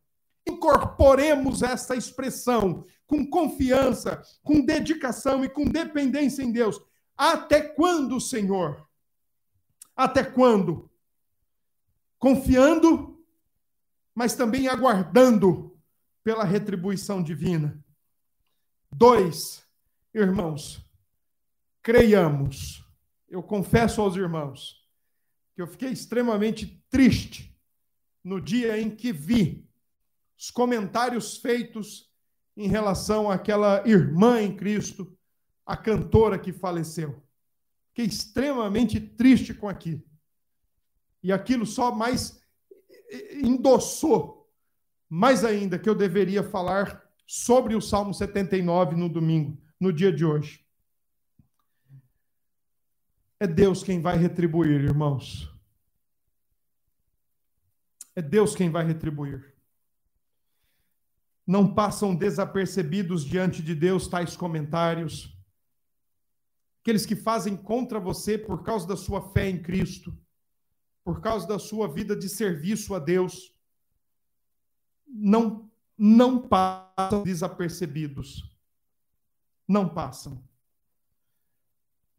Incorporemos 0.47 1.61
essa 1.61 1.95
expressão 1.95 2.85
com 3.05 3.25
confiança, 3.29 4.21
com 4.43 4.61
dedicação 4.61 5.43
e 5.43 5.49
com 5.49 5.65
dependência 5.65 6.41
em 6.41 6.51
Deus. 6.51 6.79
Até 7.17 7.61
quando, 7.61 8.21
Senhor? 8.21 8.87
Até 9.95 10.23
quando? 10.23 10.89
Confiando, 12.17 13.16
mas 14.17 14.33
também 14.33 14.67
aguardando 14.67 15.79
pela 16.23 16.43
retribuição 16.43 17.21
divina. 17.21 17.79
Dois, 18.91 19.63
Irmãos, 20.11 20.83
creiamos. 21.83 22.83
Eu 23.29 23.43
confesso 23.43 24.01
aos 24.01 24.15
irmãos 24.15 24.83
que 25.53 25.61
eu 25.61 25.67
fiquei 25.67 25.91
extremamente 25.91 26.83
triste 26.89 27.55
no 28.23 28.41
dia 28.41 28.81
em 28.81 28.89
que 28.89 29.13
vi 29.13 29.69
os 30.35 30.49
comentários 30.49 31.37
feitos 31.37 32.11
em 32.55 32.67
relação 32.67 33.29
àquela 33.29 33.87
irmã 33.87 34.41
em 34.41 34.55
Cristo, 34.55 35.15
a 35.63 35.77
cantora 35.77 36.39
que 36.39 36.51
faleceu. 36.51 37.23
Fiquei 37.89 38.05
extremamente 38.05 38.99
triste 38.99 39.53
com 39.53 39.69
aquilo. 39.69 40.03
E 41.21 41.31
aquilo 41.31 41.67
só 41.67 41.93
mais 41.93 42.36
endossou 43.43 44.37
mais 45.09 45.43
ainda 45.43 45.79
que 45.79 45.89
eu 45.89 45.95
deveria 45.95 46.43
falar 46.43 47.03
sobre 47.25 47.75
o 47.75 47.81
Salmo 47.81 48.13
79 48.13 48.95
no 48.95 49.09
domingo 49.09 49.57
no 49.79 49.91
dia 49.91 50.11
de 50.11 50.25
hoje. 50.25 50.65
É 53.39 53.45
Deus 53.45 53.83
quem 53.83 54.01
vai 54.01 54.17
retribuir, 54.17 54.81
irmãos. 54.81 55.53
É 58.15 58.21
Deus 58.21 58.55
quem 58.55 58.69
vai 58.69 58.85
retribuir. 58.85 59.53
Não 61.45 61.73
passam 61.73 62.15
desapercebidos 62.15 63.23
diante 63.23 63.61
de 63.61 63.75
Deus 63.75 64.07
tais 64.07 64.35
comentários. 64.35 65.37
Aqueles 66.81 67.05
que 67.05 67.15
fazem 67.15 67.55
contra 67.55 67.99
você 67.99 68.37
por 68.37 68.63
causa 68.63 68.87
da 68.87 68.97
sua 68.97 69.21
fé 69.31 69.47
em 69.47 69.61
Cristo, 69.61 70.17
por 71.07 71.21
causa 71.21 71.47
da 71.47 71.57
sua 71.57 71.87
vida 71.87 72.17
de 72.17 72.27
serviço 72.27 72.93
a 72.93 72.99
Deus, 72.99 73.55
não 75.07 75.71
não 75.97 76.45
passam 76.45 77.23
desapercebidos 77.23 78.43
não 79.65 79.87
passam. 79.87 80.43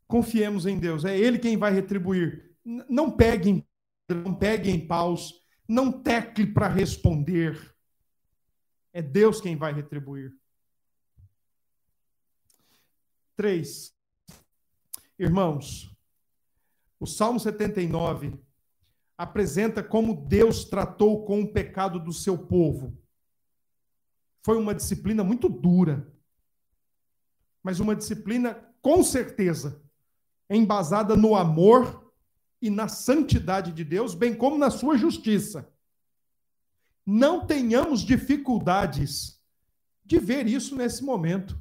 Confiemos 0.07 0.65
em 0.65 0.79
Deus, 0.79 1.05
é 1.05 1.15
Ele 1.15 1.39
quem 1.39 1.55
vai 1.59 1.71
retribuir. 1.71 2.57
Não 2.65 3.11
peguem, 3.11 3.63
não 4.09 4.35
peguem 4.35 4.87
paus, 4.87 5.39
não 5.69 5.93
tecle 5.93 6.47
para 6.47 6.67
responder. 6.67 7.77
É 8.91 9.03
Deus 9.03 9.39
quem 9.39 9.55
vai 9.55 9.75
retribuir. 9.75 10.35
Três. 13.37 13.95
Irmãos, 15.19 15.95
o 16.99 17.05
Salmo 17.07 17.39
79 17.39 18.48
apresenta 19.19 19.83
como 19.83 20.15
Deus 20.15 20.65
tratou 20.65 21.27
com 21.27 21.43
o 21.43 21.53
pecado 21.53 21.99
do 21.99 22.13
seu 22.13 22.39
povo. 22.39 22.97
Foi 24.43 24.57
uma 24.57 24.75
disciplina 24.75 25.23
muito 25.23 25.49
dura 25.49 26.11
mas 27.69 27.81
uma 27.81 27.95
disciplina 27.95 28.55
com 28.81 29.03
certeza 29.03 29.83
embasada 30.49 31.15
no 31.15 31.35
amor 31.35 32.15
e 32.63 32.71
na 32.71 32.89
santidade 32.89 33.73
de 33.73 33.85
Deus, 33.85 34.15
bem 34.15 34.35
como 34.35 34.57
na 34.57 34.71
sua 34.71 34.97
justiça. 34.97 35.71
Não 37.05 37.47
tenhamos 37.47 38.01
dificuldades 38.01 39.39
de 40.03 40.19
ver 40.19 40.47
isso 40.47 40.75
nesse 40.75 41.05
momento. 41.05 41.61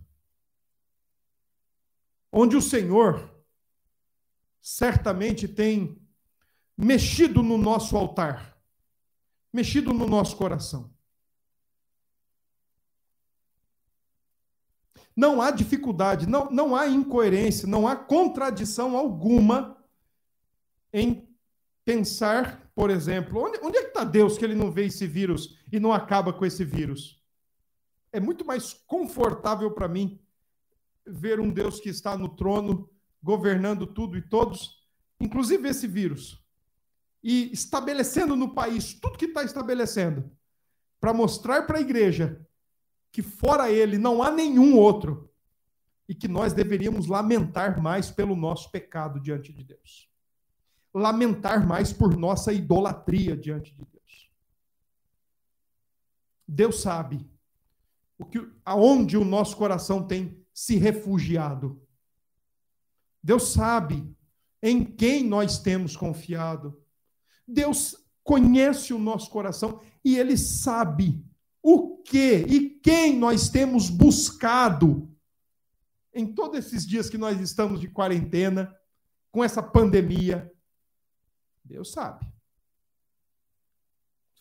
Onde 2.31 2.55
o 2.55 2.61
Senhor 2.61 3.29
certamente 4.61 5.45
tem 5.45 6.01
mexido 6.77 7.41
no 7.41 7.57
nosso 7.57 7.97
altar, 7.97 8.55
mexido 9.51 9.91
no 9.93 10.07
nosso 10.07 10.37
coração. 10.37 10.93
Não 15.15 15.41
há 15.41 15.49
dificuldade, 15.49 16.29
não, 16.29 16.51
não 16.51 16.75
há 16.75 16.87
incoerência, 16.87 17.67
não 17.67 17.87
há 17.87 17.95
contradição 17.95 18.95
alguma 18.95 19.75
em 20.93 21.27
pensar, 21.83 22.69
por 22.75 22.91
exemplo, 22.91 23.43
onde, 23.43 23.59
onde 23.63 23.77
é 23.79 23.81
que 23.81 23.87
está 23.87 24.03
Deus 24.03 24.37
que 24.37 24.45
ele 24.45 24.53
não 24.53 24.71
vê 24.71 24.85
esse 24.85 25.07
vírus 25.07 25.57
e 25.71 25.79
não 25.79 25.91
acaba 25.91 26.31
com 26.31 26.45
esse 26.45 26.63
vírus? 26.63 27.19
É 28.11 28.19
muito 28.19 28.45
mais 28.45 28.73
confortável 28.73 29.71
para 29.71 29.87
mim 29.87 30.19
ver 31.03 31.39
um 31.39 31.49
Deus 31.49 31.79
que 31.79 31.89
está 31.89 32.15
no 32.15 32.29
trono, 32.29 32.87
governando 33.23 33.87
tudo 33.87 34.17
e 34.17 34.21
todos, 34.21 34.85
inclusive 35.19 35.67
esse 35.67 35.87
vírus, 35.87 36.45
e 37.23 37.51
estabelecendo 37.51 38.35
no 38.35 38.53
país 38.53 38.93
tudo 38.93 39.17
que 39.17 39.25
está 39.25 39.43
estabelecendo, 39.43 40.31
para 40.99 41.13
mostrar 41.13 41.65
para 41.65 41.77
a 41.77 41.81
igreja 41.81 42.45
que 43.11 43.21
fora 43.21 43.71
ele 43.71 43.97
não 43.97 44.21
há 44.21 44.31
nenhum 44.31 44.75
outro 44.77 45.31
e 46.07 46.15
que 46.15 46.27
nós 46.27 46.53
deveríamos 46.53 47.07
lamentar 47.07 47.81
mais 47.81 48.09
pelo 48.09 48.35
nosso 48.35 48.71
pecado 48.71 49.19
diante 49.19 49.51
de 49.51 49.63
Deus. 49.63 50.09
Lamentar 50.93 51.67
mais 51.67 51.91
por 51.91 52.15
nossa 52.15 52.53
idolatria 52.53 53.35
diante 53.35 53.73
de 53.73 53.85
Deus. 53.85 54.31
Deus 56.47 56.81
sabe 56.81 57.29
o 58.17 58.25
que 58.25 58.49
aonde 58.63 59.17
o 59.17 59.25
nosso 59.25 59.57
coração 59.57 60.07
tem 60.07 60.43
se 60.53 60.77
refugiado. 60.77 61.81
Deus 63.21 63.51
sabe 63.51 64.15
em 64.61 64.83
quem 64.83 65.23
nós 65.23 65.59
temos 65.59 65.95
confiado. 65.95 66.81
Deus 67.47 67.95
conhece 68.23 68.93
o 68.93 68.99
nosso 68.99 69.29
coração 69.29 69.81
e 70.03 70.17
ele 70.17 70.37
sabe 70.37 71.23
o 71.61 71.97
que 71.97 72.45
e 72.47 72.69
quem 72.79 73.17
nós 73.17 73.49
temos 73.49 73.89
buscado 73.89 75.09
em 76.13 76.33
todos 76.33 76.57
esses 76.57 76.85
dias 76.85 77.09
que 77.09 77.17
nós 77.17 77.39
estamos 77.39 77.79
de 77.79 77.87
quarentena, 77.87 78.75
com 79.31 79.43
essa 79.43 79.61
pandemia. 79.61 80.51
Deus 81.63 81.91
sabe. 81.91 82.25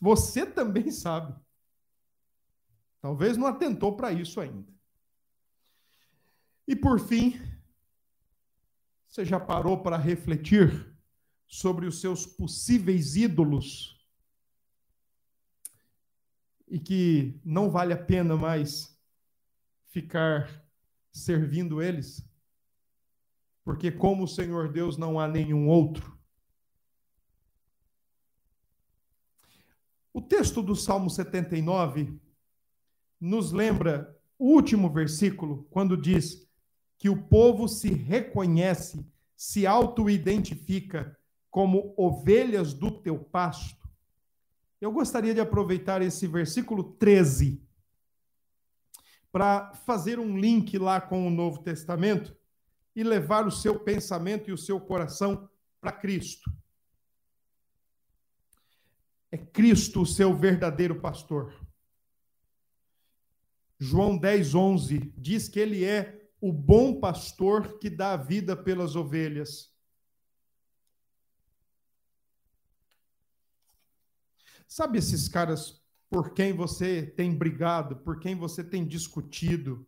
Você 0.01 0.45
também 0.45 0.89
sabe. 0.89 1.35
Talvez 2.99 3.37
não 3.37 3.45
atentou 3.45 3.95
para 3.95 4.11
isso 4.11 4.41
ainda. 4.41 4.73
E 6.67 6.75
por 6.75 6.99
fim, 6.99 7.39
você 9.07 9.23
já 9.23 9.39
parou 9.39 9.81
para 9.81 9.97
refletir 9.97 10.96
sobre 11.47 11.85
os 11.85 12.01
seus 12.01 12.25
possíveis 12.25 13.15
ídolos 13.15 13.97
e 16.67 16.79
que 16.79 17.39
não 17.43 17.69
vale 17.69 17.93
a 17.93 17.97
pena 17.97 18.35
mais 18.35 18.99
ficar 19.87 20.63
servindo 21.11 21.81
eles, 21.81 22.29
porque 23.63 23.89
como 23.89 24.25
o 24.25 24.27
Senhor 24.27 24.71
Deus 24.71 24.97
não 24.97 25.19
há 25.19 25.27
nenhum 25.27 25.67
outro. 25.69 26.17
O 30.13 30.21
texto 30.21 30.61
do 30.61 30.75
Salmo 30.75 31.09
79 31.09 32.19
nos 33.19 33.51
lembra 33.51 34.15
o 34.37 34.53
último 34.53 34.91
versículo, 34.91 35.65
quando 35.69 35.99
diz 35.99 36.47
que 36.97 37.09
o 37.09 37.23
povo 37.23 37.67
se 37.67 37.89
reconhece, 37.89 39.05
se 39.35 39.65
auto-identifica 39.65 41.17
como 41.49 41.93
ovelhas 41.97 42.73
do 42.73 42.91
teu 42.91 43.17
pasto. 43.17 43.87
Eu 44.79 44.91
gostaria 44.91 45.33
de 45.33 45.39
aproveitar 45.39 46.01
esse 46.01 46.27
versículo 46.27 46.83
13 46.83 47.61
para 49.31 49.73
fazer 49.73 50.19
um 50.19 50.37
link 50.37 50.77
lá 50.77 51.01
com 51.01 51.27
o 51.27 51.31
Novo 51.31 51.63
Testamento 51.63 52.35
e 52.95 53.03
levar 53.03 53.45
o 53.45 53.51
seu 53.51 53.79
pensamento 53.79 54.49
e 54.49 54.53
o 54.53 54.57
seu 54.57 54.79
coração 54.79 55.49
para 55.79 55.91
Cristo. 55.91 56.51
É 59.31 59.37
Cristo 59.37 60.01
o 60.01 60.05
seu 60.05 60.35
verdadeiro 60.35 60.99
pastor. 60.99 61.53
João 63.79 64.17
10, 64.17 64.55
11 64.55 65.13
diz 65.15 65.47
que 65.47 65.59
ele 65.59 65.83
é 65.83 66.29
o 66.41 66.51
bom 66.51 66.99
pastor 66.99 67.77
que 67.77 67.89
dá 67.89 68.13
a 68.13 68.17
vida 68.17 68.55
pelas 68.55 68.95
ovelhas. 68.95 69.71
Sabe 74.67 74.97
esses 74.97 75.27
caras 75.27 75.81
por 76.09 76.33
quem 76.33 76.53
você 76.53 77.01
tem 77.05 77.35
brigado, 77.35 77.97
por 77.97 78.19
quem 78.19 78.35
você 78.35 78.63
tem 78.63 78.85
discutido, 78.85 79.87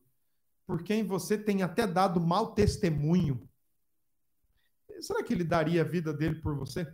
por 0.65 0.83
quem 0.83 1.03
você 1.03 1.37
tem 1.37 1.63
até 1.63 1.85
dado 1.85 2.19
mau 2.19 2.53
testemunho? 2.53 3.47
Será 5.01 5.23
que 5.23 5.33
ele 5.33 5.43
daria 5.43 5.81
a 5.81 5.85
vida 5.85 6.13
dele 6.13 6.35
por 6.35 6.55
você? 6.55 6.91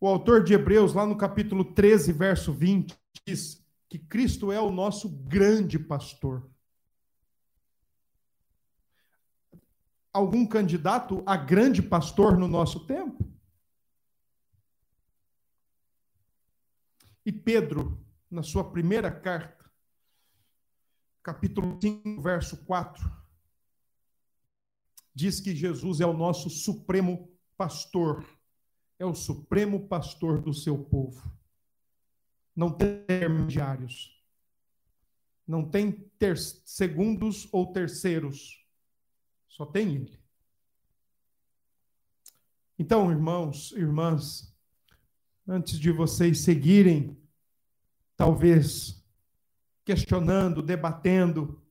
O 0.00 0.08
autor 0.08 0.42
de 0.42 0.54
Hebreus, 0.54 0.94
lá 0.94 1.04
no 1.06 1.16
capítulo 1.16 1.62
13, 1.62 2.12
verso 2.12 2.52
20, 2.52 2.96
diz 3.26 3.62
que 3.88 3.98
Cristo 3.98 4.50
é 4.50 4.58
o 4.58 4.70
nosso 4.70 5.08
grande 5.08 5.78
pastor. 5.78 6.48
Algum 10.12 10.46
candidato 10.46 11.22
a 11.26 11.36
grande 11.36 11.82
pastor 11.82 12.36
no 12.36 12.48
nosso 12.48 12.86
tempo? 12.86 13.30
E 17.24 17.30
Pedro, 17.30 18.04
na 18.30 18.42
sua 18.42 18.68
primeira 18.70 19.10
carta, 19.10 19.70
capítulo 21.22 21.78
5, 21.80 22.20
verso 22.20 22.64
4, 22.64 23.10
diz 25.14 25.38
que 25.38 25.54
Jesus 25.54 26.00
é 26.00 26.06
o 26.06 26.12
nosso 26.12 26.48
supremo 26.50 27.30
pastor 27.56 28.24
é 29.00 29.06
o 29.06 29.14
supremo 29.14 29.88
pastor 29.88 30.42
do 30.42 30.52
seu 30.52 30.78
povo. 30.78 31.34
Não 32.54 32.70
tem 32.70 33.00
intermediários. 33.00 34.22
Não 35.46 35.68
tem 35.68 35.90
ter 36.18 36.36
segundos 36.36 37.48
ou 37.50 37.72
terceiros. 37.72 38.59
Só 39.50 39.66
tem 39.66 39.96
ele. 39.96 40.18
Então, 42.78 43.10
irmãos, 43.10 43.72
irmãs, 43.72 44.56
antes 45.46 45.78
de 45.78 45.90
vocês 45.90 46.40
seguirem, 46.40 47.20
talvez 48.16 49.04
questionando, 49.84 50.62
debatendo, 50.62 51.62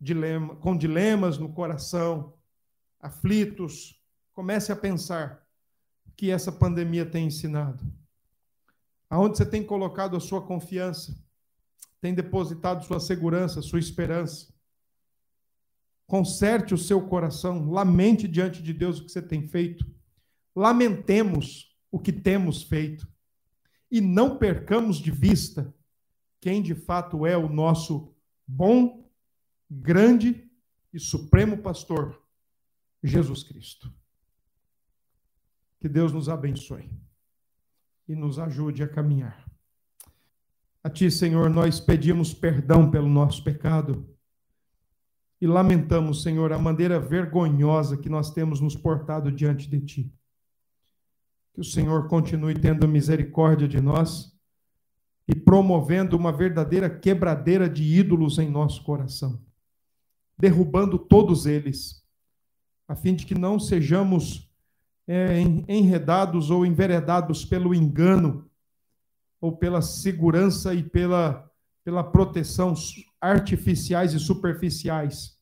dilema, 0.00 0.56
com 0.56 0.76
dilemas 0.76 1.36
no 1.36 1.52
coração, 1.52 2.38
aflitos, 3.00 4.00
comece 4.32 4.70
a 4.70 4.76
pensar 4.76 5.44
que 6.16 6.30
essa 6.30 6.52
pandemia 6.52 7.04
tem 7.04 7.26
ensinado? 7.26 7.84
Aonde 9.10 9.36
você 9.36 9.44
tem 9.44 9.62
colocado 9.62 10.16
a 10.16 10.20
sua 10.20 10.40
confiança? 10.40 11.20
Tem 12.00 12.14
depositado 12.14 12.84
sua 12.84 13.00
segurança, 13.00 13.60
sua 13.60 13.78
esperança? 13.78 14.51
Conserte 16.12 16.74
o 16.74 16.76
seu 16.78 17.00
coração, 17.08 17.70
lamente 17.70 18.28
diante 18.28 18.62
de 18.62 18.74
Deus 18.74 19.00
o 19.00 19.06
que 19.06 19.10
você 19.10 19.22
tem 19.22 19.48
feito. 19.48 19.90
Lamentemos 20.54 21.74
o 21.90 21.98
que 21.98 22.12
temos 22.12 22.62
feito. 22.62 23.08
E 23.90 23.98
não 23.98 24.36
percamos 24.36 24.98
de 24.98 25.10
vista 25.10 25.74
quem 26.38 26.60
de 26.60 26.74
fato 26.74 27.24
é 27.24 27.34
o 27.34 27.48
nosso 27.48 28.14
bom, 28.46 29.10
grande 29.70 30.50
e 30.92 31.00
supremo 31.00 31.56
pastor, 31.56 32.22
Jesus 33.02 33.42
Cristo. 33.42 33.90
Que 35.80 35.88
Deus 35.88 36.12
nos 36.12 36.28
abençoe 36.28 36.90
e 38.06 38.14
nos 38.14 38.38
ajude 38.38 38.82
a 38.82 38.88
caminhar. 38.88 39.50
A 40.84 40.90
Ti, 40.90 41.10
Senhor, 41.10 41.48
nós 41.48 41.80
pedimos 41.80 42.34
perdão 42.34 42.90
pelo 42.90 43.08
nosso 43.08 43.42
pecado 43.42 44.12
e 45.42 45.46
lamentamos, 45.48 46.22
Senhor, 46.22 46.52
a 46.52 46.58
maneira 46.58 47.00
vergonhosa 47.00 47.96
que 47.96 48.08
nós 48.08 48.30
temos 48.30 48.60
nos 48.60 48.76
portado 48.76 49.32
diante 49.32 49.68
de 49.68 49.80
Ti. 49.80 50.14
Que 51.52 51.60
o 51.60 51.64
Senhor 51.64 52.06
continue 52.06 52.54
tendo 52.54 52.86
misericórdia 52.86 53.66
de 53.66 53.80
nós 53.80 54.32
e 55.26 55.34
promovendo 55.34 56.16
uma 56.16 56.30
verdadeira 56.30 56.88
quebradeira 56.88 57.68
de 57.68 57.82
ídolos 57.82 58.38
em 58.38 58.48
nosso 58.48 58.84
coração, 58.84 59.42
derrubando 60.38 60.96
todos 60.96 61.44
eles, 61.44 62.06
a 62.86 62.94
fim 62.94 63.12
de 63.12 63.26
que 63.26 63.34
não 63.34 63.58
sejamos 63.58 64.48
é, 65.08 65.40
enredados 65.66 66.50
ou 66.50 66.64
enveredados 66.64 67.44
pelo 67.44 67.74
engano 67.74 68.48
ou 69.40 69.56
pela 69.56 69.82
segurança 69.82 70.72
e 70.72 70.84
pela, 70.84 71.50
pela 71.82 72.04
proteção 72.04 72.76
artificiais 73.22 74.12
e 74.12 74.18
superficiais, 74.18 75.38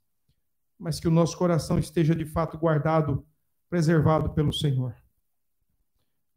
mas 0.78 1.00
que 1.00 1.08
o 1.08 1.10
nosso 1.10 1.36
coração 1.36 1.78
esteja 1.78 2.14
de 2.14 2.26
fato 2.26 2.58
guardado, 2.58 3.26
preservado 3.68 4.30
pelo 4.30 4.52
Senhor. 4.52 4.94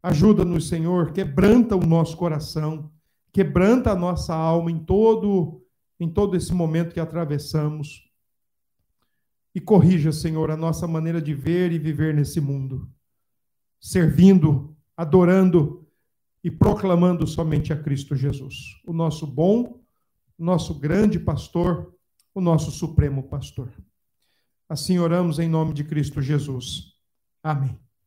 Ajuda-nos, 0.02 0.68
Senhor, 0.68 1.12
quebranta 1.12 1.76
o 1.76 1.86
nosso 1.86 2.16
coração, 2.16 2.90
quebranta 3.30 3.92
a 3.92 3.94
nossa 3.94 4.34
alma 4.34 4.70
em 4.70 4.78
todo 4.78 5.60
em 6.00 6.08
todo 6.08 6.36
esse 6.36 6.52
momento 6.52 6.92
que 6.92 6.98
atravessamos. 6.98 8.10
E 9.54 9.60
corrija, 9.60 10.10
Senhor, 10.10 10.50
a 10.50 10.56
nossa 10.56 10.88
maneira 10.88 11.22
de 11.22 11.32
ver 11.32 11.70
e 11.70 11.78
viver 11.78 12.12
nesse 12.12 12.40
mundo 12.40 12.90
servindo, 13.84 14.74
adorando 14.96 15.86
e 16.42 16.50
proclamando 16.50 17.26
somente 17.26 17.70
a 17.70 17.76
Cristo 17.76 18.16
Jesus, 18.16 18.80
o 18.86 18.94
nosso 18.94 19.26
bom, 19.26 19.83
nosso 20.38 20.74
grande 20.74 21.18
pastor, 21.18 21.94
o 22.34 22.40
nosso 22.40 22.70
supremo 22.70 23.28
pastor. 23.28 23.72
Assim 24.68 24.98
oramos 24.98 25.38
em 25.38 25.48
nome 25.48 25.72
de 25.74 25.84
Cristo 25.84 26.20
Jesus. 26.20 26.94
Amém. 27.42 27.83